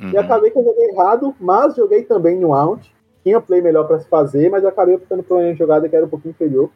Uhum. 0.00 0.10
E 0.10 0.16
acabei 0.16 0.50
que 0.50 0.58
eu 0.58 0.64
joguei 0.64 0.90
errado, 0.90 1.34
mas 1.40 1.74
joguei 1.74 2.02
também 2.04 2.38
no 2.38 2.54
out. 2.54 2.92
Tinha 3.22 3.40
play 3.40 3.60
melhor 3.60 3.86
pra 3.86 3.98
se 3.98 4.08
fazer, 4.08 4.48
mas 4.48 4.64
acabei 4.64 4.94
optando 4.94 5.22
por 5.22 5.38
uma 5.38 5.54
jogada 5.54 5.88
que 5.88 5.96
era 5.96 6.06
um 6.06 6.08
pouquinho 6.08 6.30
inferior. 6.30 6.70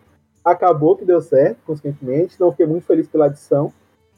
Acabou 0.45 0.97
que 0.97 1.05
deu 1.05 1.21
certo, 1.21 1.59
consequentemente. 1.65 2.35
Então 2.35 2.49
eu 2.49 2.51
fiquei 2.53 2.67
muito 2.67 2.85
feliz 2.85 3.07
pela 3.07 3.27
adição. 3.27 3.73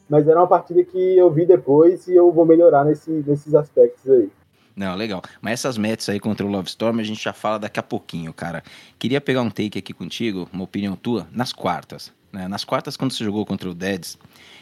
Mas 0.08 0.26
era 0.26 0.40
uma 0.40 0.46
partida 0.46 0.82
que 0.84 1.16
eu 1.16 1.30
vi 1.30 1.46
depois 1.46 2.08
e 2.08 2.14
eu 2.14 2.30
vou 2.32 2.44
melhorar 2.44 2.84
nesse, 2.84 3.10
nesses 3.10 3.54
aspectos 3.54 4.10
aí. 4.10 4.30
Não, 4.76 4.94
legal. 4.96 5.22
Mas 5.40 5.60
essas 5.60 5.78
matches 5.78 6.08
aí 6.08 6.18
contra 6.18 6.44
o 6.44 6.50
Love 6.50 6.68
Storm 6.68 6.98
a 6.98 7.04
gente 7.04 7.22
já 7.22 7.32
fala 7.32 7.58
daqui 7.58 7.78
a 7.78 7.82
pouquinho, 7.82 8.32
cara. 8.32 8.62
Queria 8.98 9.20
pegar 9.20 9.42
um 9.42 9.50
take 9.50 9.78
aqui 9.78 9.92
contigo, 9.92 10.48
uma 10.52 10.64
opinião 10.64 10.96
tua, 10.96 11.28
nas 11.30 11.52
quartas. 11.52 12.12
né? 12.32 12.48
Nas 12.48 12.64
quartas, 12.64 12.96
quando 12.96 13.12
você 13.12 13.22
jogou 13.22 13.46
contra 13.46 13.68
o 13.68 13.74
Deads, 13.74 14.18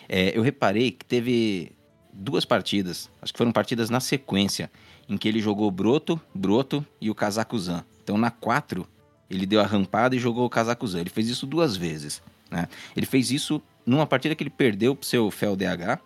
é, 0.08 0.36
eu 0.36 0.42
reparei 0.42 0.90
que 0.90 1.04
teve 1.04 1.72
duas 2.12 2.44
partidas, 2.44 3.10
acho 3.20 3.32
que 3.32 3.38
foram 3.38 3.52
partidas 3.52 3.88
na 3.88 4.00
sequência, 4.00 4.70
em 5.08 5.16
que 5.16 5.28
ele 5.28 5.40
jogou 5.40 5.70
Broto, 5.70 6.20
Broto 6.34 6.84
e 7.00 7.10
o 7.10 7.14
Kazakuzan. 7.14 7.84
Então 8.02 8.18
na 8.18 8.30
4, 8.30 8.86
ele 9.30 9.46
deu 9.46 9.60
a 9.60 9.66
rampada 9.66 10.14
e 10.14 10.18
jogou 10.18 10.44
o 10.44 10.50
Kazakuzan. 10.50 11.00
Ele 11.00 11.10
fez 11.10 11.28
isso 11.28 11.46
duas 11.46 11.76
vezes. 11.76 12.22
Né? 12.50 12.68
Ele 12.94 13.06
fez 13.06 13.30
isso 13.30 13.62
numa 13.86 14.06
partida 14.06 14.34
que 14.34 14.42
ele 14.42 14.50
perdeu 14.50 14.94
pro 14.94 15.06
seu 15.06 15.30
Fel 15.30 15.56
DH 15.56 15.98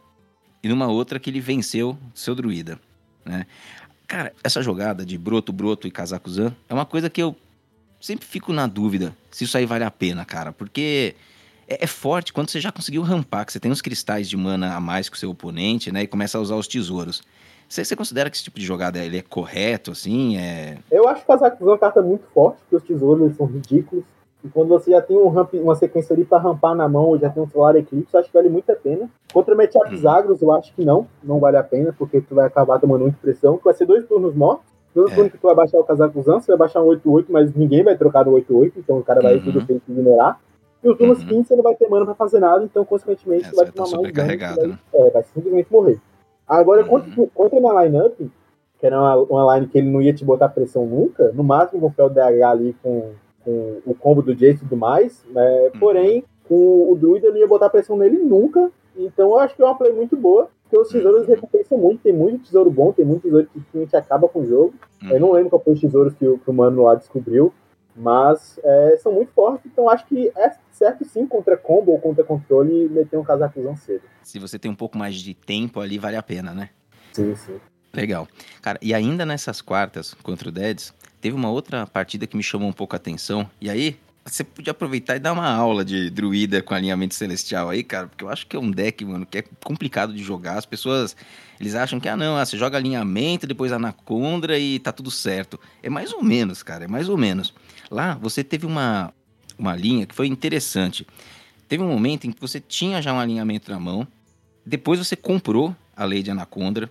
e 0.62 0.68
numa 0.68 0.86
outra 0.86 1.18
que 1.18 1.28
ele 1.28 1.40
venceu 1.40 1.98
seu 2.14 2.34
Druida. 2.34 2.78
Né? 3.24 3.46
Cara, 4.06 4.32
essa 4.42 4.62
jogada 4.62 5.04
de 5.04 5.18
Broto, 5.18 5.52
Broto 5.52 5.88
e 5.88 5.90
Kazakuzan 5.90 6.54
é 6.68 6.74
uma 6.74 6.86
coisa 6.86 7.10
que 7.10 7.20
eu 7.20 7.36
sempre 8.00 8.26
fico 8.26 8.52
na 8.52 8.66
dúvida 8.66 9.16
se 9.30 9.44
isso 9.44 9.58
aí 9.58 9.66
vale 9.66 9.84
a 9.84 9.90
pena, 9.90 10.24
cara. 10.24 10.52
Porque 10.52 11.16
é, 11.68 11.85
é 11.85 11.87
forte 11.87 12.33
quando 12.33 12.50
você 12.50 12.61
já 12.61 12.70
conseguiu 12.72 13.02
rampar, 13.02 13.44
que 13.46 13.52
você 13.52 13.61
tem 13.61 13.70
uns 13.70 13.83
cristais 13.83 14.29
de 14.29 14.37
mana 14.37 14.74
a 14.74 14.81
mais 14.81 15.09
que 15.09 15.16
o 15.16 15.18
seu 15.20 15.31
oponente, 15.31 15.90
né? 15.92 16.02
E 16.02 16.07
começa 16.07 16.38
a 16.38 16.40
usar 16.40 16.57
os 16.57 16.66
tesouros. 16.68 17.22
Você, 17.68 17.85
você 17.85 17.96
considera 17.96 18.31
que 18.31 18.37
esse 18.37 18.44
tipo 18.44 18.59
de 18.61 18.64
jogada 18.64 18.98
ele 18.98 19.18
é 19.18 19.22
correto, 19.22 19.90
assim? 19.90 20.37
É... 20.38 20.79
Eu 20.90 21.09
acho 21.09 21.24
que 21.24 21.33
o 21.33 21.35
Kazakhstan 21.35 21.64
é 21.64 21.68
uma 21.68 21.79
carta 21.79 22.00
muito 22.02 22.24
forte, 22.33 22.59
porque 22.61 22.76
os 22.76 22.83
tesouros 22.85 23.37
são 23.37 23.46
ridículos. 23.46 24.05
E 24.44 24.48
quando 24.48 24.68
você 24.68 24.92
já 24.92 25.02
tem 25.02 25.16
um 25.16 25.29
ramp, 25.29 25.55
uma 25.55 25.74
sequência 25.74 26.14
ali 26.14 26.24
pra 26.24 26.38
rampar 26.38 26.74
na 26.76 26.88
mão, 26.88 27.07
ou 27.07 27.18
já 27.18 27.29
tem 27.29 27.42
um 27.42 27.48
Solar 27.50 27.74
Eclipse, 27.74 28.14
eu 28.14 28.20
acho 28.20 28.29
que 28.29 28.35
vale 28.37 28.48
muito 28.48 28.70
a 28.70 28.76
pena. 28.76 29.11
Contra 29.33 29.57
matchups 29.57 30.05
Uhum. 30.05 30.11
agros, 30.11 30.40
eu 30.42 30.52
acho 30.52 30.72
que 30.74 30.85
não, 30.85 31.09
não 31.24 31.40
vale 31.40 31.57
a 31.57 31.64
pena, 31.64 31.92
porque 31.98 32.20
tu 32.20 32.37
vai 32.37 32.46
acabar 32.46 32.79
tomando 32.79 33.00
muita 33.02 33.18
pressão, 33.20 33.59
que 33.59 33.64
vai 33.64 33.74
ser 33.74 33.87
dois 33.87 34.07
turnos 34.07 34.35
mortos. 34.37 34.64
No 34.94 35.09
É. 35.11 35.14
turno 35.14 35.31
que 35.31 35.37
tu 35.38 35.42
vai 35.48 35.55
baixar 35.57 35.79
o 35.81 35.85
Kazakuzan, 35.85 36.38
você 36.40 36.46
vai 36.52 36.59
baixar 36.59 36.81
um 36.83 36.87
8-8, 36.87 37.26
mas 37.29 37.52
ninguém 37.52 37.83
vai 37.83 37.96
trocar 37.96 38.24
no 38.24 38.33
8-8, 38.33 38.74
então 38.79 38.98
o 38.98 39.02
cara 39.02 39.20
vai 39.20 39.35
Uhum. 39.35 39.40
tudo 39.40 39.61
feito 39.66 39.83
ignorar. 39.90 40.38
E 40.87 40.88
o 40.88 40.96
turno 40.96 41.14
Uhum. 41.14 41.18
seguinte 41.18 41.49
você 41.49 41.57
não 41.57 41.62
vai 41.64 41.75
ter 41.75 41.88
mana 41.88 42.05
pra 42.05 42.14
fazer 42.14 42.38
nada, 42.38 42.64
então 42.64 42.85
consequentemente 42.85 43.44
É, 43.46 43.51
você 43.51 43.57
vai 43.57 43.66
tomar 43.72 43.88
tá 43.90 43.96
mais 44.03 44.12
dano. 44.14 44.29
né? 44.68 44.79
Vai, 44.92 45.01
é, 45.09 45.11
vai 45.11 45.22
simplesmente 45.25 45.72
morrer. 45.72 45.99
Agora, 46.46 46.83
Uhum. 46.83 46.88
contra, 46.88 47.27
contra 47.35 47.59
uma 47.59 47.83
lineup, 47.85 48.14
que 48.79 48.87
era 48.87 48.96
uma, 49.01 49.16
uma 49.16 49.55
line 49.57 49.66
que 49.66 49.79
ele 49.79 49.90
não 49.90 50.01
ia 50.01 50.14
te 50.14 50.25
botar 50.25 50.49
pressão 50.49 50.87
nunca, 50.87 51.33
no 51.33 51.42
máximo 51.42 51.81
com 51.81 51.87
o 51.88 51.90
Fel 51.90 52.09
DH 52.09 52.42
ali 52.49 52.77
com, 52.83 53.11
com 53.44 53.79
o 53.85 53.94
combo 53.94 54.22
do 54.22 54.35
Jace 54.35 54.57
e 54.59 54.59
tudo 54.61 54.77
mais, 54.77 55.25
né? 55.31 55.70
Uhum. 55.75 55.81
porém, 55.81 56.25
com 56.49 56.92
o 56.92 56.96
Druida 56.96 57.31
não 57.31 57.37
ia 57.38 57.49
botar 57.49 57.68
pressão 57.68 57.96
nele 57.96 58.18
nunca, 58.18 58.70
então 58.96 59.31
eu 59.31 59.38
acho 59.40 59.57
que 59.57 59.62
é 59.62 59.64
uma 59.64 59.77
play 59.77 59.92
muito 59.92 60.16
boa, 60.16 60.49
porque 60.62 60.79
os 60.79 60.88
tesouros 60.88 61.27
recompensam 61.27 61.77
muito, 61.79 62.01
tem 62.03 62.12
muito 62.12 62.44
tesouro 62.44 62.70
bom, 62.70 62.92
tem 62.92 63.05
muito 63.05 63.22
tesouro 63.22 63.46
que 63.46 63.59
simplesmente 63.59 63.96
acaba 63.96 64.29
com 64.29 64.40
o 64.40 64.46
jogo. 64.46 64.75
Uhum. 65.03 65.11
Eu 65.11 65.20
não 65.20 65.33
lembro 65.33 65.51
qual 65.51 65.62
foi 65.62 65.72
os 65.75 65.81
tesouros 65.81 66.14
que 66.14 66.27
o, 66.27 66.38
que 66.38 66.49
o 66.51 66.53
mano 66.55 66.83
lá 66.85 66.94
descobriu, 66.94 67.53
mas 67.96 68.59
é, 68.62 68.98
são 69.02 69.12
muito 69.12 69.32
fortes, 69.32 69.66
então 69.66 69.88
acho 69.88 70.06
que 70.06 70.30
é 70.37 70.52
certo 70.70 71.04
sim 71.04 71.26
contra 71.26 71.56
combo 71.56 71.92
ou 71.92 71.98
contra 71.98 72.22
controle 72.22 72.88
meter 72.88 73.18
um 73.18 73.24
casacuzão 73.24 73.74
cedo. 73.76 74.02
Se 74.22 74.38
você 74.38 74.59
tem 74.59 74.70
um 74.70 74.74
pouco 74.74 74.98
mais 74.98 75.16
de 75.16 75.35
tempo 75.35 75.80
ali, 75.80 75.98
vale 75.98 76.16
a 76.16 76.22
pena, 76.22 76.52
né? 76.52 76.70
Sim, 77.12 77.35
sim. 77.35 77.59
Legal. 77.94 78.28
Cara, 78.61 78.78
e 78.82 78.92
ainda 78.92 79.24
nessas 79.24 79.62
quartas 79.62 80.12
contra 80.14 80.48
o 80.48 80.52
Deads, 80.52 80.92
teve 81.20 81.35
uma 81.35 81.50
outra 81.50 81.87
partida 81.87 82.26
que 82.26 82.37
me 82.37 82.42
chamou 82.42 82.68
um 82.68 82.72
pouco 82.72 82.94
a 82.94 82.98
atenção. 82.98 83.48
E 83.59 83.70
aí, 83.70 83.98
você 84.26 84.42
podia 84.42 84.72
aproveitar 84.72 85.16
e 85.16 85.20
dar 85.20 85.32
uma 85.32 85.48
aula 85.48 85.85
de 85.85 86.11
druida 86.11 86.61
com 86.61 86.74
alinhamento 86.74 87.14
celestial 87.14 87.70
aí, 87.70 87.82
cara, 87.82 88.09
porque 88.09 88.24
eu 88.24 88.28
acho 88.28 88.46
que 88.46 88.56
é 88.56 88.59
um 88.59 88.70
deck, 88.70 89.04
mano, 89.04 89.24
que 89.24 89.38
é 89.38 89.44
complicado 89.64 90.12
de 90.12 90.22
jogar. 90.22 90.59
As 90.59 90.66
pessoas, 90.66 91.16
eles 91.61 91.74
acham 91.74 92.00
que, 92.00 92.09
ah, 92.09 92.16
não, 92.16 92.37
ah, 92.37 92.44
você 92.44 92.59
joga 92.59 92.76
alinhamento, 92.76 93.46
depois 93.46 93.72
anacondra 93.72 94.59
e 94.59 94.78
tá 94.80 94.92
tudo 94.92 95.11
certo. 95.11 95.59
É 95.82 95.88
mais 95.88 96.12
ou 96.12 96.22
menos, 96.22 96.62
cara, 96.62 96.85
é 96.85 96.88
mais 96.88 97.09
ou 97.09 97.16
menos. 97.16 97.54
Lá, 97.90 98.14
você 98.14 98.42
teve 98.42 98.66
uma, 98.66 99.12
uma 99.59 99.75
linha 99.75 100.07
que 100.07 100.14
foi 100.14 100.27
interessante. 100.27 101.07
Teve 101.68 101.83
um 101.83 101.88
momento 101.88 102.27
em 102.27 102.33
que 102.33 102.40
você 102.40 102.61
tinha 102.61 103.03
já 103.03 103.12
um 103.12 103.18
alinhamento 103.18 103.70
na 103.70 103.79
mão, 103.79 104.07
depois 104.64 104.99
você 104.99 105.16
comprou 105.16 105.75
a 105.96 106.05
lei 106.05 106.22
de 106.22 106.31
Anacondra, 106.31 106.90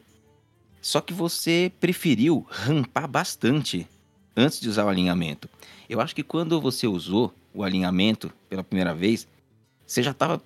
só 0.82 1.02
que 1.02 1.14
você 1.14 1.72
preferiu 1.80 2.46
rampar 2.50 3.08
bastante 3.08 3.88
antes 4.36 4.60
de 4.60 4.70
usar 4.70 4.86
o 4.86 4.90
alinhamento. 4.90 5.50
Eu 5.90 6.00
acho 6.00 6.16
que 6.16 6.24
quando 6.24 6.60
você 6.60 6.88
usou 6.88 7.34
o 7.54 7.64
alinhamento 7.64 8.32
pela 8.50 8.64
primeira 8.64 8.94
vez, 8.94 9.28
você 9.86 10.04
já 10.04 10.12
estava 10.12 10.42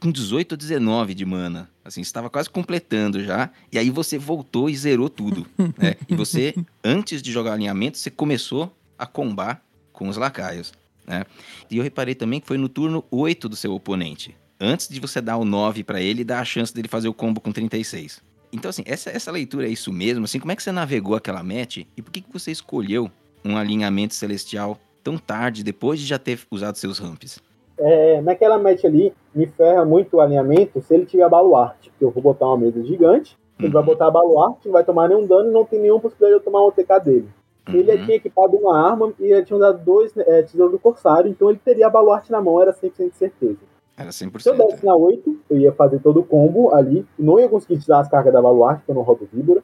com 0.00 0.10
18 0.10 0.52
ou 0.52 0.58
19 0.58 1.14
de 1.14 1.24
mana. 1.24 1.70
Assim, 1.84 2.00
estava 2.00 2.28
quase 2.28 2.50
completando 2.50 3.22
já. 3.22 3.50
E 3.70 3.78
aí 3.78 3.90
você 3.90 4.18
voltou 4.18 4.68
e 4.68 4.76
zerou 4.76 5.08
tudo. 5.08 5.46
né? 5.78 5.94
E 6.08 6.14
você, 6.14 6.54
antes 6.82 7.22
de 7.22 7.30
jogar 7.30 7.52
o 7.52 7.54
alinhamento, 7.54 7.96
você 7.96 8.10
começou 8.10 8.74
a 8.98 9.06
combar 9.06 9.62
com 9.98 10.08
os 10.08 10.16
lacaios. 10.16 10.72
Né? 11.04 11.24
E 11.68 11.76
eu 11.76 11.82
reparei 11.82 12.14
também 12.14 12.40
que 12.40 12.46
foi 12.46 12.56
no 12.56 12.68
turno 12.68 13.04
8 13.10 13.48
do 13.48 13.56
seu 13.56 13.74
oponente. 13.74 14.36
Antes 14.60 14.88
de 14.88 15.00
você 15.00 15.20
dar 15.20 15.36
o 15.36 15.44
9 15.44 15.82
para 15.82 16.00
ele 16.00 16.20
e 16.20 16.24
dar 16.24 16.38
a 16.38 16.44
chance 16.44 16.72
dele 16.72 16.86
fazer 16.86 17.08
o 17.08 17.14
combo 17.14 17.40
com 17.40 17.50
36. 17.50 18.22
Então, 18.52 18.68
assim, 18.68 18.84
essa, 18.86 19.10
essa 19.10 19.32
leitura 19.32 19.66
é 19.66 19.70
isso 19.70 19.92
mesmo? 19.92 20.24
Assim, 20.24 20.38
como 20.38 20.52
é 20.52 20.56
que 20.56 20.62
você 20.62 20.70
navegou 20.70 21.16
aquela 21.16 21.42
match 21.42 21.78
e 21.96 22.02
por 22.02 22.12
que, 22.12 22.20
que 22.20 22.32
você 22.32 22.52
escolheu 22.52 23.10
um 23.44 23.56
alinhamento 23.56 24.14
celestial 24.14 24.78
tão 25.02 25.18
tarde, 25.18 25.64
depois 25.64 25.98
de 25.98 26.06
já 26.06 26.18
ter 26.18 26.40
usado 26.50 26.78
seus 26.78 26.98
ramps? 26.98 27.40
É, 27.78 28.20
naquela 28.20 28.58
match 28.58 28.84
ali, 28.84 29.12
me 29.34 29.46
ferra 29.46 29.84
muito 29.84 30.16
o 30.16 30.20
alinhamento 30.20 30.80
se 30.80 30.94
ele 30.94 31.06
tiver 31.06 31.28
baluarte, 31.28 31.90
porque 31.90 32.04
eu 32.04 32.10
vou 32.10 32.22
botar 32.22 32.46
uma 32.46 32.58
mesa 32.58 32.84
gigante, 32.84 33.36
ele 33.58 33.72
vai 33.72 33.82
botar 33.82 34.10
baluarte, 34.10 34.66
não 34.66 34.72
vai 34.72 34.84
tomar 34.84 35.08
nenhum 35.08 35.26
dano 35.26 35.50
e 35.50 35.52
não 35.52 35.64
tem 35.64 35.80
nenhuma 35.80 36.00
possibilidade 36.00 36.38
de 36.38 36.40
eu 36.40 36.44
tomar 36.44 36.64
um 36.64 36.68
OTK 36.68 37.00
dele. 37.04 37.28
Ele 37.76 37.92
Uhum. 37.92 38.04
tinha 38.04 38.16
equipado 38.16 38.56
uma 38.56 38.76
arma 38.78 39.12
e 39.18 39.24
ele 39.32 39.44
tinha 39.44 39.56
usado 39.56 39.84
dois 39.84 40.16
é, 40.16 40.42
tesouros 40.42 40.72
do 40.72 40.78
Corsário, 40.78 41.30
então 41.30 41.50
ele 41.50 41.60
teria 41.62 41.86
a 41.86 41.90
baluarte 41.90 42.30
na 42.30 42.40
mão, 42.40 42.60
era 42.60 42.72
100% 42.72 43.10
de 43.10 43.16
certeza. 43.16 43.58
Era 43.96 44.12
Se 44.12 44.24
eu 44.24 44.30
100%. 44.30 44.56
desse 44.56 44.86
na 44.86 44.94
8, 44.94 45.36
eu 45.50 45.58
ia 45.58 45.72
fazer 45.72 45.98
todo 45.98 46.20
o 46.20 46.24
combo 46.24 46.72
ali, 46.74 47.04
não 47.18 47.38
ia 47.40 47.48
conseguir 47.48 47.78
tirar 47.80 47.98
as 48.00 48.08
cargas 48.08 48.32
da 48.32 48.40
baluarte, 48.40 48.80
porque 48.80 48.92
eu 48.92 48.94
não 48.94 49.02
rodo 49.02 49.28
Víbora, 49.32 49.62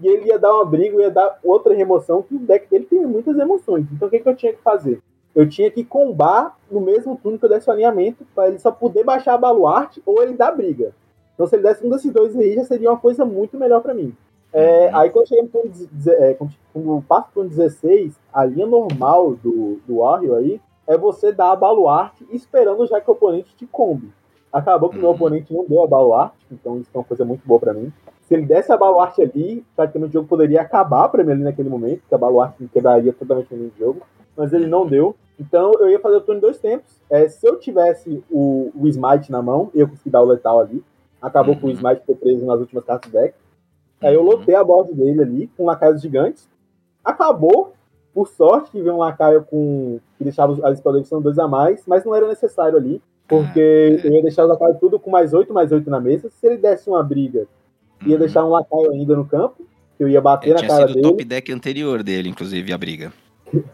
e 0.00 0.08
ele 0.08 0.26
ia 0.28 0.38
dar 0.38 0.54
uma 0.54 0.64
briga, 0.64 0.96
ia 1.00 1.10
dar 1.10 1.38
outra 1.44 1.74
remoção, 1.74 2.22
que 2.22 2.34
o 2.34 2.38
deck 2.38 2.68
dele 2.70 2.86
tem 2.86 3.04
muitas 3.06 3.38
emoções. 3.38 3.86
Então 3.92 4.08
o 4.08 4.10
que, 4.10 4.18
que 4.20 4.28
eu 4.28 4.34
tinha 4.34 4.52
que 4.52 4.62
fazer? 4.62 5.00
Eu 5.34 5.48
tinha 5.48 5.70
que 5.70 5.84
combar 5.84 6.56
no 6.70 6.80
mesmo 6.80 7.16
turno 7.22 7.38
que 7.38 7.44
eu 7.44 7.48
desse 7.48 7.68
o 7.68 7.72
alinhamento, 7.72 8.24
para 8.34 8.48
ele 8.48 8.58
só 8.58 8.70
poder 8.70 9.04
baixar 9.04 9.34
a 9.34 9.38
baluarte 9.38 10.02
ou 10.06 10.22
ele 10.22 10.34
dar 10.34 10.52
briga. 10.52 10.92
Então 11.34 11.46
se 11.46 11.54
ele 11.56 11.62
desse 11.64 11.84
um 11.86 11.90
desses 11.90 12.12
dois 12.12 12.36
aí, 12.36 12.54
já 12.54 12.64
seria 12.64 12.90
uma 12.90 12.98
coisa 12.98 13.24
muito 13.24 13.58
melhor 13.58 13.80
para 13.82 13.92
mim. 13.94 14.16
É, 14.54 14.88
aí 14.94 15.10
quando 15.10 15.26
chega 15.28 15.42
no 15.42 15.48
turno, 15.48 15.70
deze- 15.70 16.10
é, 16.12 16.34
quando, 16.34 17.02
passa 17.08 17.22
pro 17.24 17.42
turno 17.42 17.50
16, 17.50 18.14
a 18.32 18.44
linha 18.44 18.66
normal 18.66 19.32
do, 19.34 19.80
do 19.86 19.96
Warrior 19.98 20.38
aí 20.38 20.60
é 20.86 20.96
você 20.96 21.32
dar 21.32 21.50
a 21.50 21.56
baluarte 21.56 22.24
esperando 22.30 22.86
já 22.86 23.00
que 23.00 23.10
o 23.10 23.14
oponente 23.14 23.54
te 23.56 23.66
combe. 23.66 24.12
Acabou 24.52 24.88
que 24.90 24.96
o 24.96 25.00
meu 25.00 25.08
Uhum. 25.10 25.16
oponente 25.16 25.52
não 25.52 25.64
deu 25.64 25.82
a 25.82 25.86
baluarte, 25.88 26.36
então 26.52 26.78
isso 26.78 26.88
é 26.94 26.98
uma 26.98 27.02
coisa 27.04 27.24
muito 27.24 27.42
boa 27.44 27.58
pra 27.58 27.74
mim. 27.74 27.92
Se 28.22 28.34
ele 28.34 28.46
desse 28.46 28.70
a 28.72 28.76
baluarte 28.76 29.20
ali, 29.20 29.64
praticamente 29.74 30.10
o 30.10 30.12
jogo 30.12 30.28
poderia 30.28 30.60
acabar 30.62 31.08
pra 31.08 31.24
mim 31.24 31.32
ali 31.32 31.42
naquele 31.42 31.68
momento, 31.68 32.00
porque 32.02 32.14
a 32.14 32.18
baluarte 32.18 32.64
quebraria 32.72 33.12
totalmente 33.12 33.52
o 33.52 33.56
de 33.56 33.72
jogo, 33.78 34.02
mas 34.36 34.52
ele 34.52 34.66
não 34.68 34.86
deu. 34.86 35.16
Então 35.38 35.72
eu 35.80 35.90
ia 35.90 35.98
fazer 35.98 36.16
o 36.16 36.20
turno 36.20 36.38
em 36.38 36.40
dois 36.40 36.58
tempos. 36.58 37.00
É, 37.10 37.28
se 37.28 37.44
eu 37.46 37.58
tivesse 37.58 38.22
o, 38.30 38.70
o 38.76 38.86
Smite 38.86 39.32
na 39.32 39.42
mão, 39.42 39.70
eu 39.74 39.88
consegui 39.88 40.10
dar 40.10 40.22
o 40.22 40.26
letal 40.26 40.60
ali. 40.60 40.82
Acabou 41.20 41.56
com 41.56 41.66
o 41.66 41.70
Uhum. 41.70 41.74
Smite 41.74 42.02
ter 42.06 42.14
preso 42.14 42.46
nas 42.46 42.60
últimas 42.60 42.84
cartas 42.84 43.10
do 43.10 43.18
deck. 43.18 43.34
Aí 44.04 44.14
eu 44.14 44.22
lotei 44.22 44.54
a 44.54 44.62
board 44.64 44.92
dele 44.94 45.22
ali 45.22 45.50
com 45.56 45.64
lacaios 45.64 46.00
gigantes. 46.00 46.48
Acabou, 47.04 47.72
por 48.12 48.28
sorte, 48.28 48.70
que 48.70 48.80
veio 48.82 48.94
um 48.94 48.98
lacaio 48.98 49.42
com. 49.44 49.98
que 50.18 50.24
deixava 50.24 50.56
as 50.68 50.80
são 51.08 51.20
dois 51.20 51.38
a 51.38 51.48
mais, 51.48 51.82
mas 51.86 52.04
não 52.04 52.14
era 52.14 52.26
necessário 52.28 52.76
ali. 52.78 53.02
Porque 53.26 53.60
Ah, 54.02 54.06
é. 54.06 54.08
eu 54.08 54.12
ia 54.12 54.22
deixar 54.22 54.44
os 54.44 54.50
lacaios 54.50 54.78
tudo 54.78 54.98
com 54.98 55.10
mais 55.10 55.32
8, 55.32 55.52
mais 55.52 55.72
8 55.72 55.88
na 55.88 56.00
mesa. 56.00 56.28
Se 56.30 56.46
ele 56.46 56.58
desse 56.58 56.88
uma 56.90 57.02
briga, 57.02 57.46
ia 58.06 58.12
Uhum. 58.14 58.18
deixar 58.18 58.44
um 58.44 58.50
lacaio 58.50 58.90
ainda 58.90 59.16
no 59.16 59.24
campo, 59.24 59.64
que 59.96 60.04
eu 60.04 60.08
ia 60.08 60.20
bater 60.20 60.50
É, 60.50 60.52
na 60.52 60.58
tinha 60.58 60.68
cara 60.68 60.86
sido 60.88 60.90
o 60.90 60.94
dele. 60.94 61.08
top 61.08 61.24
deck 61.24 61.52
anterior 61.52 62.02
dele, 62.02 62.28
inclusive, 62.28 62.72
a 62.72 62.78
briga. 62.78 63.12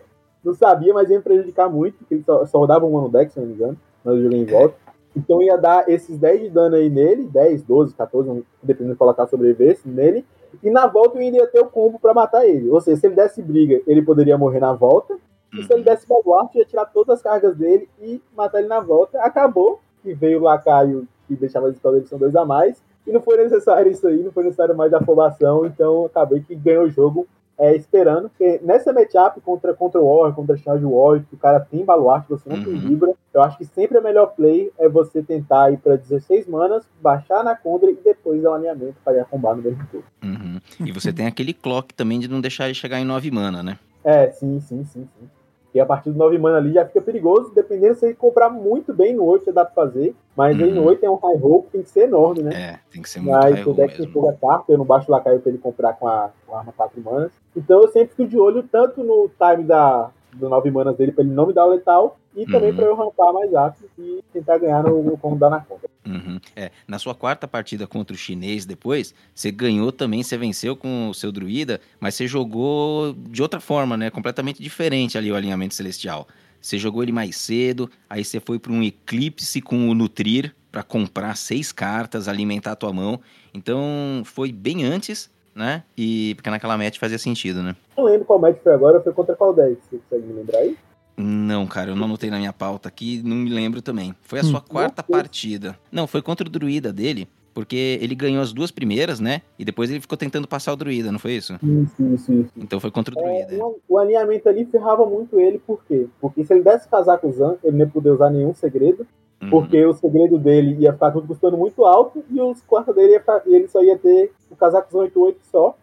Não 0.45 0.55
sabia, 0.55 0.95
mas 0.95 1.11
ia 1.11 1.17
me 1.19 1.23
prejudicar 1.23 1.69
muito, 1.69 1.99
porque 1.99 2.15
ele 2.15 2.23
só, 2.23 2.47
só 2.47 2.59
rodava 2.59 2.87
um 2.87 3.01
no 3.01 3.09
deck, 3.11 3.31
se 3.33 3.39
não 3.39 3.47
me 3.47 3.53
engano. 3.55 3.77
Mas 4.03 4.17
eu 4.17 4.23
joguei 4.23 4.39
em 4.39 4.43
É. 4.43 4.47
volta. 4.47 4.75
Então 5.17 5.43
ia 5.43 5.57
dar 5.57 5.89
esses 5.89 6.17
10 6.19 6.43
de 6.43 6.51
dano 6.51 6.77
aí 6.77 6.89
nele, 6.89 7.25
10, 7.25 7.63
12, 7.63 7.95
14, 7.95 8.45
dependendo 8.63 8.95
de 8.95 8.99
colocar 8.99 9.27
sobrevivesse 9.27 9.89
nele. 9.89 10.25
E 10.63 10.71
na 10.71 10.87
volta 10.87 11.17
eu 11.17 11.23
ainda 11.23 11.39
ia 11.39 11.47
ter 11.47 11.61
o 11.61 11.67
combo 11.67 11.99
pra 11.99 12.15
matar 12.15 12.47
ele. 12.47 12.71
Ou 12.71 12.81
seja, 12.81 13.01
se 13.01 13.07
ele 13.07 13.15
desse 13.17 13.43
briga, 13.43 13.81
ele 13.87 14.03
poderia 14.03 14.39
morrer 14.39 14.61
na 14.61 14.73
volta. 14.73 15.17
E 15.53 15.63
se 15.65 15.73
ele 15.73 15.81
Uhum. 15.81 15.85
desse 15.85 16.07
baluarte, 16.07 16.59
ia 16.59 16.65
tirar 16.65 16.87
todas 16.87 17.17
as 17.17 17.23
cargas 17.23 17.57
dele 17.57 17.89
e 18.01 18.23
matar 18.37 18.61
ele 18.61 18.69
na 18.69 18.81
volta. 18.81 19.21
Acabou 19.21 19.81
que 20.03 20.15
veio 20.15 20.39
o 20.39 20.43
lacaio 20.43 21.07
e 21.29 21.35
deixava 21.35 21.69
as 21.69 21.77
spell 21.77 22.07
são 22.07 22.19
dois 22.19 22.35
a 22.37 22.45
mais. 22.45 22.83
E 23.07 23.13
não 23.13 23.21
foi 23.21 23.37
necessário 23.37 23.91
isso 23.91 24.07
aí, 24.07 24.23
não 24.23 24.31
foi 24.31 24.45
necessário 24.45 24.77
mais 24.77 24.93
afobação. 24.93 25.67
Então 25.67 26.05
acabei 26.07 26.41
que 26.41 26.55
ganhou 26.55 26.85
o 26.85 26.91
jogo 26.91 27.27
é, 27.61 27.77
esperando. 27.77 28.31
Porque 28.31 28.59
nessa 28.65 28.93
matchup 28.93 29.41
contra, 29.43 29.75
contra 29.75 30.01
o 30.01 30.07
War, 30.07 30.33
contra 30.35 30.57
Charge 30.57 30.85
War, 30.85 31.21
que 31.21 31.35
o 31.35 31.39
cara 31.39 31.61
tem 31.61 31.85
baluarte, 31.85 32.29
você 32.31 32.49
não 32.49 32.65
tem 32.65 32.73
Uhum. 32.73 32.81
Libra. 32.81 33.13
Eu 33.33 33.43
acho 33.43 33.59
que 33.59 33.65
sempre 33.67 33.99
a 33.99 34.01
melhor 34.01 34.29
play 34.35 34.73
é 34.79 34.89
você 34.89 35.23
tentar 35.23 35.71
ir 35.71 35.77
pra 35.77 35.97
16 35.97 36.49
manas, 36.49 36.85
baixar 37.01 37.45
na 37.45 37.55
Condra 37.55 37.91
e 37.91 37.95
depois 37.95 38.43
dar 38.43 38.53
um 38.53 38.55
alinhamento 38.55 38.97
para 39.05 39.19
ir 39.19 39.21
arrombar 39.21 39.55
no 39.55 39.63
mesmo 39.63 39.87
turno. 39.91 40.07
Uhum. 40.25 40.59
E 40.87 40.91
você 40.91 41.13
tem 41.13 41.27
aquele 41.27 41.53
clock 41.53 41.93
também 41.95 42.19
de 42.19 42.27
não 42.27 42.41
deixar 42.41 42.65
ele 42.65 42.75
chegar 42.75 42.99
em 42.99 43.05
9 43.05 43.31
mana, 43.31 43.63
né? 43.63 43.79
É, 44.03 44.31
sim, 44.31 44.59
sim, 44.61 44.85
sim, 44.85 45.07
sim. 45.19 45.29
E 45.75 45.79
a 45.81 45.87
partir 45.87 46.11
do 46.11 46.19
9 46.19 46.37
mana 46.39 46.57
ali 46.59 46.73
já 46.73 46.85
fica 46.85 47.01
perigoso, 47.01 47.53
dependendo 47.55 47.95
se 47.95 48.01
você 48.01 48.15
comprar 48.15 48.51
muito 48.51 48.93
bem 48.93 49.15
no 49.15 49.25
8, 49.25 49.45
você 49.45 49.53
dá 49.53 49.65
pra 49.65 49.75
fazer. 49.75 50.15
Mas 50.37 50.61
aí 50.61 50.73
no 50.73 50.81
Uhum. 50.81 50.87
8 50.89 51.05
é 51.05 51.11
um 51.11 51.15
high 51.15 51.37
roll 51.37 51.63
que 51.65 51.71
tem 51.73 51.83
que 51.83 51.91
ser 51.91 52.05
enorme, 52.05 52.43
né? 52.43 52.51
É, 52.55 52.79
tem 52.93 53.01
que 53.03 53.09
ser 53.09 53.21
muito 53.21 53.35
Mas 53.35 53.55
high 53.55 53.63
o 53.63 53.67
roll 53.67 53.75
deck 53.75 53.99
mesmo. 53.99 54.13
pouca 54.13 54.37
carta, 54.41 54.73
eu 54.73 54.79
não 54.79 54.85
baixo 54.85 55.07
o 55.09 55.13
lacaio 55.13 55.41
pra 55.41 55.49
ele 55.51 55.59
comprar 55.59 55.93
com 55.95 56.09
a, 56.09 56.31
com 56.47 56.55
a 56.57 56.59
arma 56.59 56.73
4 56.77 57.01
manas. 57.01 57.33
Então 57.57 57.83
eu 57.83 57.89
sempre 57.89 58.09
fico 58.15 58.27
de 58.29 58.39
olho 58.39 58.63
tanto 58.65 59.03
no 59.05 59.29
time 59.39 59.65
da, 59.65 60.11
do 60.33 60.49
9 60.49 60.71
manas 60.71 60.97
dele 60.97 61.13
pra 61.13 61.25
ele 61.25 61.33
não 61.33 61.47
me 61.47 61.53
dar 61.53 61.67
o 61.67 61.71
letal, 61.71 62.19
e 62.37 62.47
também 62.47 62.71
Uhum. 62.71 62.77
pra 62.77 62.85
eu 62.87 62.95
rampar 62.95 63.33
mais 63.33 63.53
rápido 63.53 63.89
e 63.99 64.23
tentar 64.33 64.59
ganhar 64.59 64.83
no, 64.83 65.03
no 65.03 65.39
na 65.51 65.61
conta. 65.61 65.89
Uhum. 66.07 66.41
É, 66.55 66.71
na 66.87 66.99
sua 66.99 67.15
quarta 67.15 67.47
partida 67.49 67.87
contra 67.87 68.15
o 68.15 68.19
chinês 68.19 68.65
depois, 68.65 69.15
você 69.35 69.51
ganhou 69.51 69.91
também, 69.93 70.23
você 70.23 70.37
venceu 70.39 70.77
com 70.77 71.09
o 71.09 71.15
seu 71.15 71.33
druida, 71.33 71.81
mas 71.99 72.15
você 72.15 72.27
jogou 72.27 73.13
de 73.15 73.43
outra 73.43 73.61
forma, 73.61 73.97
né? 73.97 74.11
Completamente 74.11 74.63
diferente 74.63 75.19
ali 75.19 75.31
o 75.31 75.37
alinhamento 75.37 75.75
celestial. 75.75 76.27
Você 76.61 76.79
jogou 76.79 77.03
ele 77.03 77.13
mais 77.13 77.37
cedo, 77.37 77.91
aí 78.09 78.25
você 78.25 78.39
foi 78.39 78.59
para 78.59 78.73
um 78.73 78.83
eclipse 78.83 79.61
com 79.61 79.89
o 79.89 79.95
Nutrir 79.95 80.55
para 80.71 80.83
comprar 80.83 81.37
seis 81.37 81.73
cartas, 81.73 82.29
alimentar 82.29 82.73
a 82.73 82.77
tua 82.77 82.93
mão. 82.93 83.21
Então 83.53 84.23
foi 84.25 84.53
bem 84.53 84.85
antes, 84.85 85.31
né? 85.55 85.83
E 85.97 86.35
porque 86.37 86.51
naquela 86.51 86.77
match 86.79 86.99
fazia 86.99 87.19
sentido, 87.19 87.63
né? 87.63 87.75
Não 87.97 88.05
lembro 88.05 88.25
qual 88.25 88.39
match 88.39 88.59
foi 88.63 88.73
agora, 88.75 89.01
foi 89.01 89.13
contra 89.13 89.35
qual 89.37 89.53
deck, 89.55 89.79
você 89.89 89.99
consegue 89.99 90.27
me 90.27 90.33
lembrar 90.35 90.59
aí? 90.59 90.77
Não, 91.17 91.67
cara, 91.67 91.91
eu 91.91 91.97
não 91.97 92.05
anotei 92.07 92.31
na 92.31 92.39
minha 92.39 92.53
pauta 92.53 92.89
aqui, 92.89 93.21
não 93.23 93.37
me 93.37 93.51
lembro 93.51 93.83
também. 93.83 94.15
Foi 94.23 94.39
a 94.39 94.43
Hum, 94.43 94.47
sua 94.47 94.61
quarta 94.63 95.03
não 95.03 95.07
sei. 95.07 95.23
partida. 95.23 95.79
Não, 95.93 96.07
foi 96.07 96.23
contra 96.23 96.47
o 96.47 96.51
druida 96.51 96.93
dele. 96.93 97.29
porque 97.53 97.99
ele 98.01 98.15
ganhou 98.15 98.41
as 98.41 98.53
duas 98.53 98.71
primeiras, 98.71 99.19
né? 99.19 99.43
E 99.59 99.65
depois 99.65 99.91
ele 99.91 100.01
ficou 100.01 100.17
tentando 100.17 100.47
passar 100.47 100.73
o 100.73 100.77
druida, 100.77 101.11
não 101.11 101.19
foi 101.19 101.33
isso? 101.33 101.55
Isso, 101.61 102.03
isso, 102.15 102.33
isso. 102.33 102.51
Então 102.57 102.79
foi 102.79 102.93
contra 102.93 103.13
o 103.13 103.19
É, 103.19 103.45
druida. 103.45 103.65
o, 103.65 103.81
o 103.89 103.99
alinhamento 103.99 104.49
ali 104.49 104.65
ferrava 104.65 105.05
muito 105.05 105.39
ele, 105.39 105.59
por 105.59 105.83
quê? 105.85 106.07
Porque 106.21 106.45
se 106.45 106.55
ele 106.55 106.63
desse 106.63 106.89
casaco 106.89 107.31
Zan, 107.33 107.57
ele 107.65 107.77
não 107.77 107.85
ia 107.87 107.91
poder 107.91 108.11
usar 108.11 108.31
nenhum 108.31 108.55
segredo, 108.55 109.05
Uhum. 109.43 109.49
porque 109.51 109.85
o 109.87 109.95
segredo 109.95 110.39
dele 110.39 110.77
ia 110.79 110.93
ficar 110.93 111.11
tudo 111.13 111.27
custando 111.27 111.57
muito 111.57 111.85
alto 111.85 112.23
e 112.31 112.41
os 112.41 112.61
quartos 112.63 112.95
dele 112.95 113.13
ia 113.15 113.21
ficar- 113.21 113.43
ele 113.47 113.69
só 113.69 113.83
ia 113.83 113.97
ter 113.99 114.33
o 114.51 114.57
casaco 114.57 114.93
Zan 114.93 114.99
8-8 115.05 115.37
só. 115.51 115.75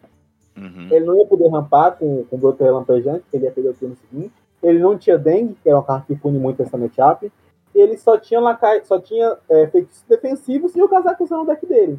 Uhum. 0.56 0.88
Ele 0.90 1.04
não 1.04 1.16
ia 1.18 1.26
poder 1.26 1.48
rampar 1.48 1.96
com, 1.98 2.24
com 2.24 2.36
o 2.36 2.38
broto 2.38 2.62
relampejante, 2.62 3.24
que 3.30 3.36
ele 3.36 3.46
ia 3.46 3.50
perder 3.52 3.70
o 3.70 3.74
turno 3.74 3.96
seguinte. 3.96 4.32
Ele 4.62 4.78
não 4.78 4.96
tinha 4.98 5.16
dengue, 5.18 5.56
que 5.62 5.68
é 5.68 5.74
uma 5.74 5.82
carta 5.84 6.06
que 6.06 6.16
pune 6.20 6.38
muito 6.38 6.62
essa 6.62 6.76
matchup. 6.76 7.30
E 7.74 7.78
ele 7.80 7.96
só 7.96 8.16
tinha, 8.18 8.40
lacai, 8.40 8.84
só 8.84 8.98
tinha 9.00 9.36
é, 9.48 9.66
feitiços 9.68 10.02
defensivos 10.08 10.74
e 10.74 10.82
o 10.82 10.88
casaco 10.88 11.26
Zan 11.26 11.38
no 11.38 11.46
deck 11.46 11.64
dele. 11.66 11.98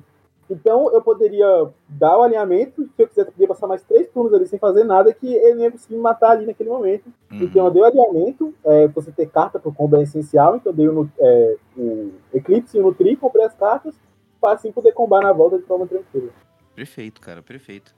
Então 0.49 0.91
eu 0.91 1.01
poderia 1.01 1.69
dar 1.87 2.17
o 2.17 2.23
alinhamento, 2.23 2.83
se 2.95 3.03
eu 3.03 3.07
quisesse, 3.07 3.31
eu 3.37 3.47
passar 3.47 3.67
mais 3.67 3.83
três 3.83 4.09
turnos 4.09 4.33
ali 4.33 4.47
sem 4.47 4.57
fazer 4.57 4.83
nada, 4.83 5.13
que 5.13 5.27
ele 5.27 5.55
não 5.55 5.63
ia 5.63 5.71
conseguir 5.71 5.95
me 5.95 6.01
matar 6.01 6.31
ali 6.31 6.45
naquele 6.45 6.69
momento. 6.69 7.05
Uhum. 7.31 7.43
Então 7.43 7.65
eu 7.65 7.71
dei 7.71 7.81
o 7.81 7.85
alinhamento, 7.85 8.53
é, 8.65 8.87
você 8.87 9.11
ter 9.11 9.27
carta 9.27 9.59
pro 9.59 9.73
combo 9.73 9.97
é 9.97 10.03
essencial, 10.03 10.55
então 10.55 10.71
eu 10.71 10.75
dei 10.75 10.87
o, 10.87 11.09
é, 11.19 11.55
o 11.77 12.11
Eclipse 12.33 12.75
e 12.75 12.79
o 12.79 12.83
Nutri, 12.83 13.15
comprei 13.15 13.45
as 13.45 13.53
cartas, 13.53 13.93
para 14.41 14.53
assim 14.53 14.71
poder 14.71 14.93
combar 14.93 15.21
na 15.21 15.31
volta 15.31 15.57
de 15.57 15.65
forma 15.65 15.85
tranquila. 15.85 16.29
Perfeito, 16.75 17.21
cara, 17.21 17.43
perfeito. 17.43 17.93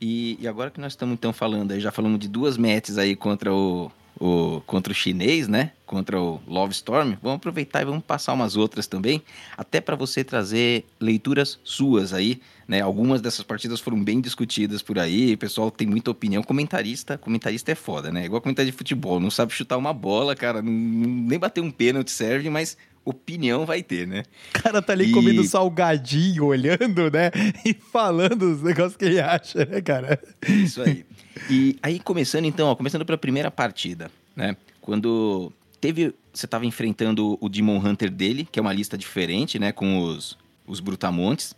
E, 0.00 0.36
e 0.40 0.48
agora 0.48 0.70
que 0.70 0.80
nós 0.80 0.92
estamos 0.92 1.14
então 1.14 1.32
falando 1.32 1.72
aí, 1.72 1.80
já 1.80 1.90
falamos 1.90 2.18
de 2.18 2.28
duas 2.28 2.56
matches 2.56 2.98
aí 2.98 3.16
contra 3.16 3.52
o, 3.52 3.90
o 4.22 4.60
contra 4.66 4.92
o 4.92 4.94
chinês, 4.94 5.48
né? 5.48 5.72
Contra 5.84 6.20
o 6.20 6.40
Love 6.46 6.72
Storm. 6.72 7.14
Vamos 7.20 7.36
aproveitar 7.38 7.82
e 7.82 7.84
vamos 7.84 8.04
passar 8.04 8.32
umas 8.32 8.56
outras 8.56 8.86
também, 8.86 9.20
até 9.56 9.80
para 9.80 9.96
você 9.96 10.22
trazer 10.22 10.86
leituras 11.00 11.58
suas 11.64 12.12
aí, 12.12 12.40
né? 12.68 12.80
Algumas 12.80 13.20
dessas 13.20 13.44
partidas 13.44 13.80
foram 13.80 14.02
bem 14.02 14.20
discutidas 14.20 14.80
por 14.80 14.98
aí, 14.98 15.34
o 15.34 15.38
pessoal 15.38 15.70
tem 15.70 15.88
muita 15.88 16.10
opinião. 16.12 16.42
Comentarista, 16.42 17.18
comentarista 17.18 17.72
é 17.72 17.74
foda, 17.74 18.12
né? 18.12 18.24
Igual 18.24 18.40
comentarista 18.40 18.72
de 18.72 18.78
futebol, 18.78 19.18
não 19.18 19.30
sabe 19.30 19.52
chutar 19.52 19.76
uma 19.76 19.92
bola, 19.92 20.36
cara, 20.36 20.62
não- 20.62 20.72
nem 20.72 21.38
bater 21.38 21.60
um 21.60 21.70
pênalti 21.70 22.10
serve, 22.12 22.48
mas 22.48 22.76
opinião 23.04 23.64
vai 23.66 23.82
ter, 23.82 24.06
né? 24.06 24.22
O 24.56 24.62
cara 24.62 24.80
tá 24.82 24.92
ali 24.92 25.06
E- 25.10 25.12
comendo 25.12 25.42
salgadinho, 25.44 26.44
olhando, 26.46 27.10
né? 27.10 27.30
E 27.64 27.74
falando 27.74 28.42
os 28.42 28.62
negócios 28.62 28.96
que 28.96 29.04
ele 29.04 29.20
acha, 29.20 29.64
né, 29.64 29.80
cara? 29.80 30.20
Isso 30.46 30.82
aí. 30.82 31.04
E 31.50 31.76
aí, 31.82 31.98
começando 31.98 32.44
então, 32.44 32.68
ó, 32.68 32.74
começando 32.76 33.04
pela 33.04 33.18
primeira 33.18 33.50
partida, 33.50 34.10
né? 34.36 34.56
Quando 34.80 35.52
teve. 35.80 36.14
Você 36.34 36.46
tava 36.46 36.64
enfrentando 36.64 37.36
o 37.42 37.48
Demon 37.48 37.76
Hunter 37.76 38.10
dele, 38.10 38.48
que 38.50 38.58
é 38.58 38.62
uma 38.62 38.72
lista 38.72 38.96
diferente, 38.96 39.58
né? 39.58 39.70
Com 39.70 39.98
os, 39.98 40.38
os 40.66 40.80
Brutamontes. 40.80 41.54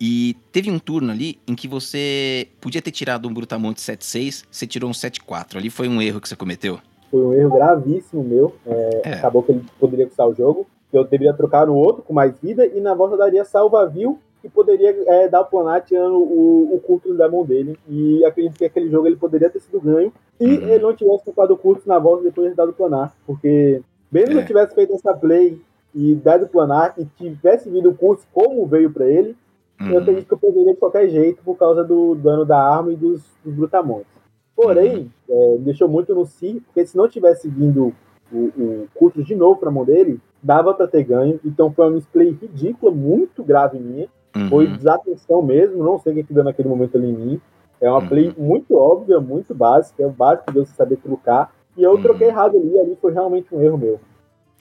E 0.00 0.36
teve 0.50 0.68
um 0.68 0.78
turno 0.80 1.12
ali 1.12 1.38
em 1.46 1.54
que 1.54 1.68
você 1.68 2.48
podia 2.60 2.82
ter 2.82 2.90
tirado 2.90 3.28
um 3.28 3.32
Brutamonte 3.32 3.80
7-6, 3.80 4.42
você 4.50 4.66
tirou 4.66 4.90
um 4.90 4.92
7-4. 4.92 5.56
Ali 5.58 5.70
foi 5.70 5.86
um 5.88 6.02
erro 6.02 6.20
que 6.20 6.28
você 6.28 6.34
cometeu. 6.34 6.80
Foi 7.12 7.20
um 7.20 7.32
erro 7.34 7.54
gravíssimo 7.54 8.24
meu. 8.24 8.52
É, 8.66 9.02
É. 9.04 9.12
Acabou 9.12 9.42
que 9.44 9.52
ele 9.52 9.64
poderia 9.78 10.06
custar 10.06 10.26
o 10.28 10.34
jogo. 10.34 10.66
Eu 10.92 11.04
deveria 11.04 11.32
trocar 11.34 11.66
no 11.66 11.74
outro 11.76 12.02
com 12.02 12.12
mais 12.12 12.34
vida 12.40 12.66
e 12.66 12.80
na 12.80 12.92
volta 12.94 13.16
daria 13.16 13.44
salva-viu 13.44 14.18
e 14.42 14.48
poderia 14.48 14.96
é, 15.06 15.28
dar 15.28 15.42
o 15.42 15.44
planar 15.44 15.82
tirando 15.84 16.16
o, 16.16 16.74
o 16.74 16.80
curto 16.80 17.14
da 17.14 17.28
mão 17.30 17.44
dele. 17.44 17.78
E 17.88 18.24
acredito 18.24 18.58
que 18.58 18.64
aquele 18.64 18.90
jogo 18.90 19.06
ele 19.06 19.16
poderia 19.16 19.48
ter 19.48 19.60
sido 19.60 19.80
ganho 19.80 20.12
se 20.38 20.44
Uhum. 20.44 20.50
ele 20.68 20.78
não 20.80 20.92
tivesse 20.96 21.24
comprado 21.24 21.52
o 21.52 21.56
curto 21.56 21.86
na 21.86 21.98
volta 21.98 22.24
depois 22.24 22.50
de 22.50 22.56
dado 22.56 22.70
o 22.70 22.74
planar. 22.74 23.14
Porque 23.26 23.80
mesmo 24.10 24.30
É. 24.32 24.34
que 24.36 24.40
eu 24.42 24.46
tivesse 24.46 24.74
feito 24.74 24.92
essa 24.94 25.14
play 25.14 25.60
e 25.94 26.14
dado 26.16 26.46
o 26.46 26.48
planar 26.48 26.94
e 26.98 27.04
tivesse 27.04 27.68
vindo 27.70 27.90
o 27.90 27.94
curto 27.94 28.24
como 28.32 28.66
veio 28.66 28.90
pra 28.90 29.06
ele, 29.06 29.36
eu 29.80 29.86
Uhum. 29.92 29.98
acredito 29.98 30.26
que 30.28 30.34
eu 30.34 30.38
perderia 30.38 30.72
de 30.74 30.78
qualquer 30.78 31.08
jeito 31.08 31.42
por 31.44 31.56
causa 31.56 31.84
do 31.84 32.14
dano 32.16 32.44
da 32.44 32.58
arma 32.58 32.92
e 32.92 32.96
dos, 32.96 33.22
dos 33.44 33.54
brutamontes. 33.54 34.10
Porém, 34.54 35.10
é, 35.28 35.52
me 35.52 35.64
deixou 35.64 35.88
muito 35.88 36.14
no 36.14 36.26
si, 36.26 36.62
porque 36.66 36.86
se 36.86 36.96
não 36.96 37.08
tivesse 37.08 37.48
vindo 37.48 37.94
o, 38.32 38.86
o 39.00 39.22
de 39.22 39.34
novo 39.34 39.58
pra 39.58 39.70
mão 39.70 39.84
dele, 39.84 40.20
dava 40.42 40.74
pra 40.74 40.86
ter 40.86 41.04
ganho. 41.04 41.38
Então 41.44 41.72
foi 41.72 41.86
uma 41.86 41.92
misplay 41.92 42.30
ridícula, 42.30 42.92
muito 42.92 43.42
grave 43.42 43.78
minha. 43.78 44.08
Uhum. 44.34 44.48
Foi 44.48 44.66
desatenção 44.66 45.42
mesmo, 45.42 45.82
não 45.82 45.98
sei 45.98 46.12
o 46.12 46.16
que 46.16 46.24
que 46.24 46.34
deu 46.34 46.44
naquele 46.44 46.68
momento 46.68 46.96
ali 46.96 47.08
em 47.10 47.14
mim. 47.16 47.40
É 47.80 47.88
uma 47.90 48.00
Uhum. 48.00 48.08
play 48.08 48.34
muito 48.38 48.74
óbvia, 48.76 49.20
muito 49.20 49.54
básica, 49.54 50.02
é 50.02 50.06
o 50.06 50.10
básico 50.10 50.52
de 50.52 50.60
você 50.60 50.72
saber 50.74 50.96
trucar. 50.96 51.52
E 51.76 51.82
eu 51.82 51.92
Uhum. 51.92 52.02
troquei 52.02 52.28
errado 52.28 52.56
ali, 52.56 52.78
ali 52.78 52.96
foi 53.00 53.12
realmente 53.12 53.54
um 53.54 53.60
erro 53.62 53.78
meu. 53.78 54.00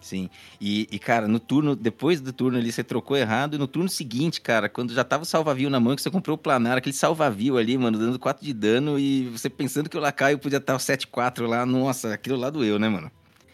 Sim. 0.02 0.30
E, 0.60 0.88
e, 0.92 1.00
cara, 1.00 1.28
no 1.28 1.40
turno, 1.40 1.76
depois 1.76 2.20
do 2.20 2.34
turno 2.34 2.58
ali, 2.58 2.72
você 2.72 2.84
trocou 2.84 3.16
errado. 3.16 3.56
E 3.56 3.58
no 3.58 3.68
turno 3.68 3.88
seguinte, 3.88 4.42
cara, 4.42 4.68
quando 4.68 4.94
já 4.94 5.04
tava 5.04 5.24
o 5.24 5.26
salvavio 5.26 5.70
na 5.70 5.80
mão, 5.80 5.96
que 5.96 6.02
você 6.02 6.10
comprou 6.10 6.36
o 6.36 6.40
planar, 6.40 6.78
aquele 6.78 6.96
salvavio 6.96 7.58
ali, 7.58 7.78
mano, 7.78 7.98
dando 7.98 8.20
4 8.20 8.44
de 8.44 8.54
dano. 8.54 9.00
E 9.00 9.30
você 9.30 9.50
pensando 9.50 9.90
que 9.90 9.98
o 9.98 10.02
Lacaio 10.02 10.40
podia 10.40 10.58
estar 10.58 10.76
o 10.76 10.80
7-4 10.80 11.48
lá. 11.48 11.66
Nossa, 11.66 12.14
aquilo 12.14 12.38
lá 12.38 12.50
doeu, 12.50 12.80
né, 12.80 12.90
mano? 12.90 13.12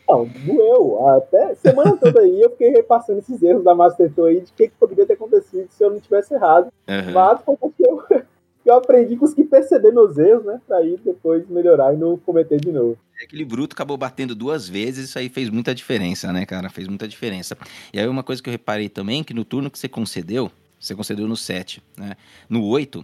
Não, 0.08 0.26
doeu. 0.26 1.08
Até 1.10 1.54
semana 1.56 1.98
toda 1.98 2.22
aí 2.22 2.42
eu 2.42 2.50
fiquei 2.52 2.70
repassando 2.70 3.20
esses 3.20 3.42
erros 3.44 3.64
da 3.64 3.76
Master 3.76 4.12
Tour 4.14 4.28
aí 4.28 4.40
de 4.40 4.54
que, 4.54 4.70
que 4.70 4.76
poderia 4.80 5.06
ter 5.06 5.14
acontecido 5.14 5.68
se 5.70 5.84
eu 5.84 5.92
não 5.92 6.00
tivesse 6.00 6.34
errado. 6.34 6.72
Aham. 6.88 7.12
Mas 7.12 7.42
foi 7.42 7.58
porque 7.58 7.86
eu, 7.86 8.04
eu 8.70 8.76
aprendi, 8.76 9.16
consegui 9.16 9.44
perceber 9.46 9.92
meus 9.92 10.18
erros, 10.18 10.46
né? 10.46 10.60
Pra 10.68 10.82
ir 10.82 11.00
depois 11.04 11.48
melhorar 11.50 11.94
e 11.94 11.98
não 11.98 12.18
cometer 12.18 12.60
de 12.60 12.72
novo. 12.72 12.98
Aquele 13.24 13.44
bruto 13.46 13.74
acabou 13.74 13.98
batendo 13.98 14.36
duas 14.36 14.68
vezes, 14.70 15.10
isso 15.10 15.18
aí 15.20 15.28
fez 15.30 15.50
muita 15.50 15.74
diferença, 15.74 16.32
né, 16.32 16.46
cara? 16.46 16.70
Fez 16.70 16.88
muita 16.88 17.08
diferença. 17.08 17.58
E 17.92 18.00
aí 18.00 18.08
uma 18.08 18.24
coisa 18.24 18.42
que 18.44 18.50
eu 18.50 18.52
reparei 18.52 18.90
também, 18.90 19.24
que 19.24 19.34
no 19.34 19.44
turno 19.44 19.72
que 19.72 19.80
você 19.80 19.88
concedeu, 19.90 20.52
você 20.80 20.94
concedeu 20.94 21.28
no 21.28 21.36
7, 21.36 21.82
né? 21.98 22.16
No 22.48 22.64
8, 22.66 23.04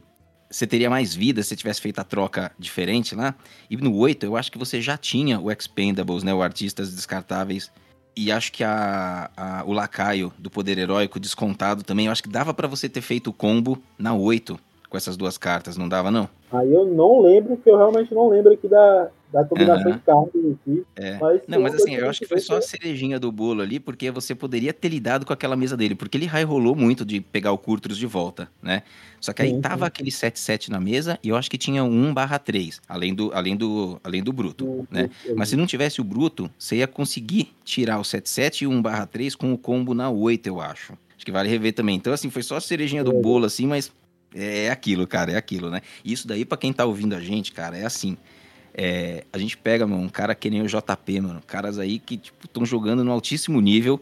você 0.51 0.67
teria 0.67 0.87
mais 0.89 1.15
vida 1.15 1.41
se 1.41 1.55
tivesse 1.55 1.81
feito 1.81 1.97
a 1.99 2.03
troca 2.03 2.51
diferente 2.59 3.15
lá. 3.15 3.33
E 3.69 3.75
no 3.77 3.95
8, 3.95 4.23
eu 4.25 4.37
acho 4.37 4.51
que 4.51 4.57
você 4.59 4.79
já 4.79 4.95
tinha 4.97 5.39
o 5.39 5.51
Expendables, 5.51 6.21
né? 6.23 6.31
O 6.33 6.43
Artistas 6.43 6.93
Descartáveis. 6.93 7.71
E 8.15 8.31
acho 8.31 8.51
que 8.51 8.63
a, 8.63 9.31
a- 9.35 9.63
o 9.65 9.73
Lacaio 9.73 10.31
do 10.37 10.51
Poder 10.51 10.77
Heróico 10.77 11.19
descontado 11.19 11.81
também, 11.83 12.05
eu 12.05 12.11
acho 12.11 12.21
que 12.21 12.29
dava 12.29 12.53
pra 12.53 12.67
você 12.67 12.87
ter 12.87 13.01
feito 13.01 13.31
o 13.31 13.33
combo 13.33 13.81
na 13.97 14.13
8 14.13 14.59
com 14.93 14.97
essas 14.97 15.17
duas 15.17 15.39
cartas, 15.39 15.75
não 15.75 15.89
dava, 15.89 16.11
não? 16.11 16.29
Aí 16.51 16.71
eu 16.71 16.85
não 16.85 17.19
lembro, 17.19 17.57
que 17.57 17.67
eu 17.67 17.75
realmente 17.77 18.13
não 18.13 18.29
lembro 18.29 18.53
aqui 18.53 18.67
da, 18.67 19.09
da 19.31 19.43
combinação 19.43 19.91
Aham. 19.91 19.97
de 19.97 20.03
cartas 20.03 20.41
aqui. 20.51 20.83
É. 20.95 21.17
Mas 21.19 21.41
Não, 21.47 21.59
mas 21.59 21.73
assim, 21.73 21.95
eu 21.95 22.07
acho 22.07 22.19
que 22.21 22.27
foi 22.27 22.39
só 22.39 22.57
a 22.57 22.61
cerejinha 22.61 23.19
do 23.19 23.31
bolo 23.31 23.63
ali, 23.63 23.79
porque 23.79 24.11
você 24.11 24.35
poderia 24.35 24.71
ter 24.71 24.89
lidado 24.89 25.25
com 25.25 25.33
aquela 25.33 25.55
mesa 25.55 25.75
dele, 25.75 25.95
porque 25.95 26.15
ele 26.15 26.27
high 26.27 26.43
rolou 26.43 26.75
muito 26.75 27.03
de 27.03 27.19
pegar 27.21 27.51
o 27.51 27.57
Curtrus 27.57 27.97
de 27.97 28.05
volta, 28.05 28.47
né? 28.61 28.83
Só 29.19 29.33
que 29.33 29.41
aí 29.41 29.51
Sim, 29.51 29.61
tava 29.61 29.85
sim. 29.85 29.87
aquele 29.87 30.11
7-7 30.11 30.69
na 30.69 30.79
mesa 30.79 31.17
e 31.23 31.29
eu 31.29 31.35
acho 31.35 31.49
que 31.49 31.57
tinha 31.57 31.83
um 31.83 32.13
1/3, 32.13 32.79
além 32.87 33.15
do, 33.15 33.31
além 33.33 33.55
do, 33.57 33.99
além 34.03 34.21
do 34.23 34.31
bruto, 34.31 34.65
Uhum. 34.65 34.85
né? 34.91 35.09
Mas 35.35 35.49
se 35.49 35.55
não 35.55 35.65
tivesse 35.65 35.99
o 36.01 36.03
bruto, 36.03 36.51
você 36.59 36.75
ia 36.77 36.87
conseguir 36.87 37.51
tirar 37.65 37.97
o 37.99 38.03
7-7 38.03 38.61
e 38.61 38.67
o 38.67 38.71
1/3 38.71 39.35
com 39.35 39.51
o 39.53 39.57
combo 39.57 39.95
na 39.95 40.11
8, 40.11 40.45
eu 40.45 40.61
acho. 40.61 40.93
Acho 41.17 41.25
que 41.25 41.31
vale 41.31 41.49
rever 41.49 41.73
também. 41.73 41.95
Então, 41.95 42.13
assim, 42.13 42.29
foi 42.29 42.43
só 42.43 42.57
a 42.57 42.61
cerejinha 42.61 43.03
do 43.03 43.11
É. 43.11 43.13
bolo, 43.13 43.45
assim, 43.45 43.65
mas 43.65 43.91
é 44.35 44.69
aquilo, 44.69 45.05
cara, 45.05 45.31
é 45.31 45.35
aquilo, 45.35 45.69
né? 45.69 45.81
Isso 46.03 46.27
daí, 46.27 46.45
pra 46.45 46.57
quem 46.57 46.73
tá 46.73 46.85
ouvindo 46.85 47.15
a 47.15 47.19
gente, 47.19 47.51
cara, 47.51 47.77
é 47.77 47.85
assim. 47.85 48.17
É, 48.73 49.23
a 49.31 49.37
gente 49.37 49.55
pega, 49.55 49.85
mano, 49.85 50.01
um 50.01 50.09
cara 50.09 50.33
que 50.33 50.49
nem 50.49 50.61
o 50.61 50.67
JP, 50.67 51.21
mano. 51.21 51.41
Caras 51.45 51.77
aí 51.77 51.99
que, 51.99 52.17
tipo, 52.17 52.45
estão 52.45 52.65
jogando 52.65 53.03
no 53.03 53.11
altíssimo 53.11 53.61
nível. 53.61 54.01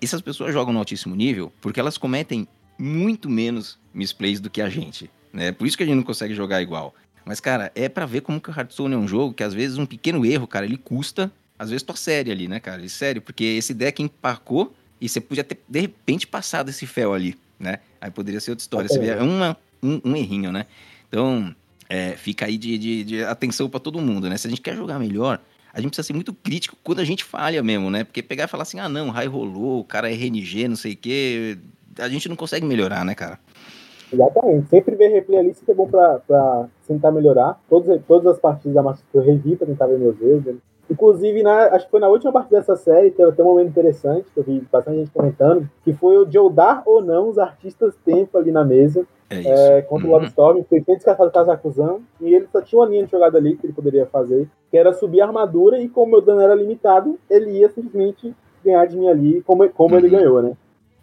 Essas 0.00 0.20
pessoas 0.20 0.52
jogam 0.52 0.72
no 0.72 0.78
altíssimo 0.78 1.16
nível 1.16 1.52
porque 1.60 1.80
elas 1.80 1.98
cometem 1.98 2.46
muito 2.78 3.28
menos 3.28 3.78
misplays 3.92 4.40
do 4.40 4.50
que 4.50 4.60
a 4.60 4.68
gente, 4.68 5.10
né? 5.32 5.52
Por 5.52 5.66
isso 5.66 5.76
que 5.76 5.82
a 5.82 5.86
gente 5.86 5.96
não 5.96 6.02
consegue 6.02 6.34
jogar 6.34 6.60
igual. 6.60 6.94
Mas, 7.24 7.40
cara, 7.40 7.72
é 7.74 7.88
pra 7.88 8.04
ver 8.04 8.20
como 8.20 8.40
que 8.40 8.50
o 8.50 8.54
Hearthstone 8.54 8.94
é 8.94 8.98
um 8.98 9.08
jogo 9.08 9.32
que 9.32 9.42
às 9.42 9.54
vezes 9.54 9.78
um 9.78 9.86
pequeno 9.86 10.26
erro, 10.26 10.46
cara, 10.46 10.66
ele 10.66 10.76
custa, 10.76 11.32
às 11.58 11.70
vezes 11.70 11.82
tua 11.82 11.96
série 11.96 12.30
ali, 12.30 12.46
né, 12.46 12.60
cara? 12.60 12.84
E 12.84 12.88
sério, 12.88 13.22
porque 13.22 13.44
esse 13.44 13.72
deck 13.72 14.02
empacou 14.02 14.74
e 15.00 15.08
você 15.08 15.20
podia 15.20 15.42
ter, 15.42 15.58
de 15.66 15.80
repente, 15.80 16.26
passado 16.26 16.68
esse 16.68 16.86
fel 16.86 17.14
ali, 17.14 17.36
né? 17.58 17.78
Aí 18.00 18.10
poderia 18.10 18.40
ser 18.40 18.50
outra 18.50 18.62
história. 18.62 18.88
Você 18.88 18.98
vê, 18.98 19.08
é 19.08 19.22
uma, 19.22 19.56
um, 19.84 20.00
um 20.04 20.16
errinho, 20.16 20.50
né? 20.50 20.66
Então, 21.08 21.54
é, 21.88 22.12
fica 22.12 22.46
aí 22.46 22.56
de, 22.56 22.78
de- 22.78 23.04
de 23.04 23.24
atenção 23.24 23.68
pra 23.68 23.78
todo 23.80 24.00
mundo, 24.00 24.28
né? 24.28 24.36
Se 24.36 24.46
a 24.46 24.50
gente 24.50 24.62
quer 24.62 24.74
jogar 24.74 24.98
melhor, 24.98 25.38
a 25.72 25.80
gente 25.80 25.90
precisa 25.90 26.06
ser 26.06 26.12
muito 26.14 26.32
crítico 26.32 26.76
quando 26.82 27.00
a 27.00 27.04
gente 27.04 27.22
falha 27.24 27.62
mesmo, 27.62 27.90
né? 27.90 28.04
Porque 28.04 28.22
pegar 28.22 28.44
e 28.44 28.48
falar 28.48 28.62
assim, 28.62 28.78
ah, 28.80 28.88
não, 28.88 29.10
raio 29.10 29.30
rolou, 29.30 29.80
o 29.80 29.84
cara 29.84 30.10
é 30.10 30.14
RNG, 30.14 30.68
não 30.68 30.76
sei 30.76 30.92
o 30.92 30.96
quê, 30.96 31.58
a 31.98 32.08
gente 32.08 32.28
não 32.28 32.36
consegue 32.36 32.64
melhorar, 32.66 33.04
né, 33.04 33.14
cara? 33.14 33.38
Exatamente. 34.12 34.68
Sempre 34.68 34.94
ver 34.94 35.08
replay 35.08 35.40
ali 35.40 35.54
sempre 35.54 35.72
é 35.72 35.74
bom 35.74 35.88
pra, 35.88 36.20
pra 36.20 36.66
tentar 36.86 37.10
melhorar. 37.10 37.60
Todos, 37.68 38.00
todas 38.06 38.26
as 38.34 38.38
partidas 38.38 38.74
da 38.74 38.82
Master 38.82 39.04
Tour 39.12 39.22
eu 39.22 39.26
revi 39.34 39.56
pra 39.56 39.66
tentar 39.66 39.86
ver 39.86 39.98
meus 39.98 40.20
erros. 40.20 40.44
né? 40.44 40.54
Inclusive, 40.90 41.42
na, 41.42 41.64
acho 41.74 41.86
que 41.86 41.90
foi 41.90 41.98
na 42.00 42.08
última 42.08 42.30
partida 42.30 42.58
dessa 42.60 42.76
série, 42.76 43.10
teve 43.10 43.30
até 43.30 43.42
um 43.42 43.46
momento 43.46 43.68
interessante, 43.68 44.26
que 44.32 44.38
eu 44.38 44.44
vi 44.44 44.62
bastante 44.70 44.98
gente 44.98 45.10
comentando, 45.10 45.68
que 45.82 45.92
foi 45.94 46.16
o 46.18 46.24
de 46.26 46.36
eu 46.36 46.50
dar 46.50 46.82
ou 46.84 47.02
não 47.02 47.28
os 47.30 47.38
artistas 47.38 47.94
tempo 48.04 48.36
ali 48.36 48.52
na 48.52 48.64
mesa, 48.64 49.06
É 49.34 49.40
isso. 49.40 49.48
é, 49.50 49.82
contra 49.82 50.06
o 50.06 50.10
Uhum. 50.12 50.16
Lobstorm, 50.18 50.62
foi 50.64 50.80
bem 50.80 50.96
descartado 50.96 51.28
o 51.28 51.32
Kazakuzão, 51.32 52.02
e 52.20 52.34
ele 52.34 52.46
só 52.52 52.60
tinha 52.60 52.80
uma 52.80 52.86
linha 52.88 53.04
de 53.04 53.10
jogada 53.10 53.38
ali 53.38 53.56
que 53.56 53.66
ele 53.66 53.72
poderia 53.72 54.06
fazer, 54.06 54.48
que 54.70 54.76
era 54.78 54.92
subir 54.92 55.20
a 55.20 55.26
armadura, 55.26 55.78
e 55.78 55.88
como 55.88 56.12
meu 56.12 56.20
dano 56.20 56.40
era 56.40 56.54
limitado, 56.54 57.18
ele 57.28 57.50
ia 57.58 57.68
simplesmente 57.70 58.34
ganhar 58.64 58.86
de 58.86 58.96
mim 58.96 59.08
ali, 59.08 59.42
como, 59.42 59.68
como 59.70 59.96
ele 59.96 60.06
Uhum. 60.08 60.12
ganhou, 60.12 60.42
né? 60.42 60.52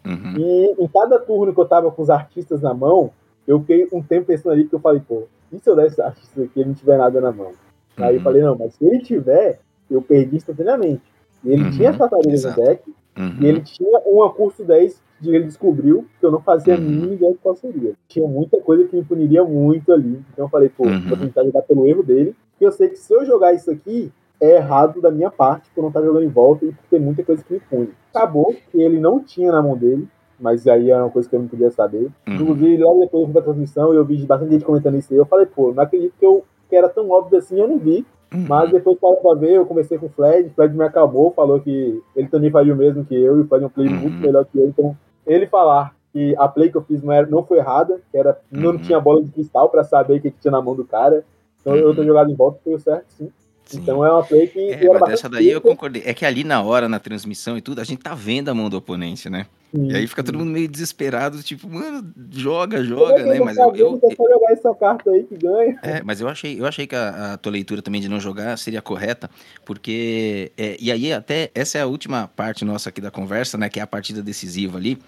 Uhum. 0.04 0.34
E 0.36 0.74
em 0.78 0.88
cada 0.88 1.18
turno 1.18 1.54
que 1.54 1.60
eu 1.60 1.64
tava 1.68 1.90
com 1.90 2.02
os 2.02 2.10
artistas 2.10 2.60
na 2.62 2.74
mão, 2.74 3.10
eu 3.46 3.60
fiquei 3.60 3.86
um 3.92 4.02
tempo 4.02 4.26
pensando 4.26 4.52
ali 4.52 4.64
que 4.66 4.74
eu 4.74 4.80
falei, 4.80 5.00
pô, 5.06 5.24
e 5.52 5.58
se 5.58 5.68
eu 5.68 5.76
der 5.76 5.86
esses 5.86 6.00
artistas 6.00 6.44
aqui 6.44 6.52
e 6.56 6.60
ele 6.60 6.68
não 6.70 6.74
tiver 6.74 6.96
nada 6.98 7.20
na 7.20 7.30
mão? 7.32 7.52
Aí 7.98 8.14
eu 8.14 8.18
Uhum. 8.18 8.22
falei, 8.22 8.42
não, 8.42 8.56
mas 8.58 8.74
se 8.74 8.84
ele 8.86 9.00
tiver, 9.00 9.60
eu 9.90 10.00
perdi 10.00 10.36
instantaneamente. 10.36 11.02
E 11.44 11.52
ele 11.52 11.64
Uhum, 11.64 11.70
tinha 11.70 11.90
as 11.90 11.98
tartarugas 11.98 12.32
no 12.32 12.48
exato. 12.50 12.60
deck, 12.60 12.82
Uhum. 13.18 13.36
e 13.40 13.46
ele 13.46 13.60
tinha 13.60 13.98
uma 14.06 14.30
curso 14.30 14.64
10 14.64 15.02
que 15.20 15.28
ele 15.28 15.44
descobriu 15.44 16.06
que 16.18 16.26
eu 16.26 16.30
não 16.32 16.40
fazia 16.40 16.74
Uhum. 16.74 16.80
mínima 16.80 17.14
ideia 17.14 17.32
de 17.32 17.38
qual 17.38 17.54
seria. 17.54 17.92
Tinha 18.08 18.26
muita 18.26 18.60
coisa 18.60 18.84
que 18.84 18.96
me 18.96 19.04
puniria 19.04 19.44
muito 19.44 19.92
ali. 19.92 20.20
Então 20.32 20.46
eu 20.46 20.48
falei, 20.48 20.68
pô, 20.68 20.84
Uhum. 20.86 21.00
vou 21.08 21.16
tentar 21.18 21.44
jogar 21.44 21.62
pelo 21.62 21.86
erro 21.86 22.02
dele, 22.02 22.34
porque 22.52 22.64
eu 22.66 22.72
sei 22.72 22.88
que 22.88 22.96
se 22.96 23.12
eu 23.14 23.24
jogar 23.24 23.52
isso 23.52 23.70
aqui, 23.70 24.10
é 24.40 24.56
errado 24.56 25.00
da 25.00 25.10
minha 25.10 25.30
parte 25.30 25.70
por 25.74 25.82
não 25.82 25.88
estar 25.88 26.02
jogando 26.02 26.24
em 26.24 26.28
volta 26.28 26.64
e 26.64 26.72
por 26.72 26.84
ter 26.90 26.98
muita 27.00 27.22
coisa 27.22 27.44
que 27.44 27.52
me 27.54 27.60
pune. 27.60 27.90
Acabou 28.12 28.52
que 28.70 28.80
ele 28.82 28.98
não 28.98 29.20
tinha 29.20 29.52
na 29.52 29.62
mão 29.62 29.76
dele, 29.76 30.08
mas 30.40 30.66
aí 30.66 30.90
era 30.90 31.04
uma 31.04 31.10
coisa 31.10 31.28
que 31.28 31.36
eu 31.36 31.40
não 31.40 31.46
podia 31.46 31.70
saber. 31.70 32.10
Uhum. 32.26 32.34
Inclusive, 32.34 32.82
logo 32.82 33.00
depois 33.00 33.20
eu 33.20 33.26
fui 33.26 33.32
pra 33.34 33.42
transmissão 33.42 33.92
e 33.94 33.96
eu 33.96 34.04
vi 34.04 34.16
bastante 34.26 34.52
gente 34.52 34.64
comentando 34.64 34.96
isso 34.98 35.12
aí. 35.12 35.18
Eu 35.18 35.26
falei, 35.26 35.46
pô, 35.46 35.72
não 35.72 35.82
acredito 35.84 36.14
que, 36.18 36.26
eu, 36.26 36.42
que 36.68 36.74
era 36.74 36.88
tão 36.88 37.08
óbvio 37.10 37.38
assim, 37.38 37.60
eu 37.60 37.68
não 37.68 37.78
vi. 37.78 38.04
Uhum. 38.32 38.46
Mas 38.48 38.70
depois 38.70 38.98
parou 38.98 39.16
pra 39.16 39.34
ver, 39.34 39.52
eu 39.52 39.66
comecei 39.66 39.98
com 39.98 40.06
o 40.06 40.10
Fred, 40.10 40.48
o 40.48 40.52
Fred 40.54 40.74
me 40.76 40.84
acalmou, 40.84 41.32
falou 41.32 41.60
que 41.60 42.02
ele 42.16 42.28
também 42.28 42.50
faria 42.50 42.72
o 42.72 42.76
mesmo 42.76 43.04
que 43.04 43.14
eu, 43.14 43.40
e 43.40 43.46
faria 43.46 43.66
um 43.66 43.70
play 43.70 43.88
Uhum. 43.88 43.94
muito 44.00 44.22
melhor 44.22 44.44
que 44.46 44.58
eu. 44.58 44.66
Então, 44.68 44.96
ele 45.26 45.46
falar 45.46 45.94
que 46.12 46.34
a 46.38 46.48
play 46.48 46.70
que 46.70 46.76
eu 46.76 46.82
fiz 46.82 47.02
não, 47.02 47.12
era, 47.12 47.26
não 47.26 47.42
foi 47.44 47.58
errada, 47.58 48.00
que 48.10 48.18
era, 48.18 48.38
não 48.50 48.72
Uhum. 48.72 48.78
tinha 48.78 49.00
bola 49.00 49.22
de 49.22 49.30
cristal 49.30 49.68
pra 49.68 49.84
saber 49.84 50.18
o 50.18 50.20
que, 50.20 50.30
que 50.30 50.40
tinha 50.40 50.52
na 50.52 50.60
mão 50.62 50.74
do 50.74 50.84
cara. 50.84 51.24
Então 51.60 51.76
eu 51.76 51.90
Uhum. 51.90 52.04
jogado 52.04 52.30
em 52.30 52.34
volta 52.34 52.58
foi 52.64 52.74
o 52.74 52.78
certo, 52.78 53.06
sim. 53.10 53.30
Sim. 53.72 53.80
Então 53.80 54.04
é 54.04 54.12
uma 54.12 54.22
play 54.22 54.46
que 54.46 54.58
É, 54.58 54.84
era 54.84 55.00
dessa 55.00 55.28
daí 55.28 55.48
eu 55.50 55.60
concordei. 55.60 56.02
É 56.04 56.12
que 56.12 56.24
ali 56.24 56.44
na 56.44 56.62
hora, 56.62 56.88
na 56.88 56.98
transmissão 56.98 57.56
e 57.56 57.60
tudo, 57.60 57.80
a 57.80 57.84
gente 57.84 58.00
tá 58.00 58.14
vendo 58.14 58.48
a 58.48 58.54
mão 58.54 58.68
do 58.68 58.76
oponente, 58.76 59.30
né? 59.30 59.46
E 59.74 59.96
aí 59.96 60.06
fica 60.06 60.22
todo 60.22 60.36
mundo 60.36 60.50
meio 60.50 60.68
desesperado, 60.68 61.42
tipo, 61.42 61.66
mano, 61.66 62.12
joga, 62.30 62.84
joga, 62.84 63.24
né? 63.24 63.40
Mas 63.40 63.56
eu, 63.56 63.74
eu, 63.74 64.00
É 64.04 64.14
só 64.14 64.28
jogar 64.28 64.52
essa 64.52 64.74
carta 64.74 65.10
aí 65.10 65.24
que 65.24 65.34
ganha. 65.34 65.78
É, 65.82 66.02
mas 66.02 66.20
eu 66.20 66.28
achei, 66.28 66.60
eu 66.60 66.66
achei 66.66 66.86
que 66.86 66.94
a, 66.94 67.32
a 67.32 67.38
tua 67.38 67.52
leitura 67.52 67.80
também 67.80 68.00
de 68.00 68.08
não 68.08 68.20
jogar 68.20 68.58
seria 68.58 68.82
correta, 68.82 69.30
porque. 69.64 70.52
é, 70.58 70.76
e 70.78 70.92
aí, 70.92 71.10
até 71.10 71.50
essa 71.54 71.78
é 71.78 71.80
a 71.80 71.86
última 71.86 72.28
parte 72.28 72.66
nossa 72.66 72.90
aqui 72.90 73.00
da 73.00 73.10
conversa, 73.10 73.56
né? 73.56 73.70
Que 73.70 73.80
é 73.80 73.82
a 73.82 73.86
partida 73.86 74.22
decisiva 74.22 74.76
ali. 74.76 74.98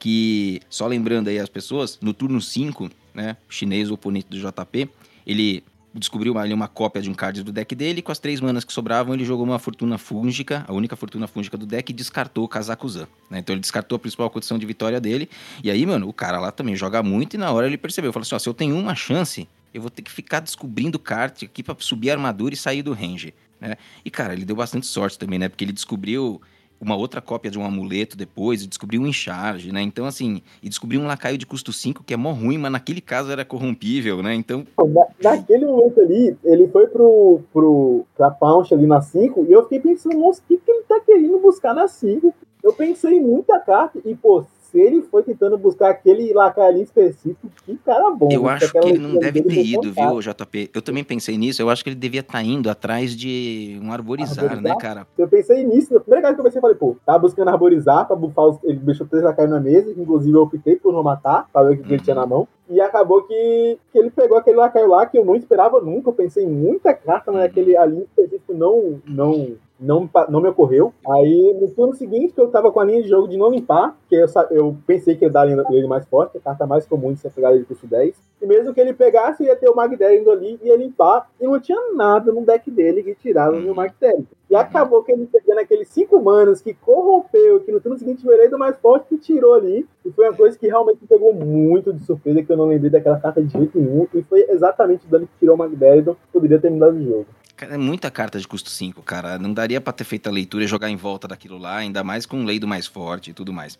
Que, 0.00 0.60
só 0.68 0.86
lembrando 0.86 1.28
aí 1.28 1.38
as 1.38 1.48
pessoas, 1.48 1.98
no 2.00 2.12
turno 2.12 2.40
5, 2.40 2.90
né? 3.14 3.36
O 3.48 3.52
chinês, 3.52 3.88
o 3.88 3.94
oponente 3.94 4.26
do 4.28 4.36
JP, 4.36 4.90
ele 5.24 5.62
descobriu 5.94 6.36
ali 6.38 6.52
uma 6.52 6.68
cópia 6.68 7.00
de 7.00 7.10
um 7.10 7.14
card 7.14 7.42
do 7.42 7.52
deck 7.52 7.74
dele, 7.74 8.02
com 8.02 8.12
as 8.12 8.18
três 8.18 8.40
manas 8.40 8.64
que 8.64 8.72
sobravam, 8.72 9.14
ele 9.14 9.24
jogou 9.24 9.44
uma 9.44 9.58
fortuna 9.58 9.98
fúngica, 9.98 10.64
a 10.68 10.72
única 10.72 10.96
fortuna 10.96 11.26
fúngica 11.26 11.56
do 11.56 11.66
deck, 11.66 11.90
e 11.90 11.94
descartou 11.94 12.44
o 12.44 12.48
Kazakuzan. 12.48 13.08
Né? 13.30 13.38
Então 13.38 13.54
ele 13.54 13.60
descartou 13.60 13.96
a 13.96 13.98
principal 13.98 14.28
condição 14.30 14.58
de 14.58 14.66
vitória 14.66 15.00
dele. 15.00 15.28
E 15.62 15.70
aí, 15.70 15.84
mano, 15.86 16.08
o 16.08 16.12
cara 16.12 16.38
lá 16.38 16.50
também 16.50 16.76
joga 16.76 17.02
muito 17.02 17.34
e 17.34 17.38
na 17.38 17.50
hora 17.50 17.66
ele 17.66 17.78
percebeu, 17.78 18.12
falou 18.12 18.22
assim: 18.22 18.34
ó, 18.34 18.38
se 18.38 18.48
eu 18.48 18.54
tenho 18.54 18.76
uma 18.76 18.94
chance, 18.94 19.48
eu 19.72 19.80
vou 19.80 19.90
ter 19.90 20.02
que 20.02 20.10
ficar 20.10 20.40
descobrindo 20.40 20.98
kart 20.98 21.42
aqui 21.42 21.62
pra 21.62 21.74
subir 21.78 22.10
a 22.10 22.14
armadura 22.14 22.54
e 22.54 22.56
sair 22.56 22.82
do 22.82 22.92
range, 22.92 23.34
né? 23.60 23.76
E 24.04 24.10
cara, 24.10 24.32
ele 24.32 24.44
deu 24.44 24.56
bastante 24.56 24.86
sorte 24.86 25.18
também, 25.18 25.38
né? 25.38 25.48
Porque 25.48 25.64
ele 25.64 25.72
descobriu 25.72 26.40
uma 26.80 26.96
outra 26.96 27.20
cópia 27.20 27.50
de 27.50 27.58
um 27.58 27.64
amuleto 27.64 28.16
depois, 28.16 28.62
e 28.62 28.66
descobriu 28.66 29.00
um 29.02 29.06
encharge, 29.06 29.72
né? 29.72 29.82
Então, 29.82 30.06
assim, 30.06 30.42
e 30.62 30.68
descobriu 30.68 31.00
um 31.00 31.06
lacaio 31.06 31.36
de 31.38 31.46
custo 31.46 31.72
5 31.72 32.04
que 32.04 32.14
é 32.14 32.16
mó 32.16 32.32
ruim, 32.32 32.58
mas 32.58 32.70
naquele 32.72 33.00
caso 33.00 33.30
era 33.30 33.44
corrompível, 33.44 34.22
né? 34.22 34.34
Então, 34.34 34.64
Na- 34.78 35.06
naquele 35.22 35.66
momento 35.66 36.00
ali, 36.00 36.36
ele 36.44 36.68
foi 36.68 36.86
pro, 36.86 37.40
pro, 37.52 38.04
pra 38.16 38.30
Pounce 38.30 38.72
ali 38.74 38.86
na 38.86 39.00
5 39.00 39.46
e 39.48 39.52
eu 39.52 39.62
fiquei 39.64 39.80
pensando, 39.80 40.18
nossa, 40.18 40.40
o 40.40 40.44
que, 40.46 40.56
que 40.56 40.70
ele 40.70 40.82
tá 40.88 41.00
querendo 41.00 41.38
buscar 41.40 41.74
na 41.74 41.88
5? 41.88 42.32
Eu 42.62 42.72
pensei 42.72 43.14
em 43.14 43.20
muita 43.22 43.58
carta 43.60 43.98
e, 44.04 44.14
pô, 44.14 44.44
ele 44.74 45.02
foi 45.02 45.22
tentando 45.22 45.56
buscar 45.56 45.90
aquele 45.90 46.32
ali 46.38 46.82
específico, 46.82 47.48
que 47.64 47.76
cara 47.78 48.10
bom. 48.10 48.28
eu 48.30 48.42
né? 48.42 48.50
acho 48.50 48.72
que 48.72 48.78
ele 48.78 48.98
não 48.98 49.18
deve 49.18 49.42
ter 49.42 49.64
ido, 49.64 49.92
viu, 49.92 50.20
JP? 50.20 50.70
Eu 50.74 50.82
também 50.82 51.04
pensei 51.04 51.38
nisso, 51.38 51.62
eu 51.62 51.70
acho 51.70 51.82
que 51.82 51.90
ele 51.90 51.96
devia 51.96 52.20
estar 52.20 52.42
indo 52.42 52.68
atrás 52.68 53.16
de 53.16 53.78
um 53.82 53.92
arborizar, 53.92 54.44
né, 54.44 54.50
Arborizar? 54.50 54.76
cara? 54.78 55.06
Eu 55.16 55.28
pensei 55.28 55.64
nisso, 55.64 55.94
na 55.94 56.00
primeira 56.00 56.22
coisa 56.22 56.34
que 56.34 56.40
eu 56.40 56.44
pensei, 56.44 56.58
eu 56.58 56.62
falei, 56.62 56.76
pô, 56.76 56.96
tava 57.06 57.18
buscando 57.20 57.48
arborizar 57.48 58.06
pra 58.06 58.16
bufar 58.16 58.46
os. 58.46 58.58
Ele 58.64 58.78
deixou 58.80 59.06
três 59.06 59.24
lacaios 59.24 59.50
na 59.50 59.60
mesa, 59.60 59.90
inclusive 59.96 60.36
eu 60.36 60.42
optei 60.42 60.76
por 60.76 60.92
não 60.92 61.02
matar, 61.02 61.46
pra 61.52 61.62
ver 61.62 61.74
o 61.74 61.76
que, 61.76 61.84
que 61.84 61.94
ele 61.94 62.02
tinha 62.02 62.16
na 62.16 62.26
mão. 62.26 62.48
E 62.68 62.80
acabou 62.80 63.22
que, 63.22 63.78
que 63.92 63.98
ele 63.98 64.10
pegou 64.10 64.36
aquele 64.36 64.56
lacaio 64.56 64.88
lá 64.88 65.06
que 65.06 65.16
eu 65.16 65.24
não 65.24 65.34
esperava 65.34 65.80
nunca. 65.80 66.10
Eu 66.10 66.14
pensei 66.14 66.44
em 66.44 66.50
muita 66.50 66.92
carta, 66.92 67.32
mas 67.32 67.44
aquele 67.44 67.76
ali 67.76 68.02
específico 68.02 68.52
não, 68.52 69.00
não, 69.06 69.56
não, 69.78 70.08
não 70.28 70.40
me 70.40 70.48
ocorreu. 70.48 70.92
Aí 71.08 71.56
no 71.60 71.68
turno 71.68 71.94
seguinte, 71.94 72.32
que 72.32 72.40
eu 72.40 72.48
tava 72.48 72.72
com 72.72 72.80
a 72.80 72.84
linha 72.84 73.02
de 73.02 73.08
jogo 73.08 73.28
de 73.28 73.36
não 73.36 73.50
limpar, 73.50 73.96
que 74.08 74.16
eu, 74.16 74.26
eu 74.50 74.76
pensei 74.86 75.16
que 75.16 75.24
ia 75.24 75.30
dar 75.30 75.48
ele 75.48 75.86
mais 75.86 76.06
forte, 76.06 76.36
a 76.36 76.40
carta 76.40 76.66
mais 76.66 76.86
comum 76.86 77.12
de 77.12 77.20
ser 77.20 77.30
pegada 77.30 77.58
de 77.58 77.64
custo 77.64 77.86
10. 77.86 78.16
E 78.40 78.46
mesmo 78.46 78.72
que 78.72 78.80
ele 78.80 78.92
pegasse, 78.92 79.44
ia 79.44 79.56
ter 79.56 79.68
o 79.68 79.74
Magdalene 79.74 80.20
indo 80.20 80.30
ali, 80.30 80.58
ia 80.62 80.76
limpar, 80.76 81.28
e 81.40 81.46
não 81.46 81.58
tinha 81.60 81.92
nada 81.94 82.32
no 82.32 82.44
deck 82.44 82.70
dele 82.70 83.02
que 83.02 83.14
tirava 83.14 83.56
o 83.56 83.60
meu 83.60 83.74
Magdalene. 83.74 84.26
E 84.50 84.54
acabou 84.54 85.02
que 85.02 85.12
ele 85.12 85.26
pegando 85.26 85.60
aqueles 85.60 85.88
cinco 85.88 86.22
manos 86.22 86.62
que 86.62 86.72
corrompeu, 86.72 87.60
que 87.60 87.70
no 87.70 87.80
turno 87.80 87.98
seguinte 87.98 88.24
veio 88.24 88.40
ele 88.40 88.48
do 88.48 88.58
mais 88.58 88.78
forte 88.78 89.08
que 89.08 89.18
tirou 89.18 89.54
ali. 89.54 89.86
E 90.04 90.10
foi 90.10 90.26
uma 90.26 90.36
coisa 90.36 90.58
que 90.58 90.66
realmente 90.66 91.00
me 91.02 91.08
pegou 91.08 91.34
muito 91.34 91.92
de 91.92 92.02
surpresa, 92.04 92.42
que 92.42 92.50
eu 92.50 92.56
não 92.56 92.66
lembrei 92.66 92.90
daquela 92.90 93.20
carta 93.20 93.42
de 93.42 93.52
jeito 93.52 93.78
nenhum. 93.78 94.06
E 94.14 94.22
foi 94.22 94.46
exatamente 94.48 95.06
o 95.06 95.10
dano 95.10 95.26
que 95.26 95.38
tirou 95.38 95.54
o 95.54 95.58
Magdalene, 95.58 96.16
poderia 96.32 96.58
ter 96.58 96.70
mudado 96.70 96.96
o 96.96 97.02
jogo. 97.02 97.26
Cara, 97.58 97.74
é 97.74 97.76
muita 97.76 98.08
carta 98.08 98.38
de 98.38 98.46
custo 98.46 98.70
5, 98.70 99.02
cara. 99.02 99.36
Não 99.36 99.52
daria 99.52 99.80
pra 99.80 99.92
ter 99.92 100.04
feito 100.04 100.28
a 100.28 100.30
leitura 100.32 100.62
e 100.62 100.68
jogar 100.68 100.90
em 100.90 100.96
volta 100.96 101.26
daquilo 101.26 101.58
lá, 101.58 101.78
ainda 101.78 102.04
mais 102.04 102.24
com 102.24 102.44
lei 102.44 102.60
do 102.60 102.68
mais 102.68 102.86
forte 102.86 103.30
e 103.30 103.34
tudo 103.34 103.52
mais. 103.52 103.76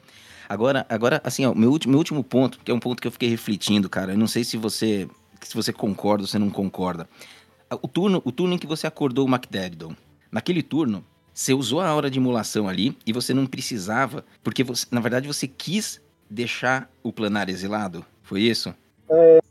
Agora, 0.48 0.84
agora 0.88 1.20
assim, 1.22 1.46
ó, 1.46 1.54
meu 1.54 1.70
último, 1.70 1.92
meu 1.92 1.98
último 1.98 2.24
ponto, 2.24 2.58
que 2.64 2.72
é 2.72 2.74
um 2.74 2.80
ponto 2.80 3.00
que 3.00 3.06
eu 3.06 3.12
fiquei 3.12 3.28
refletindo, 3.28 3.88
cara. 3.88 4.14
Eu 4.14 4.18
não 4.18 4.26
sei 4.26 4.42
se 4.42 4.56
você, 4.56 5.08
se 5.42 5.54
você 5.54 5.72
concorda 5.72 6.24
ou 6.24 6.26
se 6.26 6.36
não 6.40 6.50
concorda. 6.50 7.08
O 7.80 7.86
turno, 7.86 8.20
o 8.24 8.32
turno 8.32 8.54
em 8.54 8.58
que 8.58 8.66
você 8.66 8.84
acordou 8.84 9.24
o 9.24 9.30
McDaddon, 9.30 9.94
naquele 10.32 10.60
turno, 10.60 11.04
você 11.32 11.54
usou 11.54 11.80
a 11.80 11.94
hora 11.94 12.10
de 12.10 12.18
emulação 12.18 12.68
ali 12.68 12.98
e 13.06 13.12
você 13.12 13.32
não 13.32 13.46
precisava, 13.46 14.24
porque 14.42 14.64
você, 14.64 14.86
na 14.90 15.00
verdade 15.00 15.28
você 15.28 15.46
quis 15.46 16.00
deixar 16.28 16.90
o 17.00 17.12
planar 17.12 17.48
exilado. 17.48 18.04
Foi 18.24 18.40
isso? 18.40 18.74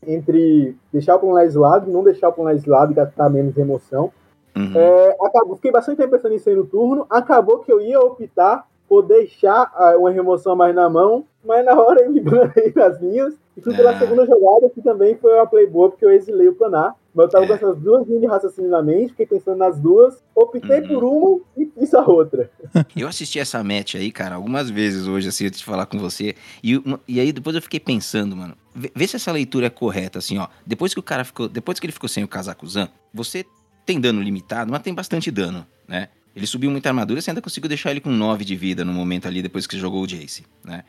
Entre 0.05 0.76
deixar 0.93 1.16
o 1.16 1.20
planar 1.20 1.45
exilado 1.45 1.89
e 1.89 1.93
não 1.93 2.03
deixar 2.03 2.30
o 2.30 2.34
planar 2.34 2.53
exilado 2.55 2.91
e 2.91 2.95
gastar 2.95 3.30
menos 3.30 3.58
emoção. 3.58 4.12
Uhum. 4.55 4.72
É, 4.76 5.16
acabou, 5.22 5.55
fiquei 5.55 5.72
bastante 5.72 5.97
tempo 5.97 6.12
pensando 6.12 6.32
nisso 6.32 6.49
aí 6.49 6.55
no 6.55 6.66
turno. 6.66 7.05
Acabou 7.10 7.60
que 7.60 7.72
eu 7.72 7.80
ia 7.82 7.99
optar 7.99 8.66
por 8.88 9.01
deixar 9.03 9.72
ah, 9.76 9.95
uma 9.97 10.10
remoção 10.10 10.55
mais 10.55 10.74
na 10.74 10.89
mão, 10.89 11.26
mas 11.45 11.64
na 11.66 11.74
hora 11.80 12.01
eu 12.03 12.12
me 12.12 12.22
banei 12.22 12.72
nas 12.76 12.99
minhas. 13.01 13.34
E 13.58 13.62
fui 13.62 13.76
pela 13.76 13.91
Ah. 13.91 13.99
segunda 13.99 14.26
jogada, 14.26 14.70
que 14.70 14.82
também 14.82 15.16
foi 15.18 15.34
uma 15.34 15.45
play 15.47 15.68
boa, 15.68 15.89
porque 15.89 16.05
eu 16.05 16.12
exilei 16.12 16.47
o 16.47 16.53
planar. 16.55 16.95
Mas 17.14 17.26
eu 17.26 17.32
tava 17.32 17.45
É. 17.45 17.47
com 17.47 17.53
essas 17.55 17.78
duas 17.78 18.05
linhas 18.05 18.22
de 18.22 18.28
raciocínio 18.28 18.70
na 18.70 18.82
mente, 18.84 19.10
fiquei 19.10 19.26
pensando 19.26 19.58
nas 19.58 19.80
duas, 19.80 20.24
optei 20.36 20.82
Uhum. 20.82 20.88
por 20.88 21.03
uma 21.03 21.39
e 21.58 21.66
fiz 21.66 21.91
a 21.95 22.01
outra. 22.08 22.49
Eu 22.95 23.08
assisti 23.08 23.39
essa 23.39 23.64
match 23.64 23.95
aí, 23.95 24.12
cara, 24.12 24.36
algumas 24.36 24.70
vezes 24.70 25.08
hoje, 25.08 25.28
assim, 25.28 25.47
antes 25.47 25.60
de 25.60 25.66
falar 25.66 25.88
com 25.88 25.97
você. 25.97 26.36
E, 26.64 26.80
e 27.08 27.20
aí 27.20 27.32
depois 27.34 27.55
eu 27.55 27.62
fiquei 27.62 27.80
pensando, 27.80 28.36
mano. 28.36 28.53
Vê, 28.78 29.07
se 29.07 29.15
essa 29.15 29.32
leitura 29.32 29.65
é 29.65 29.69
correta, 29.71 30.19
assim, 30.19 30.38
ó. 30.38 30.47
Depois 30.63 30.93
que 30.93 30.99
o 30.99 31.03
cara 31.03 31.23
ficou. 31.23 31.49
Depois 31.49 31.80
que 31.80 31.88
ele 31.88 31.91
ficou 31.91 32.07
sem 32.07 32.23
o 32.23 32.28
Kazakuzan, 32.28 32.89
você 33.11 33.43
tem 33.88 33.99
dano 33.99 34.21
limitado, 34.21 34.71
mas 34.71 34.84
tem 34.84 34.93
bastante 34.93 35.32
dano, 35.32 35.65
né? 35.88 36.09
Ele 36.36 36.45
subiu 36.45 36.69
muita 36.69 36.89
armadura, 36.89 37.19
você 37.19 37.32
ainda 37.32 37.41
conseguiu 37.41 37.67
deixar 37.67 37.89
ele 37.89 37.99
com 37.99 38.11
9 38.11 38.45
de 38.45 38.55
vida 38.55 38.86
no 38.86 38.93
momento 38.93 39.28
ali, 39.28 39.41
depois 39.41 39.65
que 39.65 39.73
você 39.73 39.80
jogou 39.80 40.03
o 40.03 40.07
Jace, 40.07 40.45
né? 40.63 40.84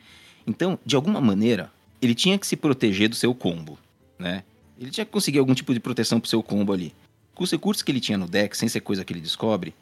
Então, 0.45 0.77
de 0.85 0.95
alguma 0.95 1.19
maneira, 1.19 1.71
ele 1.99 2.13
tinha 2.13 2.37
que 2.37 2.45
se 2.45 2.55
proteger 2.55 3.09
do 3.09 3.15
seu 3.15 3.33
combo, 3.33 3.79
né? 4.19 4.43
Ele 4.79 4.91
tinha 4.91 5.03
que 5.03 5.11
conseguir 5.11 5.39
algum 5.39 5.55
tipo 5.55 5.73
de 5.73 5.79
proteção 5.79 6.19
pro 6.19 6.29
seu 6.29 6.43
combo 6.43 6.71
ali. 6.71 6.93
Com 7.33 7.43
os 7.43 7.51
recursos 7.51 7.81
que 7.81 7.91
ele 7.91 7.99
tinha 7.99 8.19
no 8.19 8.27
deck, 8.27 8.55
sem 8.55 8.69
ser 8.69 8.81
coisa 8.81 9.03
que 9.03 9.11
ele 9.11 9.21
descobre, 9.21 9.73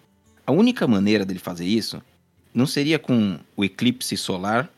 a 0.46 0.54
única 0.54 0.88
maneira 0.88 1.26
dele 1.26 1.40
fazer 1.40 1.66
isso 1.66 2.02
não 2.54 2.66
seria 2.66 2.98
com 2.98 3.38
o 3.58 3.66
eclipse 3.66 4.16
solar 4.16 4.70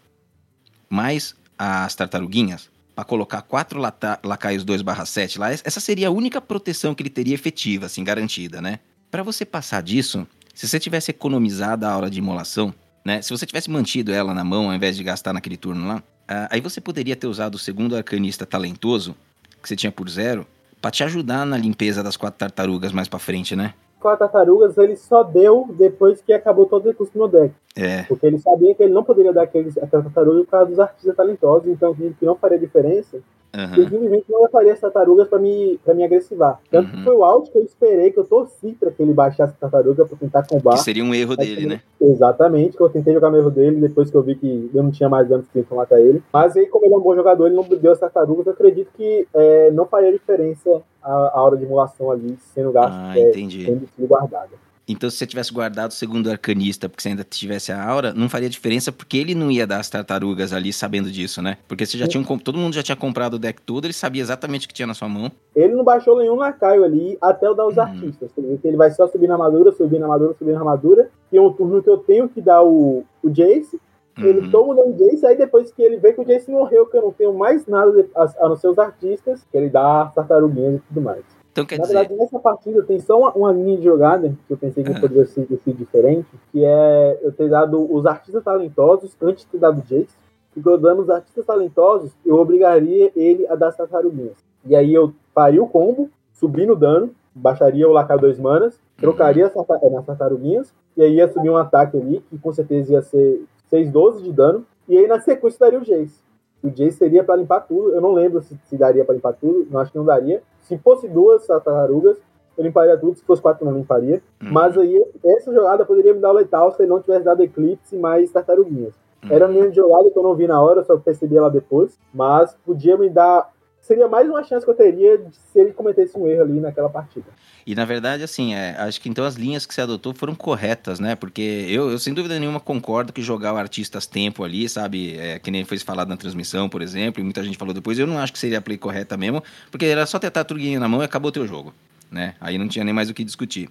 mais 0.89 1.35
as 1.57 1.93
tartaruguinhas 1.93 2.69
para 2.99 3.05
colocar 3.05 3.41
quatro 3.43 3.79
lacaios 3.79 4.65
2/7 4.65 5.39
lá. 5.39 5.51
Essa 5.53 5.79
seria 5.79 6.09
a 6.09 6.11
única 6.11 6.41
proteção 6.41 6.93
que 6.93 7.01
ele 7.01 7.09
teria 7.09 7.33
efetiva, 7.33 7.85
assim, 7.85 8.03
garantida, 8.03 8.61
né? 8.61 8.79
Para 9.09 9.23
você 9.23 9.45
passar 9.45 9.81
disso, 9.81 10.27
se 10.53 10.67
você 10.67 10.77
tivesse 10.77 11.11
economizado 11.11 11.85
a 11.85 11.95
hora 11.95 12.09
de 12.09 12.19
imolação, 12.19 12.75
né? 13.05 13.21
Se 13.21 13.29
você 13.29 13.45
tivesse 13.45 13.69
mantido 13.69 14.11
ela 14.11 14.33
na 14.33 14.43
mão 14.43 14.69
ao 14.69 14.75
invés 14.75 14.97
de 14.97 15.03
gastar 15.03 15.31
naquele 15.31 15.55
turno 15.55 15.87
lá, 15.87 16.03
aí 16.49 16.59
você 16.59 16.81
poderia 16.81 17.15
ter 17.15 17.27
usado 17.27 17.55
o 17.55 17.57
segundo 17.57 17.95
arcanista 17.95 18.45
talentoso 18.45 19.15
que 19.63 19.69
você 19.69 19.77
tinha 19.77 19.93
por 19.93 20.09
zero 20.09 20.45
para 20.81 20.91
te 20.91 21.01
ajudar 21.01 21.45
na 21.45 21.57
limpeza 21.57 22.03
das 22.03 22.17
quatro 22.17 22.37
tartarugas 22.37 22.91
mais 22.91 23.07
para 23.07 23.17
frente, 23.17 23.55
né? 23.55 23.75
Com 23.99 24.07
a 24.07 24.15
tartarugas, 24.15 24.77
ele 24.77 24.95
só 24.95 25.23
deu 25.23 25.67
depois 25.77 26.21
que 26.21 26.31
acabou 26.31 26.65
todo 26.65 26.85
o 26.85 26.87
recurso 26.89 27.17
no 27.17 27.27
deck. 27.27 27.53
É. 27.75 28.03
Porque 28.03 28.25
ele 28.25 28.37
sabia 28.39 28.73
que 28.73 28.83
ele 28.83 28.93
não 28.93 29.03
poderia 29.03 29.33
dar 29.33 29.43
aqueles, 29.43 29.77
aquela 29.77 30.03
tartaruga 30.03 30.43
por 30.43 30.51
causa 30.51 30.69
dos 30.69 30.79
artistas 30.79 31.15
talentosos, 31.15 31.67
então 31.67 31.93
que 31.93 32.25
não 32.25 32.35
faria 32.35 32.57
diferença. 32.57 33.19
Aham. 33.53 33.77
Eu 33.77 33.89
simplesmente 33.89 34.25
não 34.29 34.43
levaria 34.43 34.73
as 34.73 34.79
tartarugas 34.79 35.27
pra 35.27 35.39
me, 35.39 35.79
pra 35.83 35.93
me 35.93 36.03
agressivar. 36.03 36.59
Tanto 36.69 36.91
Uhum. 36.91 36.97
que 36.97 37.03
foi 37.03 37.15
o 37.15 37.23
áudio 37.23 37.51
que 37.51 37.57
eu 37.57 37.63
esperei, 37.63 38.11
que 38.11 38.19
eu 38.19 38.23
torci 38.23 38.73
pra 38.79 38.91
que 38.91 39.01
ele 39.01 39.13
baixasse 39.13 39.53
a 39.53 39.59
tartaruga 39.59 40.05
pra 40.05 40.17
tentar 40.17 40.45
combar. 40.47 40.73
Que 40.75 40.83
seria 40.83 41.03
um 41.03 41.13
erro 41.13 41.35
dele, 41.35 41.65
né? 41.65 41.81
Exatamente, 41.99 42.77
que 42.77 42.83
eu 42.83 42.89
tentei 42.89 43.13
jogar 43.13 43.31
no 43.31 43.37
erro 43.37 43.49
dele, 43.49 43.81
depois 43.81 44.11
que 44.11 44.15
eu 44.15 44.21
vi 44.21 44.35
que 44.35 44.69
eu 44.73 44.83
não 44.83 44.91
tinha 44.91 45.09
mais 45.09 45.31
anos 45.31 45.47
que 45.51 45.65
matar 45.73 45.99
ele. 45.99 46.21
Mas 46.31 46.55
aí, 46.55 46.67
como 46.67 46.85
ele 46.85 46.93
é 46.93 46.97
um 46.97 47.01
bom 47.01 47.15
jogador, 47.15 47.47
ele 47.47 47.55
não 47.55 47.63
deu 47.63 47.91
as 47.91 47.99
tartarugas, 47.99 48.45
eu 48.45 48.53
acredito 48.53 48.91
que 48.95 49.27
é, 49.33 49.71
não 49.71 49.85
faria 49.85 50.11
diferença 50.11 50.81
a, 51.01 51.11
a 51.39 51.41
hora 51.41 51.57
de 51.57 51.63
emulação 51.65 52.11
ali, 52.11 52.37
sendo 52.53 52.71
gasto, 52.71 52.93
Ah, 52.95 53.19
é, 53.19 53.31
sendo 53.31 53.87
sido 53.95 54.07
guardada. 54.07 54.68
Então, 54.89 55.07
se 55.07 55.17
você 55.17 55.27
tivesse 55.27 55.53
guardado 55.53 55.91
o 55.91 55.93
segundo 55.93 56.31
arcanista, 56.31 56.89
porque 56.89 57.03
você 57.03 57.09
ainda 57.09 57.23
tivesse 57.23 57.71
a 57.71 57.87
aura, 57.87 58.11
não 58.11 58.27
faria 58.27 58.49
diferença, 58.49 58.91
porque 58.91 59.17
ele 59.17 59.35
não 59.35 59.51
ia 59.51 59.67
dar 59.67 59.79
as 59.79 59.87
tartarugas 59.87 60.51
ali 60.51 60.73
sabendo 60.73 61.11
disso, 61.11 61.43
né? 61.43 61.57
Porque 61.67 61.85
você 61.85 61.95
já 61.95 62.07
tinha, 62.07 62.25
todo 62.39 62.57
mundo 62.57 62.73
já 62.73 62.81
tinha 62.81 62.95
comprado 62.95 63.35
o 63.35 63.39
deck 63.39 63.61
todo, 63.61 63.85
ele 63.85 63.93
sabia 63.93 64.23
exatamente 64.23 64.65
o 64.65 64.67
que 64.67 64.73
tinha 64.73 64.87
na 64.87 64.95
sua 64.95 65.07
mão. 65.07 65.31
Ele 65.55 65.75
não 65.75 65.83
baixou 65.83 66.17
nenhum 66.17 66.33
lacaio 66.35 66.83
ali 66.83 67.17
até 67.21 67.45
eu 67.45 67.53
dar 67.53 67.67
os 67.67 67.77
Uhum. 67.77 67.83
artistas. 67.83 68.31
Vê 68.35 68.57
que 68.57 68.67
ele 68.67 68.77
vai 68.77 68.89
só 68.89 69.07
subir 69.07 69.27
na 69.27 69.35
armadura, 69.35 69.71
subir 69.71 69.99
na 69.99 70.07
armadura, 70.07 70.33
subir 70.39 70.53
na 70.53 70.57
armadura. 70.59 71.09
E 71.31 71.37
é 71.37 71.41
um 71.41 71.53
turno 71.53 71.83
que 71.83 71.89
eu 71.89 71.97
tenho 71.99 72.27
que 72.27 72.41
dar 72.41 72.63
o, 72.63 73.03
o 73.21 73.29
Jace. 73.29 73.79
Ele 74.17 74.39
Uhum. 74.41 74.49
toma 74.49 74.73
o 74.73 74.75
dano 74.75 74.93
Jace, 74.97 75.25
aí 75.25 75.37
depois 75.37 75.71
que 75.71 75.81
ele 75.83 75.97
vê 75.97 76.13
que 76.13 76.19
o 76.21 76.25
Jace 76.25 76.49
morreu, 76.49 76.87
que 76.87 76.97
eu 76.97 77.03
não 77.03 77.11
tenho 77.11 77.33
mais 77.37 77.65
nada 77.67 78.05
a, 78.15 78.45
a 78.45 78.49
não 78.49 78.55
ser 78.55 78.67
os 78.69 78.79
artistas, 78.79 79.45
que 79.51 79.55
ele 79.57 79.69
dá 79.69 80.01
as 80.03 80.13
tartaruguinhas 80.15 80.75
e 80.77 80.79
tudo 80.87 81.01
mais. 81.01 81.23
Então, 81.59 81.65
quer 81.65 81.77
Na 81.77 81.83
dizer, 81.83 81.93
verdade, 81.95 82.19
nessa 82.19 82.39
partida 82.39 82.83
tem 82.83 82.99
só 82.99 83.19
uma, 83.19 83.31
uma 83.33 83.51
linha 83.51 83.77
de 83.77 83.83
jogada 83.83 84.33
que 84.47 84.53
eu 84.53 84.57
pensei 84.57 84.83
que 84.83 84.91
Ah. 84.91 84.99
poderia 84.99 85.25
ser, 85.25 85.45
sido 85.45 85.77
diferente, 85.77 86.27
que 86.51 86.63
é 86.63 87.19
eu 87.21 87.31
ter 87.31 87.49
dado 87.49 87.93
os 87.93 88.05
artistas 88.05 88.43
talentosos 88.43 89.15
antes 89.21 89.43
de 89.43 89.51
ter 89.51 89.57
dado 89.57 89.79
o 89.79 89.83
Jace. 89.83 90.15
Porque 90.53 90.67
eu 90.67 90.77
dando 90.77 91.01
os 91.01 91.09
artistas 91.09 91.45
talentosos, 91.45 92.11
eu 92.25 92.35
obrigaria 92.37 93.11
ele 93.15 93.47
a 93.47 93.55
dar 93.55 93.67
as 93.67 93.77
tartaruguinhas. 93.77 94.37
E 94.65 94.75
aí 94.75 94.93
eu 94.93 95.13
faria 95.33 95.61
o 95.61 95.67
combo, 95.67 96.09
subindo 96.33 96.73
o 96.73 96.75
dano, 96.75 97.11
baixaria 97.35 97.87
o 97.87 97.91
lacaio 97.91 98.19
2 98.19 98.39
manas, 98.39 98.79
trocaria 98.97 99.45
as 99.45 99.53
nas 99.53 100.05
tartaruguinhas, 100.05 100.73
e 100.97 101.03
aí 101.03 101.15
ia 101.15 101.27
subir 101.31 101.49
um 101.49 101.57
ataque 101.57 101.97
ali, 101.97 102.23
que 102.29 102.37
com 102.37 102.51
certeza 102.51 102.93
ia 102.93 103.01
ser 103.01 103.43
6-12 103.71 104.23
de 104.23 104.33
dano, 104.33 104.65
e 104.87 104.97
aí 104.97 105.07
na 105.07 105.19
sequência 105.19 105.59
daria 105.59 105.79
o 105.79 105.83
Jace. 105.85 106.19
O 106.63 106.69
Jace 106.69 106.97
seria 106.97 107.23
pra 107.23 107.35
limpar 107.35 107.61
tudo, 107.61 107.93
eu 107.93 108.01
não 108.01 108.11
lembro 108.11 108.41
se, 108.41 108.57
se 108.65 108.75
daria 108.75 109.05
pra 109.05 109.13
limpar 109.15 109.33
tudo, 109.33 109.67
não 109.69 109.79
acho 109.79 109.91
que 109.91 109.97
não 109.97 110.05
daria. 110.05 110.41
Se 110.69 110.77
fosse 110.77 111.07
duas 111.07 111.47
tartarugas, 111.47 112.17
eu 112.55 112.63
limparia 112.63 112.95
tudo, 112.95 113.17
se 113.17 113.23
fosse 113.23 113.41
quatro 113.41 113.65
eu 113.65 113.71
não 113.71 113.79
limparia. 113.79 114.21
Uhum. 114.39 114.51
Mas 114.51 114.77
aí, 114.77 115.03
essa 115.25 115.51
jogada 115.51 115.83
poderia 115.83 116.13
me 116.13 116.19
dar 116.19 116.29
o 116.29 116.35
letal 116.35 116.71
se 116.71 116.83
ele 116.83 116.89
não 116.89 117.01
tivesse 117.01 117.25
dado 117.25 117.41
Eclipse 117.41 117.97
mais 117.97 118.31
tartaruguinhas. 118.31 118.93
Uhum. 119.23 119.31
Era 119.31 119.47
uma 119.47 119.53
linha 119.53 119.71
de 119.71 119.77
jogada 119.77 120.11
que 120.11 120.17
eu 120.17 120.21
não 120.21 120.35
vi 120.35 120.45
na 120.45 120.61
hora, 120.61 120.81
eu 120.81 120.85
só 120.85 120.95
percebi 120.97 121.35
ela 121.35 121.49
depois. 121.49 121.97
Mas 122.13 122.55
podia 122.63 122.95
me 122.97 123.09
dar. 123.09 123.51
Seria 123.81 124.07
mais 124.07 124.29
uma 124.29 124.43
chance 124.43 124.65
que 124.65 124.71
eu 124.71 124.75
teria 124.75 125.19
se 125.31 125.59
ele 125.59 125.71
cometesse 125.71 126.17
um 126.17 126.27
erro 126.27 126.43
ali 126.43 126.59
naquela 126.59 126.89
partida. 126.89 127.25
E 127.65 127.75
na 127.75 127.85
verdade, 127.85 128.23
assim, 128.23 128.53
é, 128.53 128.75
acho 128.79 128.99
que 128.99 129.09
então 129.09 129.23
as 129.23 129.35
linhas 129.35 129.65
que 129.65 129.73
você 129.73 129.81
adotou 129.81 130.13
foram 130.13 130.33
corretas, 130.33 130.99
né? 130.99 131.15
Porque 131.15 131.65
eu, 131.69 131.91
eu 131.91 131.99
sem 131.99 132.13
dúvida 132.13 132.39
nenhuma 132.39 132.59
concordo 132.59 133.13
que 133.13 133.21
jogar 133.21 133.53
o 133.53 133.57
artistas 133.57 134.07
tempo 134.07 134.43
ali, 134.43 134.67
sabe? 134.67 135.17
É, 135.17 135.39
que 135.39 135.51
nem 135.51 135.63
foi 135.65 135.77
falado 135.77 136.07
na 136.07 136.17
transmissão, 136.17 136.67
por 136.67 136.81
exemplo, 136.81 137.21
e 137.21 137.23
muita 137.23 137.43
gente 137.43 137.57
falou 137.57 137.73
depois, 137.73 137.99
eu 137.99 138.07
não 138.07 138.17
acho 138.17 138.33
que 138.33 138.39
seria 138.39 138.57
a 138.57 138.61
play 138.61 138.77
correta 138.77 139.15
mesmo, 139.17 139.43
porque 139.69 139.85
era 139.85 140.05
só 140.05 140.17
ter 140.17 140.27
a 140.27 140.31
tartaruguinha 140.31 140.79
na 140.79 140.87
mão 140.87 141.01
e 141.01 141.05
acabou 141.05 141.29
o 141.29 141.31
teu 141.31 141.45
jogo, 141.45 141.73
né? 142.09 142.35
Aí 142.41 142.57
não 142.57 142.67
tinha 142.67 142.83
nem 142.83 142.93
mais 142.93 143.09
o 143.09 143.13
que 143.13 143.23
discutir. 143.23 143.69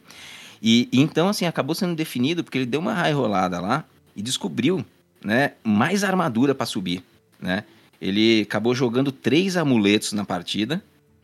E 0.63 0.89
então, 0.93 1.29
assim, 1.29 1.47
acabou 1.47 1.75
sendo 1.75 1.95
definido 1.95 2.45
porque 2.45 2.59
ele 2.59 2.67
deu 2.67 2.81
uma 2.81 2.93
raio 2.93 3.17
rolada 3.17 3.61
lá 3.61 3.85
e 4.15 4.23
descobriu, 4.23 4.85
né, 5.25 5.53
mais 5.65 6.05
armadura 6.05 6.55
pra 6.55 6.67
subir, 6.67 7.03
né? 7.41 7.65
Ele 8.01 8.43
acabou 8.43 8.75
jogando 8.75 9.11
três 9.11 9.57
amuletos 9.57 10.13
na 10.13 10.25
partida, 10.25 10.83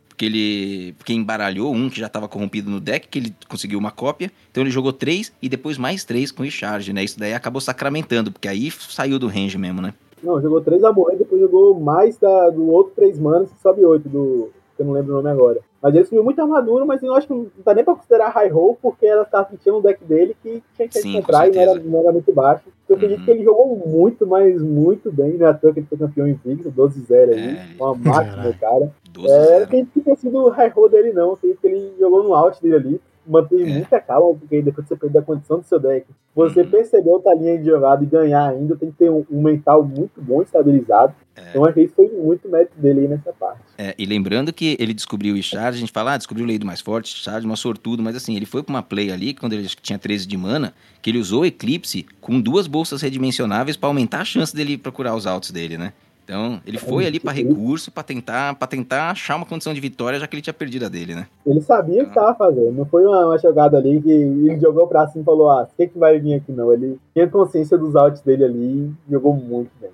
porque 0.08 0.24
ele 0.24 0.92
porque 0.94 1.12
embaralhou 1.12 1.72
um 1.72 1.90
que 1.90 1.98
já 1.98 2.06
estava 2.06 2.28
corrompido 2.28 2.70
no 2.70 2.80
deck, 2.80 3.08
que 3.08 3.18
ele 3.18 3.34
conseguiu 3.48 3.78
uma 3.78 3.90
cópia. 3.90 4.30
Então 4.50 4.62
ele 4.62 4.70
jogou 4.70 4.92
três 4.92 5.32
e 5.42 5.48
depois 5.48 5.76
mais 5.76 6.04
três 6.04 6.30
com 6.30 6.42
recharge, 6.42 6.92
né? 6.92 7.02
Isso 7.02 7.18
daí 7.18 7.34
acabou 7.34 7.60
sacramentando, 7.60 8.30
porque 8.30 8.48
aí 8.48 8.70
saiu 8.70 9.18
do 9.18 9.26
range 9.26 9.58
mesmo, 9.58 9.82
né? 9.82 9.92
Não, 10.22 10.40
jogou 10.40 10.60
três 10.60 10.82
amoretos, 10.82 11.18
depois 11.18 11.40
jogou 11.40 11.78
mais 11.78 12.16
da, 12.16 12.48
do 12.50 12.66
outro 12.70 12.94
três 12.94 13.18
manas 13.18 13.50
que 13.50 13.60
sobe 13.60 13.84
oito, 13.84 14.08
do, 14.08 14.50
que 14.76 14.82
eu 14.82 14.86
não 14.86 14.94
lembro 14.94 15.12
o 15.12 15.16
nome 15.16 15.28
agora. 15.28 15.60
Mas 15.84 15.94
ele 15.94 16.04
subiu 16.06 16.24
muita 16.24 16.40
armadura, 16.40 16.86
mas 16.86 17.02
eu 17.02 17.14
acho 17.14 17.26
que 17.26 17.34
não 17.34 17.46
dá 17.62 17.74
nem 17.74 17.84
pra 17.84 17.94
considerar 17.94 18.30
high 18.30 18.48
roll, 18.48 18.78
porque 18.80 19.04
ela 19.04 19.22
tá 19.22 19.44
sentindo 19.44 19.74
no 19.76 19.82
deck 19.82 20.02
dele 20.02 20.34
que 20.42 20.62
tinha 20.74 20.88
que 20.88 20.98
Sim, 20.98 21.12
comprar 21.12 21.46
e 21.46 21.52
não 21.52 21.60
era, 21.60 21.74
não 21.74 22.00
era 22.00 22.10
muito 22.12 22.32
baixo. 22.32 22.62
Eu 22.88 22.96
acredito 22.96 23.18
Uhum. 23.18 23.24
que 23.26 23.30
ele 23.32 23.44
jogou 23.44 23.76
muito, 23.86 24.26
mas 24.26 24.62
muito 24.62 25.12
bem, 25.12 25.34
né? 25.34 25.44
À 25.44 25.52
toa 25.52 25.74
que 25.74 25.80
ele 25.80 25.86
foi 25.86 25.98
campeão 25.98 26.26
invicto, 26.26 26.70
12-0 26.70 27.32
aí, 27.32 27.58
É, 27.58 27.66
uma 27.78 27.94
máquina, 27.94 28.50
cara. 28.58 28.90
12 29.12 29.28
É, 29.28 29.36
eu 29.38 29.44
zero. 29.44 29.64
acredito 29.64 29.92
que 29.92 30.00
tenha 30.00 30.16
sido 30.16 30.38
o 30.38 30.48
high 30.48 30.70
roll 30.70 30.88
dele, 30.88 31.12
não. 31.12 31.28
Eu 31.28 31.32
acredito 31.34 31.60
que 31.60 31.66
ele 31.66 31.92
jogou 32.00 32.22
no 32.22 32.34
out 32.34 32.62
dele 32.62 32.76
ali. 32.76 33.00
Manteve 33.26 33.62
É. 33.62 33.66
muita 33.74 34.00
calma, 34.00 34.34
porque 34.38 34.60
depois 34.62 34.86
que 34.86 34.94
você 34.94 35.00
perder 35.00 35.18
a 35.18 35.22
condição 35.22 35.58
do 35.58 35.64
seu 35.64 35.78
deck, 35.80 36.06
você 36.34 36.60
Uhum. 36.62 36.70
perceber 36.70 37.10
outra 37.10 37.34
linha 37.34 37.58
de 37.58 37.64
jogada 37.64 38.02
e 38.02 38.06
ganhar 38.06 38.48
ainda, 38.50 38.76
tem 38.76 38.90
que 38.90 38.96
ter 38.98 39.10
um, 39.10 39.24
um 39.30 39.42
mental 39.42 39.82
muito 39.84 40.20
bom 40.20 40.42
estabilizado. 40.42 41.14
É. 41.36 41.50
Então, 41.50 41.64
acho 41.64 41.74
que 41.74 41.80
isso 41.82 41.94
foi 41.94 42.08
muito 42.08 42.48
mérito 42.48 42.78
dele 42.78 43.00
aí 43.00 43.08
nessa 43.08 43.32
parte. 43.32 43.60
É, 43.76 43.94
e 43.98 44.04
lembrando 44.06 44.52
que 44.52 44.76
ele 44.78 44.94
descobriu 44.94 45.34
o 45.34 45.42
Charge, 45.42 45.78
a 45.78 45.80
gente 45.80 45.90
fala, 45.92 46.12
ah, 46.12 46.16
descobriu 46.16 46.44
o 46.44 46.48
lei 46.48 46.58
do 46.58 46.66
mais 46.66 46.80
forte, 46.80 47.16
Charge, 47.22 47.44
uma 47.46 47.56
sortudo, 47.56 48.02
mas 48.02 48.14
assim, 48.14 48.36
ele 48.36 48.46
foi 48.46 48.62
pra 48.62 48.72
uma 48.74 48.82
play 48.82 49.10
ali, 49.10 49.34
quando 49.34 49.52
ele 49.54 49.66
tinha 49.82 49.98
13 49.98 50.26
de 50.28 50.36
mana, 50.36 50.72
que 51.02 51.10
ele 51.10 51.18
usou 51.18 51.42
o 51.42 51.46
Eclipse 51.46 52.06
com 52.20 52.40
duas 52.40 52.66
bolsas 52.66 53.02
redimensionáveis 53.02 53.76
pra 53.76 53.88
aumentar 53.88 54.20
a 54.20 54.24
chance 54.24 54.54
dele 54.54 54.78
procurar 54.78 55.14
os 55.16 55.26
altos 55.26 55.50
dele, 55.50 55.76
né? 55.76 55.92
Então, 56.24 56.58
ele 56.66 56.78
foi 56.78 57.06
ali 57.06 57.20
pra 57.20 57.32
recurso 57.32 57.90
pra 57.90 58.02
tentar, 58.02 58.54
pra 58.54 58.66
tentar 58.66 59.10
achar 59.10 59.36
uma 59.36 59.44
condição 59.44 59.74
de 59.74 59.80
vitória, 59.80 60.18
já 60.18 60.26
que 60.26 60.34
ele 60.34 60.42
tinha 60.42 60.54
perdido 60.54 60.86
a 60.86 60.88
dele, 60.88 61.14
né? 61.14 61.26
Ele 61.46 61.60
sabia 61.60 62.02
o 62.02 62.04
que 62.04 62.10
estava 62.10 62.34
fazendo. 62.34 62.72
Não 62.72 62.86
foi 62.86 63.04
uma, 63.04 63.26
uma 63.26 63.38
jogada 63.38 63.76
ali 63.76 64.00
que 64.00 64.10
ele 64.10 64.58
jogou 64.58 64.86
pra 64.86 65.06
cima 65.06 65.20
e 65.20 65.24
falou: 65.24 65.50
Ah, 65.50 65.64
o 65.70 65.76
que, 65.76 65.86
que 65.86 65.98
vai 65.98 66.18
vir 66.18 66.34
aqui 66.34 66.50
não? 66.50 66.72
Ele 66.72 66.98
tinha 67.12 67.28
consciência 67.28 67.76
dos 67.76 67.94
outs 67.94 68.22
dele 68.22 68.44
ali 68.44 68.94
e 69.06 69.12
jogou 69.12 69.36
muito 69.36 69.70
bem. 69.78 69.90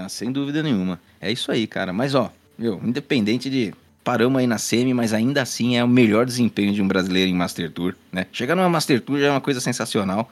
Ah, 0.00 0.08
sem 0.08 0.30
dúvida 0.30 0.62
nenhuma. 0.62 1.00
É 1.20 1.32
isso 1.32 1.50
aí, 1.50 1.66
cara. 1.66 1.92
Mas, 1.92 2.14
ó, 2.14 2.30
meu, 2.56 2.80
independente 2.84 3.50
de. 3.50 3.74
Paramos 4.04 4.40
aí 4.40 4.48
na 4.48 4.58
semi, 4.58 4.92
mas 4.92 5.12
ainda 5.12 5.42
assim 5.42 5.76
é 5.76 5.84
o 5.84 5.88
melhor 5.88 6.26
desempenho 6.26 6.72
de 6.72 6.82
um 6.82 6.88
brasileiro 6.88 7.30
em 7.30 7.34
Master 7.34 7.70
Tour, 7.70 7.94
né? 8.10 8.26
Chegar 8.32 8.56
numa 8.56 8.68
Master 8.68 9.00
Tour 9.00 9.20
já 9.20 9.26
é 9.26 9.30
uma 9.30 9.40
coisa 9.40 9.60
sensacional. 9.60 10.28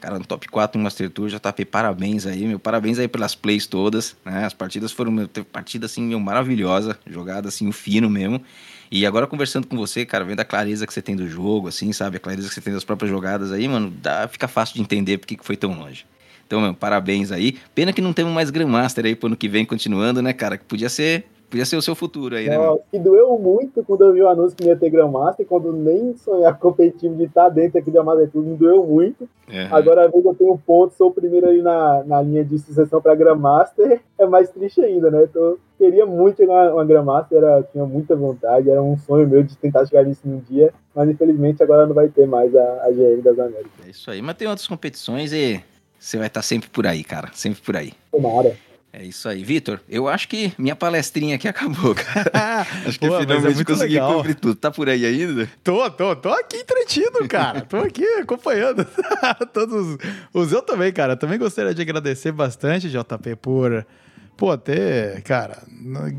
Cara, 0.00 0.18
no 0.18 0.24
top 0.24 0.48
4 0.48 0.80
em 0.80 0.82
Master 0.82 1.10
Tour, 1.10 1.28
JP, 1.28 1.66
parabéns 1.66 2.26
aí, 2.26 2.46
meu. 2.46 2.58
Parabéns 2.58 2.98
aí 2.98 3.06
pelas 3.06 3.34
plays 3.34 3.66
todas, 3.66 4.16
né? 4.24 4.46
As 4.46 4.54
partidas 4.54 4.92
foram, 4.92 5.12
meu, 5.12 5.28
teve 5.28 5.46
partida 5.46 5.84
assim, 5.84 6.02
meu, 6.02 6.18
maravilhosa. 6.18 6.98
Jogada 7.06 7.48
assim, 7.48 7.68
o 7.68 7.72
fino 7.72 8.08
mesmo. 8.08 8.42
E 8.90 9.04
agora 9.04 9.26
conversando 9.26 9.66
com 9.66 9.76
você, 9.76 10.06
cara, 10.06 10.24
vendo 10.24 10.40
a 10.40 10.44
clareza 10.44 10.86
que 10.86 10.92
você 10.92 11.02
tem 11.02 11.14
do 11.14 11.28
jogo, 11.28 11.68
assim, 11.68 11.92
sabe? 11.92 12.16
A 12.16 12.20
clareza 12.20 12.48
que 12.48 12.54
você 12.54 12.60
tem 12.62 12.72
das 12.72 12.82
próprias 12.82 13.10
jogadas 13.10 13.52
aí, 13.52 13.68
mano, 13.68 13.92
dá, 14.02 14.26
fica 14.26 14.48
fácil 14.48 14.76
de 14.76 14.80
entender 14.80 15.18
porque 15.18 15.36
que 15.36 15.44
foi 15.44 15.56
tão 15.56 15.78
longe. 15.78 16.06
Então, 16.46 16.60
meu, 16.60 16.74
parabéns 16.74 17.30
aí. 17.30 17.58
Pena 17.74 17.92
que 17.92 18.00
não 18.00 18.12
temos 18.12 18.32
mais 18.32 18.50
Grandmaster 18.50 19.04
aí 19.04 19.14
pro 19.14 19.28
ano 19.28 19.36
que 19.36 19.48
vem 19.48 19.64
continuando, 19.64 20.20
né, 20.22 20.32
cara? 20.32 20.58
Que 20.58 20.64
podia 20.64 20.88
ser, 20.88 21.26
podia 21.50 21.66
ser 21.66 21.76
o 21.76 21.82
seu 21.82 21.96
futuro 21.96 22.36
aí, 22.36 22.48
né, 22.48 22.56
que 22.90 22.98
doeu 22.98 23.36
muito 23.38 23.82
quando 23.82 24.04
eu 24.04 24.12
vi 24.12 24.22
o 24.22 24.28
anúncio 24.28 24.56
que 24.56 24.64
ia 24.64 24.76
ter 24.76 24.88
Grandmaster, 24.88 25.44
quando 25.44 25.72
nem 25.72 26.16
sonhar 26.16 26.56
competitivo 26.58 27.16
de 27.16 27.24
estar 27.24 27.48
dentro 27.48 27.78
aqui 27.78 27.90
da 27.90 28.04
Master 28.04 28.30
Tour, 28.30 28.42
me 28.42 28.56
doeu 28.56 28.84
muito. 28.84 29.28
É. 29.48 29.66
Agora, 29.70 30.04
a 30.04 30.08
vez 30.08 30.24
eu 30.24 30.34
tenho 30.34 30.52
um 30.52 30.56
ponto, 30.56 30.94
sou 30.94 31.08
o 31.08 31.12
primeiro 31.12 31.48
ali 31.48 31.60
na, 31.60 32.04
na 32.04 32.22
linha 32.22 32.44
de 32.44 32.56
sucessão 32.58 33.02
para 33.02 33.16
Grandmaster, 33.16 34.00
é 34.16 34.26
mais 34.26 34.48
triste 34.50 34.80
ainda, 34.80 35.10
né? 35.10 35.24
Então, 35.24 35.56
queria 35.76 36.06
muito 36.06 36.36
chegar 36.36 36.52
uma, 36.52 36.74
uma 36.74 36.84
Grandmaster, 36.84 37.38
era, 37.38 37.62
tinha 37.64 37.84
muita 37.84 38.14
vontade, 38.14 38.70
era 38.70 38.80
um 38.80 38.96
sonho 38.96 39.28
meu 39.28 39.42
de 39.42 39.56
tentar 39.56 39.84
chegar 39.86 40.04
nisso 40.04 40.22
num 40.24 40.38
dia, 40.38 40.72
mas 40.94 41.10
infelizmente 41.10 41.62
agora 41.62 41.86
não 41.86 41.94
vai 41.94 42.08
ter 42.08 42.26
mais 42.26 42.54
a, 42.54 42.84
a 42.84 42.90
GM 42.90 43.20
das 43.22 43.38
Américas. 43.38 43.72
É 43.84 43.90
isso 43.90 44.10
aí. 44.10 44.22
Mas 44.22 44.36
tem 44.36 44.46
outras 44.46 44.68
competições 44.68 45.32
e 45.32 45.60
você 45.98 46.16
vai 46.16 46.28
estar 46.28 46.42
sempre 46.42 46.70
por 46.70 46.86
aí, 46.86 47.02
cara. 47.02 47.30
Sempre 47.32 47.60
por 47.60 47.76
aí. 47.76 47.92
Tomara. 48.12 48.54
É 48.92 49.04
isso 49.04 49.28
aí. 49.28 49.44
Vitor, 49.44 49.80
eu 49.88 50.08
acho 50.08 50.26
que 50.28 50.52
minha 50.58 50.74
palestrinha 50.74 51.36
aqui 51.36 51.46
acabou, 51.48 51.94
cara. 51.94 52.66
Acho 52.86 52.98
que 52.98 53.08
mas 53.08 53.18
é 53.18 53.20
finalmente 53.20 53.54
muito 53.54 53.66
consegui 53.66 53.94
legal. 53.94 54.14
cobrir 54.14 54.34
tudo. 54.34 54.54
Tá 54.56 54.70
por 54.70 54.88
aí 54.88 55.06
ainda? 55.06 55.48
Tô, 55.62 55.88
tô, 55.90 56.16
tô 56.16 56.28
aqui 56.30 56.56
entretido, 56.56 57.26
cara. 57.28 57.60
Tô 57.60 57.76
aqui 57.76 58.04
acompanhando 58.20 58.84
todos 59.52 59.96
os 60.34 60.52
eu 60.52 60.62
também, 60.62 60.92
cara. 60.92 61.16
Também 61.16 61.38
gostaria 61.38 61.72
de 61.72 61.82
agradecer 61.82 62.32
bastante, 62.32 62.90
JP, 62.90 63.36
por 63.40 63.86
pô, 64.40 64.56
ter, 64.56 65.20
cara, 65.20 65.58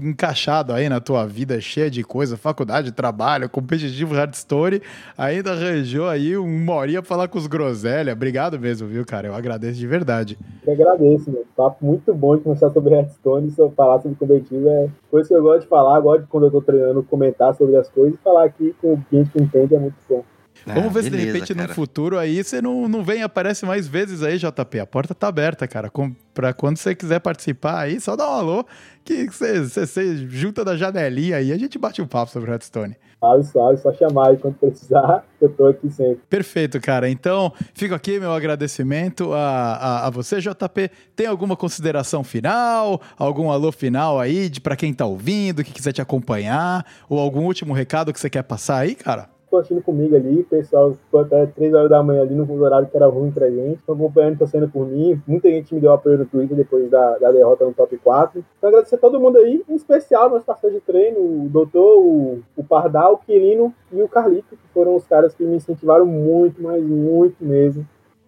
encaixado 0.04 0.74
aí 0.74 0.88
na 0.88 1.00
tua 1.00 1.26
vida 1.26 1.60
cheia 1.60 1.90
de 1.90 2.04
coisa, 2.04 2.38
faculdade, 2.38 2.92
trabalho, 2.92 3.50
competitivo 3.50 4.14
Hearthstone, 4.14 4.80
ainda 5.18 5.54
arranjou 5.54 6.08
aí 6.08 6.38
uma 6.38 6.76
horinha 6.76 7.02
falar 7.02 7.28
com 7.28 7.40
os 7.40 7.48
groselha. 7.48 8.14
Obrigado 8.14 8.60
mesmo, 8.60 8.88
viu, 8.88 9.04
cara? 9.04 9.28
Eu 9.28 9.34
agradeço 9.34 9.80
de 9.80 9.88
verdade. 9.88 10.38
Eu 10.64 10.72
agradeço, 10.72 11.32
meu. 11.32 11.44
Papo 11.58 11.84
muito 11.84 12.14
bom 12.14 12.38
de 12.38 12.44
conversar 12.44 12.70
sobre 12.70 12.94
Hearthstone, 12.94 13.50
sobre 13.50 13.76
falar 13.76 14.00
sobre 14.00 14.16
competitivo. 14.16 14.70
É 14.70 14.88
coisa 15.10 15.28
que 15.28 15.34
eu 15.34 15.42
gosto 15.42 15.62
de 15.62 15.68
falar, 15.68 16.00
gosto 16.00 16.22
de 16.22 16.28
quando 16.28 16.46
eu 16.46 16.52
tô 16.52 16.62
treinando 16.62 17.02
comentar 17.02 17.56
sobre 17.56 17.76
as 17.76 17.90
coisas 17.90 18.14
e 18.20 18.24
falar 18.24 18.44
aqui 18.44 18.76
com 18.80 19.00
gente 19.12 19.32
que 19.32 19.42
entende 19.42 19.74
é 19.74 19.80
muito 19.80 19.96
bom. 20.08 20.24
Ah, 20.68 20.74
Vamos 20.76 20.94
ver 20.94 21.04
se 21.04 21.10
de 21.10 21.18
beleza, 21.18 21.34
repente 21.34 21.54
no 21.54 21.62
cara. 21.62 21.74
futuro 21.74 22.18
aí 22.18 22.44
você 22.44 22.62
não, 22.62 22.88
não 22.88 23.04
vem 23.04 23.20
e 23.20 23.24
aparece 23.24 23.66
mais 23.66 23.88
vezes 23.88 24.22
aí, 24.22 24.38
JP. 24.38 24.80
A 24.80 24.86
porta 24.86 25.16
tá 25.16 25.28
aberta, 25.28 25.68
cara. 25.68 25.90
Com, 25.90 26.14
pra 26.34 26.54
quando 26.54 26.78
você 26.78 26.94
quiser 26.94 27.20
participar 27.20 27.80
aí, 27.80 28.00
só 28.00 28.16
dá 28.16 28.30
um 28.30 28.34
alô 28.34 28.66
que 29.04 29.26
você, 29.26 30.28
junta 30.28 30.64
da 30.64 30.78
janelinha 30.78 31.38
aí 31.38 31.48
e 31.48 31.54
a 31.54 31.58
gente 31.58 31.80
bate 31.80 32.02
um 32.02 32.08
papo 32.08 32.32
sobre 32.32 32.52
Hearthstone. 32.52 32.96
Sabe, 33.20 33.44
sabe, 33.44 33.78
só 33.78 33.94
chamar 33.94 34.30
aí 34.30 34.38
quando 34.38 34.56
precisar, 34.56 35.24
eu 35.42 35.50
tô 35.50 35.68
aqui 35.68 35.90
sempre. 35.90 36.22
Perfeito, 36.30 36.80
cara. 36.80 37.10
Então, 37.10 37.52
fico 37.74 37.94
aqui 37.94 38.20
meu 38.20 38.32
agradecimento 38.32 39.34
a, 39.34 39.76
a, 39.76 40.08
a 40.08 40.10
você, 40.10 40.40
JP. 40.40 40.90
Tem 41.16 41.28
alguma 41.28 41.56
consideração 41.56 42.24
final? 42.24 43.02
Algum 43.18 43.52
alô 43.52 43.72
final 43.72 44.20
aí 44.20 44.50
de 44.50 44.60
para 44.62 44.76
quem 44.76 44.94
tá 44.94 45.06
ouvindo, 45.06 45.64
que 45.64 45.72
quiser 45.72 45.94
te 45.94 46.02
acompanhar? 46.02 46.86
Ou 47.10 47.20
algum 47.20 47.46
último 47.46 47.74
recado 47.74 48.14
que 48.14 48.20
você 48.20 48.30
quer 48.30 48.44
passar 48.44 48.78
aí, 48.78 48.96
cara? 48.96 49.30
Assistindo 49.60 49.82
comigo 49.82 50.16
ali, 50.16 50.44
pessoal 50.44 50.94
ficou 50.94 51.20
até 51.20 51.46
3 51.46 51.74
horas 51.74 51.90
da 51.90 52.02
manhã 52.02 52.22
ali 52.22 52.34
no 52.34 52.62
horário 52.62 52.88
que 52.88 52.96
era 52.96 53.08
ruim 53.08 53.32
pra 53.32 53.50
gente. 53.50 53.80
Estão 53.80 53.96
acompanhando, 53.96 54.40
torcendo 54.40 54.70
por 54.70 54.88
mim. 54.88 55.22
Muita 55.28 55.50
gente 55.50 55.74
me 55.74 55.82
deu 55.82 55.92
apoio 55.92 56.18
no 56.18 56.26
Twitter 56.26 56.56
depois 56.56 56.90
da, 56.90 57.18
da 57.18 57.32
derrota 57.32 57.66
no 57.66 57.74
top 57.74 57.98
4. 57.98 58.44
Então 58.58 58.70
agradecer 58.70 58.96
a 58.96 59.00
todo 59.00 59.20
mundo 59.20 59.38
aí, 59.38 59.64
em 59.68 59.76
especial 59.76 60.30
meus 60.30 60.44
parceiros 60.44 60.80
de 60.80 60.86
treino, 60.86 61.20
o 61.20 61.50
Doutor, 61.50 62.00
o, 62.00 62.40
o 62.56 62.64
Pardal, 62.64 63.14
o 63.14 63.18
Quirino 63.18 63.74
e 63.92 64.02
o 64.02 64.08
Carlito, 64.08 64.56
que 64.56 64.74
foram 64.74 64.96
os 64.96 65.06
caras 65.06 65.34
que 65.34 65.44
me 65.44 65.56
incentivaram 65.56 66.06
muito, 66.06 66.62
mas 66.62 66.84
muito 66.84 67.44
mesmo 67.44 67.86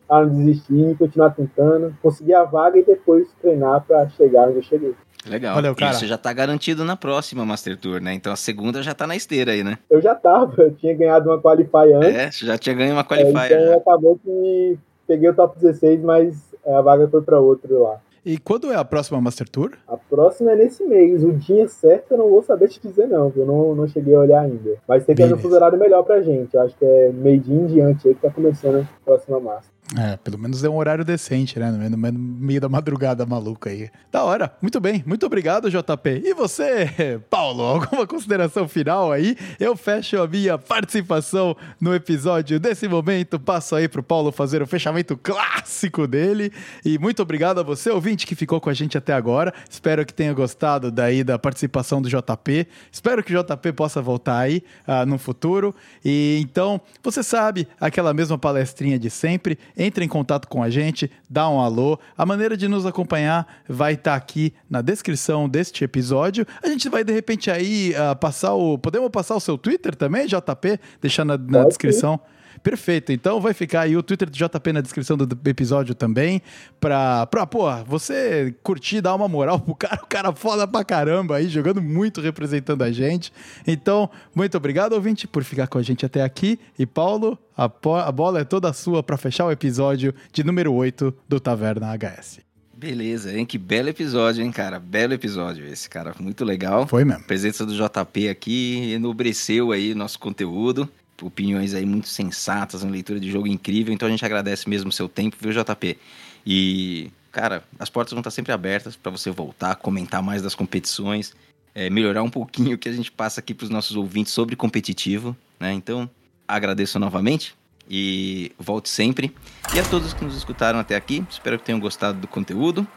a 0.08 0.22
não 0.22 0.30
desistir, 0.30 0.96
continuar 0.98 1.32
tentando, 1.32 1.96
conseguir 2.02 2.34
a 2.34 2.44
vaga 2.44 2.78
e 2.78 2.84
depois 2.84 3.32
treinar 3.42 3.84
pra 3.86 4.08
chegar 4.10 4.48
onde 4.48 4.58
eu 4.58 4.64
cheguei. 4.64 4.94
Legal. 5.30 5.56
Valeu, 5.56 5.72
E 5.74 5.76
cara. 5.76 5.94
você 5.94 6.08
já 6.08 6.18
tá 6.18 6.32
garantido 6.34 6.84
na 6.86 6.96
próxima 6.96 7.46
Master 7.46 7.78
Tour, 7.78 8.02
né? 8.02 8.14
Então 8.14 8.32
a 8.34 8.36
segunda 8.36 8.82
já 8.84 8.94
tá 8.94 9.06
na 9.08 9.16
esteira 9.16 9.52
aí, 9.52 9.64
né? 9.64 9.78
Eu 9.90 10.02
já 10.02 10.14
tava, 10.16 10.54
eu 10.62 10.72
tinha 10.76 10.94
ganhado 10.96 11.30
uma 11.30 11.40
Qualify 11.42 11.94
antes. 11.96 12.16
É, 12.16 12.32
você 12.32 12.46
já 12.46 12.58
tinha 12.58 12.76
ganho 12.76 12.94
uma 12.94 13.02
É, 13.02 13.04
qualifier. 13.04 13.52
então 13.52 13.66
já. 13.68 13.76
acabou 13.78 14.20
que 14.24 14.78
peguei 15.08 15.30
o 15.30 15.34
top 15.36 15.58
16, 15.60 16.02
mas 16.02 16.36
é, 16.66 16.74
a 16.74 16.82
vaga 16.82 17.08
foi 17.08 17.22
para 17.22 17.40
outro 17.40 17.84
lá. 17.84 17.98
E 18.26 18.38
quando 18.38 18.72
é 18.72 18.76
a 18.78 18.86
próxima 18.86 19.20
Master 19.20 19.50
Tour? 19.50 19.72
A 19.86 19.98
próxima 19.98 20.52
é 20.54 20.56
nesse 20.56 20.82
mês. 20.86 21.26
O 21.26 21.34
dia 21.34 21.68
certo 21.68 22.12
eu 22.12 22.18
não 22.18 22.30
vou 22.30 22.42
saber 22.42 22.70
te 22.70 22.80
dizer, 22.80 23.06
não? 23.06 23.34
Eu 23.36 23.46
não, 23.46 23.76
não 23.76 23.86
cheguei 23.86 24.16
a 24.16 24.20
olhar 24.20 24.40
ainda. 24.44 24.78
Mas 24.88 25.04
tem 25.06 25.14
que 25.14 25.22
ter 25.28 25.34
um 25.34 25.38
fuso 25.38 25.54
horário 25.56 25.78
melhor 25.78 26.04
pra 26.04 26.22
gente. 26.22 26.54
Eu 26.56 26.62
acho 26.62 26.74
que 26.78 26.86
é 26.86 27.12
meio 27.14 27.38
dia 27.42 27.54
em 27.54 27.66
diante 27.66 28.08
aí 28.08 28.16
que 28.16 28.22
tá 28.22 28.30
começando 28.30 28.78
a 28.82 29.06
próxima 29.06 29.42
massa. 29.42 29.73
É, 29.98 30.18
pelo 30.18 30.40
menos 30.40 30.64
é 30.64 30.70
um 30.70 30.78
horário 30.78 31.04
decente, 31.04 31.60
né? 31.60 31.70
No 31.72 31.98
meio, 31.98 32.60
da 32.60 32.70
madrugada 32.70 33.26
maluca 33.26 33.70
aí. 33.70 33.90
Da 34.12 34.24
hora. 34.24 34.56
Muito 34.62 34.80
bem. 34.80 35.04
Muito 35.06 35.26
obrigado, 35.26 35.70
JP. 35.70 36.24
E 36.24 36.34
você, 36.34 37.20
Paulo? 37.30 37.64
Alguma 37.64 38.08
consideração 38.08 38.68
final 38.68 39.12
aí? 39.12 39.38
Eu 39.60 39.76
fecho 39.76 40.20
a 40.20 40.28
minha 40.28 40.58
participação 40.58 41.56
no 41.80 41.94
episódio 41.94 42.60
desse 42.60 42.88
momento. 42.88 43.40
Passo 43.40 43.76
aí 43.76 43.88
pro 43.88 44.02
Paulo 44.02 44.32
fazer 44.32 44.62
o 44.64 44.68
fechamento 44.68 45.16
clássico 45.18 46.08
dele. 46.08 46.52
E 46.84 46.98
muito 46.98 47.22
obrigado 47.22 47.60
a 47.60 47.64
você, 47.64 47.92
ouvinte, 47.92 48.26
que 48.26 48.36
ficou 48.36 48.60
com 48.60 48.70
a 48.70 48.74
gente 48.74 48.98
até 48.98 49.14
agora. 49.14 49.54
Espero 49.70 50.06
que 50.06 50.14
tenha 50.14 50.34
gostado 50.34 50.90
daí 50.90 51.24
da 51.24 51.38
participação 51.38 52.02
do 52.02 52.10
JP. 52.10 52.68
Espero 52.92 53.24
que 53.24 53.36
o 53.36 53.44
JP 53.44 53.74
possa 53.74 54.02
voltar 54.02 54.40
aí 54.40 54.64
ah, 54.88 55.06
no 55.06 55.20
futuro. 55.20 55.76
E 56.04 56.40
então, 56.42 56.82
você 57.04 57.22
sabe, 57.22 57.68
aquela 57.80 58.14
mesma 58.14 58.38
palestrinha 58.38 58.98
de 58.98 59.10
sempre. 59.10 59.60
Entre 59.78 60.06
em 60.06 60.08
contato 60.08 60.48
com 60.48 60.62
a 60.62 60.70
gente, 60.70 61.10
dá 61.30 61.50
um 61.50 61.60
alô. 61.60 62.00
A 62.18 62.26
maneira 62.26 62.56
de 62.56 62.68
nos 62.68 62.86
acompanhar 62.86 63.48
vai 63.68 63.94
estar 63.94 64.16
aqui 64.16 64.54
na 64.70 64.82
descrição 64.82 65.50
deste 65.50 65.84
episódio. 65.84 66.46
A 66.62 66.68
gente 66.68 66.90
vai, 66.90 67.04
de 67.04 67.12
repente, 67.12 67.50
aí 67.50 67.94
ah, 67.96 68.16
passar 68.16 68.54
o. 68.54 68.78
Podemos 68.78 69.10
passar 69.10 69.36
o 69.36 69.40
seu 69.40 69.58
Twitter 69.58 69.96
também, 69.96 70.28
JP? 70.28 70.80
Deixar 71.02 71.26
na, 71.26 71.38
na 71.38 71.64
descrição. 71.66 72.20
Perfeito, 72.62 73.12
então 73.12 73.42
vai 73.42 73.54
ficar 73.54 73.82
aí 73.82 73.98
o 73.98 74.04
Twitter 74.04 74.30
do 74.30 74.36
JP 74.36 74.74
na 74.74 74.82
descrição 74.82 75.18
do 75.18 75.50
episódio 75.50 75.96
também, 75.96 76.42
pra, 76.80 77.26
pra 77.28 77.46
pô, 77.46 77.70
você 77.86 78.54
curtir, 78.64 79.02
dar 79.02 79.16
uma 79.16 79.28
moral 79.28 79.60
pro 79.60 79.76
cara, 79.76 80.00
o 80.04 80.08
cara 80.08 80.34
foda 80.34 80.68
pra 80.68 80.84
caramba 80.84 81.38
aí, 81.38 81.48
jogando 81.48 81.82
muito, 81.82 82.22
representando 82.22 82.84
a 82.84 82.92
gente. 82.92 83.32
Então, 83.66 84.10
muito 84.36 84.56
obrigado, 84.58 84.94
ouvinte, 84.94 85.28
por 85.28 85.44
ficar 85.44 85.68
com 85.68 85.78
a 85.78 85.84
gente 85.84 86.06
até 86.06 86.22
aqui. 86.22 86.60
E 86.78 86.86
Paulo, 86.86 87.38
a, 87.58 87.66
a 87.66 88.12
bola 88.12 88.42
é 88.42 88.44
toda 88.44 88.72
sua 88.74 89.02
pra 89.02 89.18
fechar 89.18 89.46
o 89.46 89.52
episódio 89.52 90.14
de 90.32 90.44
número 90.44 90.74
8 90.74 91.14
do 91.28 91.40
Taverna 91.40 91.94
HS. 91.96 92.40
Beleza, 92.84 93.32
hein? 93.32 93.46
Que 93.46 93.58
belo 93.58 93.88
episódio, 93.88 94.44
hein, 94.44 94.52
cara? 94.52 94.78
Belo 94.78 95.14
episódio 95.14 95.66
esse, 95.66 95.90
cara. 95.90 96.14
Muito 96.20 96.44
legal. 96.44 96.86
Foi 96.86 97.06
mesmo. 97.06 97.22
A 97.22 97.26
presença 97.26 97.66
do 97.66 97.74
JP 97.74 98.28
aqui 98.28 98.92
enobreceu 98.92 99.72
aí 99.72 99.96
nosso 99.96 100.20
conteúdo. 100.20 100.90
Opiniões 101.22 101.74
aí 101.74 101.86
muito 101.86 102.08
sensatas, 102.10 102.84
uma 102.84 102.92
leitura 102.92 103.20
de 103.20 103.32
jogo 103.32 103.48
incrível. 103.48 103.94
Então 103.94 104.08
a 104.08 104.12
gente 104.12 104.26
agradece 104.26 104.68
mesmo 104.70 104.90
o 104.90 104.92
seu 104.92 105.08
tempo, 105.08 105.38
viu, 105.40 105.52
JP? 105.52 105.98
E, 106.46 107.12
cara, 107.32 107.64
as 107.80 107.90
portas 107.90 108.12
vão 108.12 108.20
estar 108.20 108.32
sempre 108.32 108.52
abertas 108.52 108.96
para 108.96 109.12
você 109.12 109.32
voltar, 109.32 109.76
comentar 109.76 110.22
mais 110.22 110.42
das 110.42 110.56
competições, 110.56 111.34
é, 111.74 111.90
melhorar 111.90 112.24
um 112.24 112.30
pouquinho 112.30 112.76
o 112.76 112.78
que 112.78 112.90
a 112.90 112.94
gente 112.94 113.12
passa 113.12 113.40
aqui 113.40 113.54
para 113.54 113.66
os 113.66 113.70
nossos 113.70 113.96
ouvintes 113.96 114.34
sobre 114.34 114.56
competitivo, 114.56 115.36
né? 115.60 115.74
Então, 115.74 116.10
agradeço 116.48 117.00
novamente 117.00 117.56
e 117.90 118.52
volte 118.58 118.90
sempre. 118.90 119.34
E 119.74 119.80
a 119.80 119.84
todos 119.84 120.14
que 120.14 120.24
nos 120.24 120.36
escutaram 120.36 120.80
até 120.80 120.96
aqui, 120.96 121.24
espero 121.30 121.58
que 121.58 121.66
tenham 121.66 121.80
gostado 121.80 122.20
do 122.20 122.28
conteúdo. 122.28 122.88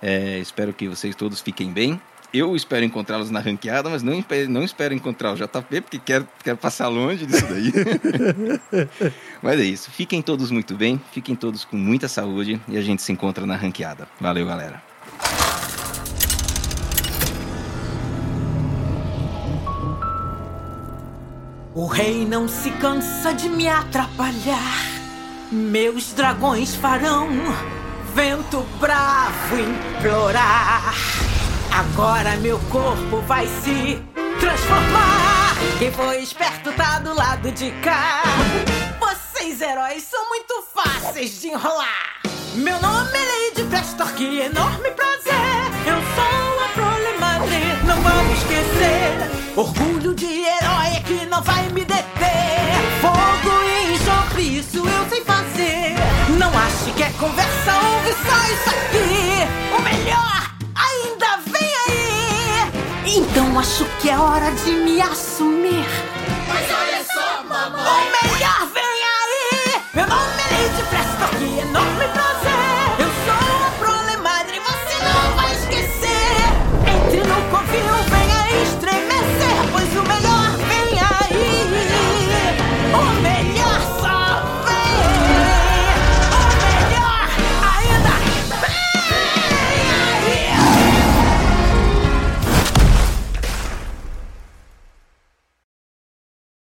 É, 0.00 0.38
espero 0.38 0.72
que 0.72 0.88
vocês 0.88 1.14
todos 1.14 1.40
fiquem 1.40 1.72
bem. 1.72 2.00
Eu 2.32 2.56
espero 2.56 2.82
encontrá-los 2.82 3.30
na 3.30 3.40
ranqueada, 3.40 3.90
mas 3.90 4.02
não, 4.02 4.24
não 4.48 4.64
espero 4.64 4.94
encontrar 4.94 5.32
o 5.32 5.36
JP, 5.36 5.82
porque 5.82 5.98
quero, 5.98 6.26
quero 6.42 6.56
passar 6.56 6.88
longe 6.88 7.26
disso 7.26 7.46
daí. 7.46 7.70
mas 9.42 9.60
é 9.60 9.64
isso. 9.64 9.90
Fiquem 9.90 10.22
todos 10.22 10.50
muito 10.50 10.74
bem, 10.74 10.98
fiquem 11.12 11.36
todos 11.36 11.62
com 11.62 11.76
muita 11.76 12.08
saúde 12.08 12.58
e 12.66 12.78
a 12.78 12.80
gente 12.80 13.02
se 13.02 13.12
encontra 13.12 13.44
na 13.44 13.54
ranqueada. 13.54 14.08
Valeu, 14.18 14.46
galera. 14.46 14.82
O 21.74 21.86
rei 21.86 22.24
não 22.24 22.48
se 22.48 22.70
cansa 22.70 23.34
de 23.34 23.50
me 23.50 23.68
atrapalhar. 23.68 24.80
Meus 25.50 26.14
dragões 26.14 26.74
farão 26.74 27.28
vento 28.14 28.62
bravo 28.80 29.56
implorar. 29.58 30.94
Agora 31.74 32.36
meu 32.36 32.58
corpo 32.70 33.22
vai 33.26 33.46
se 33.46 33.98
transformar. 34.38 35.56
Quem 35.78 35.90
foi 35.90 36.22
esperto 36.22 36.70
tá 36.72 36.98
do 36.98 37.14
lado 37.14 37.50
de 37.50 37.70
cá. 37.82 38.22
Vocês 39.00 39.60
heróis 39.62 40.02
são 40.02 40.28
muito 40.28 40.62
fáceis 40.74 41.40
de 41.40 41.48
enrolar. 41.48 42.20
Meu 42.54 42.78
nome 42.78 43.10
é 43.16 43.54
Lady 43.56 43.68
Prestor, 43.70 44.12
que 44.12 44.40
enorme 44.40 44.90
prazer. 44.90 45.32
Eu 45.86 45.96
sou 46.14 46.64
a 46.64 46.68
Prole 46.74 47.18
Madre, 47.18 47.58
não 47.86 48.00
vamos 48.02 48.38
esquecer. 48.38 49.56
Orgulho 49.56 50.14
de 50.14 50.26
herói 50.26 50.96
é 50.96 51.00
que 51.00 51.24
não 51.24 51.42
vai 51.42 51.68
me 51.70 51.86
deter. 51.86 52.02
Fogo 53.00 53.62
e 53.64 53.94
enxofre, 53.94 54.58
isso 54.58 54.86
eu 54.86 55.08
sei 55.08 55.24
fazer. 55.24 55.94
Não 56.38 56.48
ache 56.48 56.92
que 56.94 57.02
é 57.02 57.10
conversa, 57.18 57.74
ouve 57.74 58.12
só 58.12 58.52
isso 58.52 58.68
aqui. 58.68 59.74
O 59.74 59.80
melhor. 59.80 60.41
Então 63.14 63.58
acho 63.58 63.84
que 64.00 64.08
é 64.08 64.18
hora 64.18 64.50
de 64.52 64.70
me 64.70 64.98
assumir. 65.02 65.84
Mas 66.48 66.66
olha 66.70 67.04
só, 67.04 67.44
mamãe. 67.44 67.82
O 67.84 68.26
melhor 68.26 68.66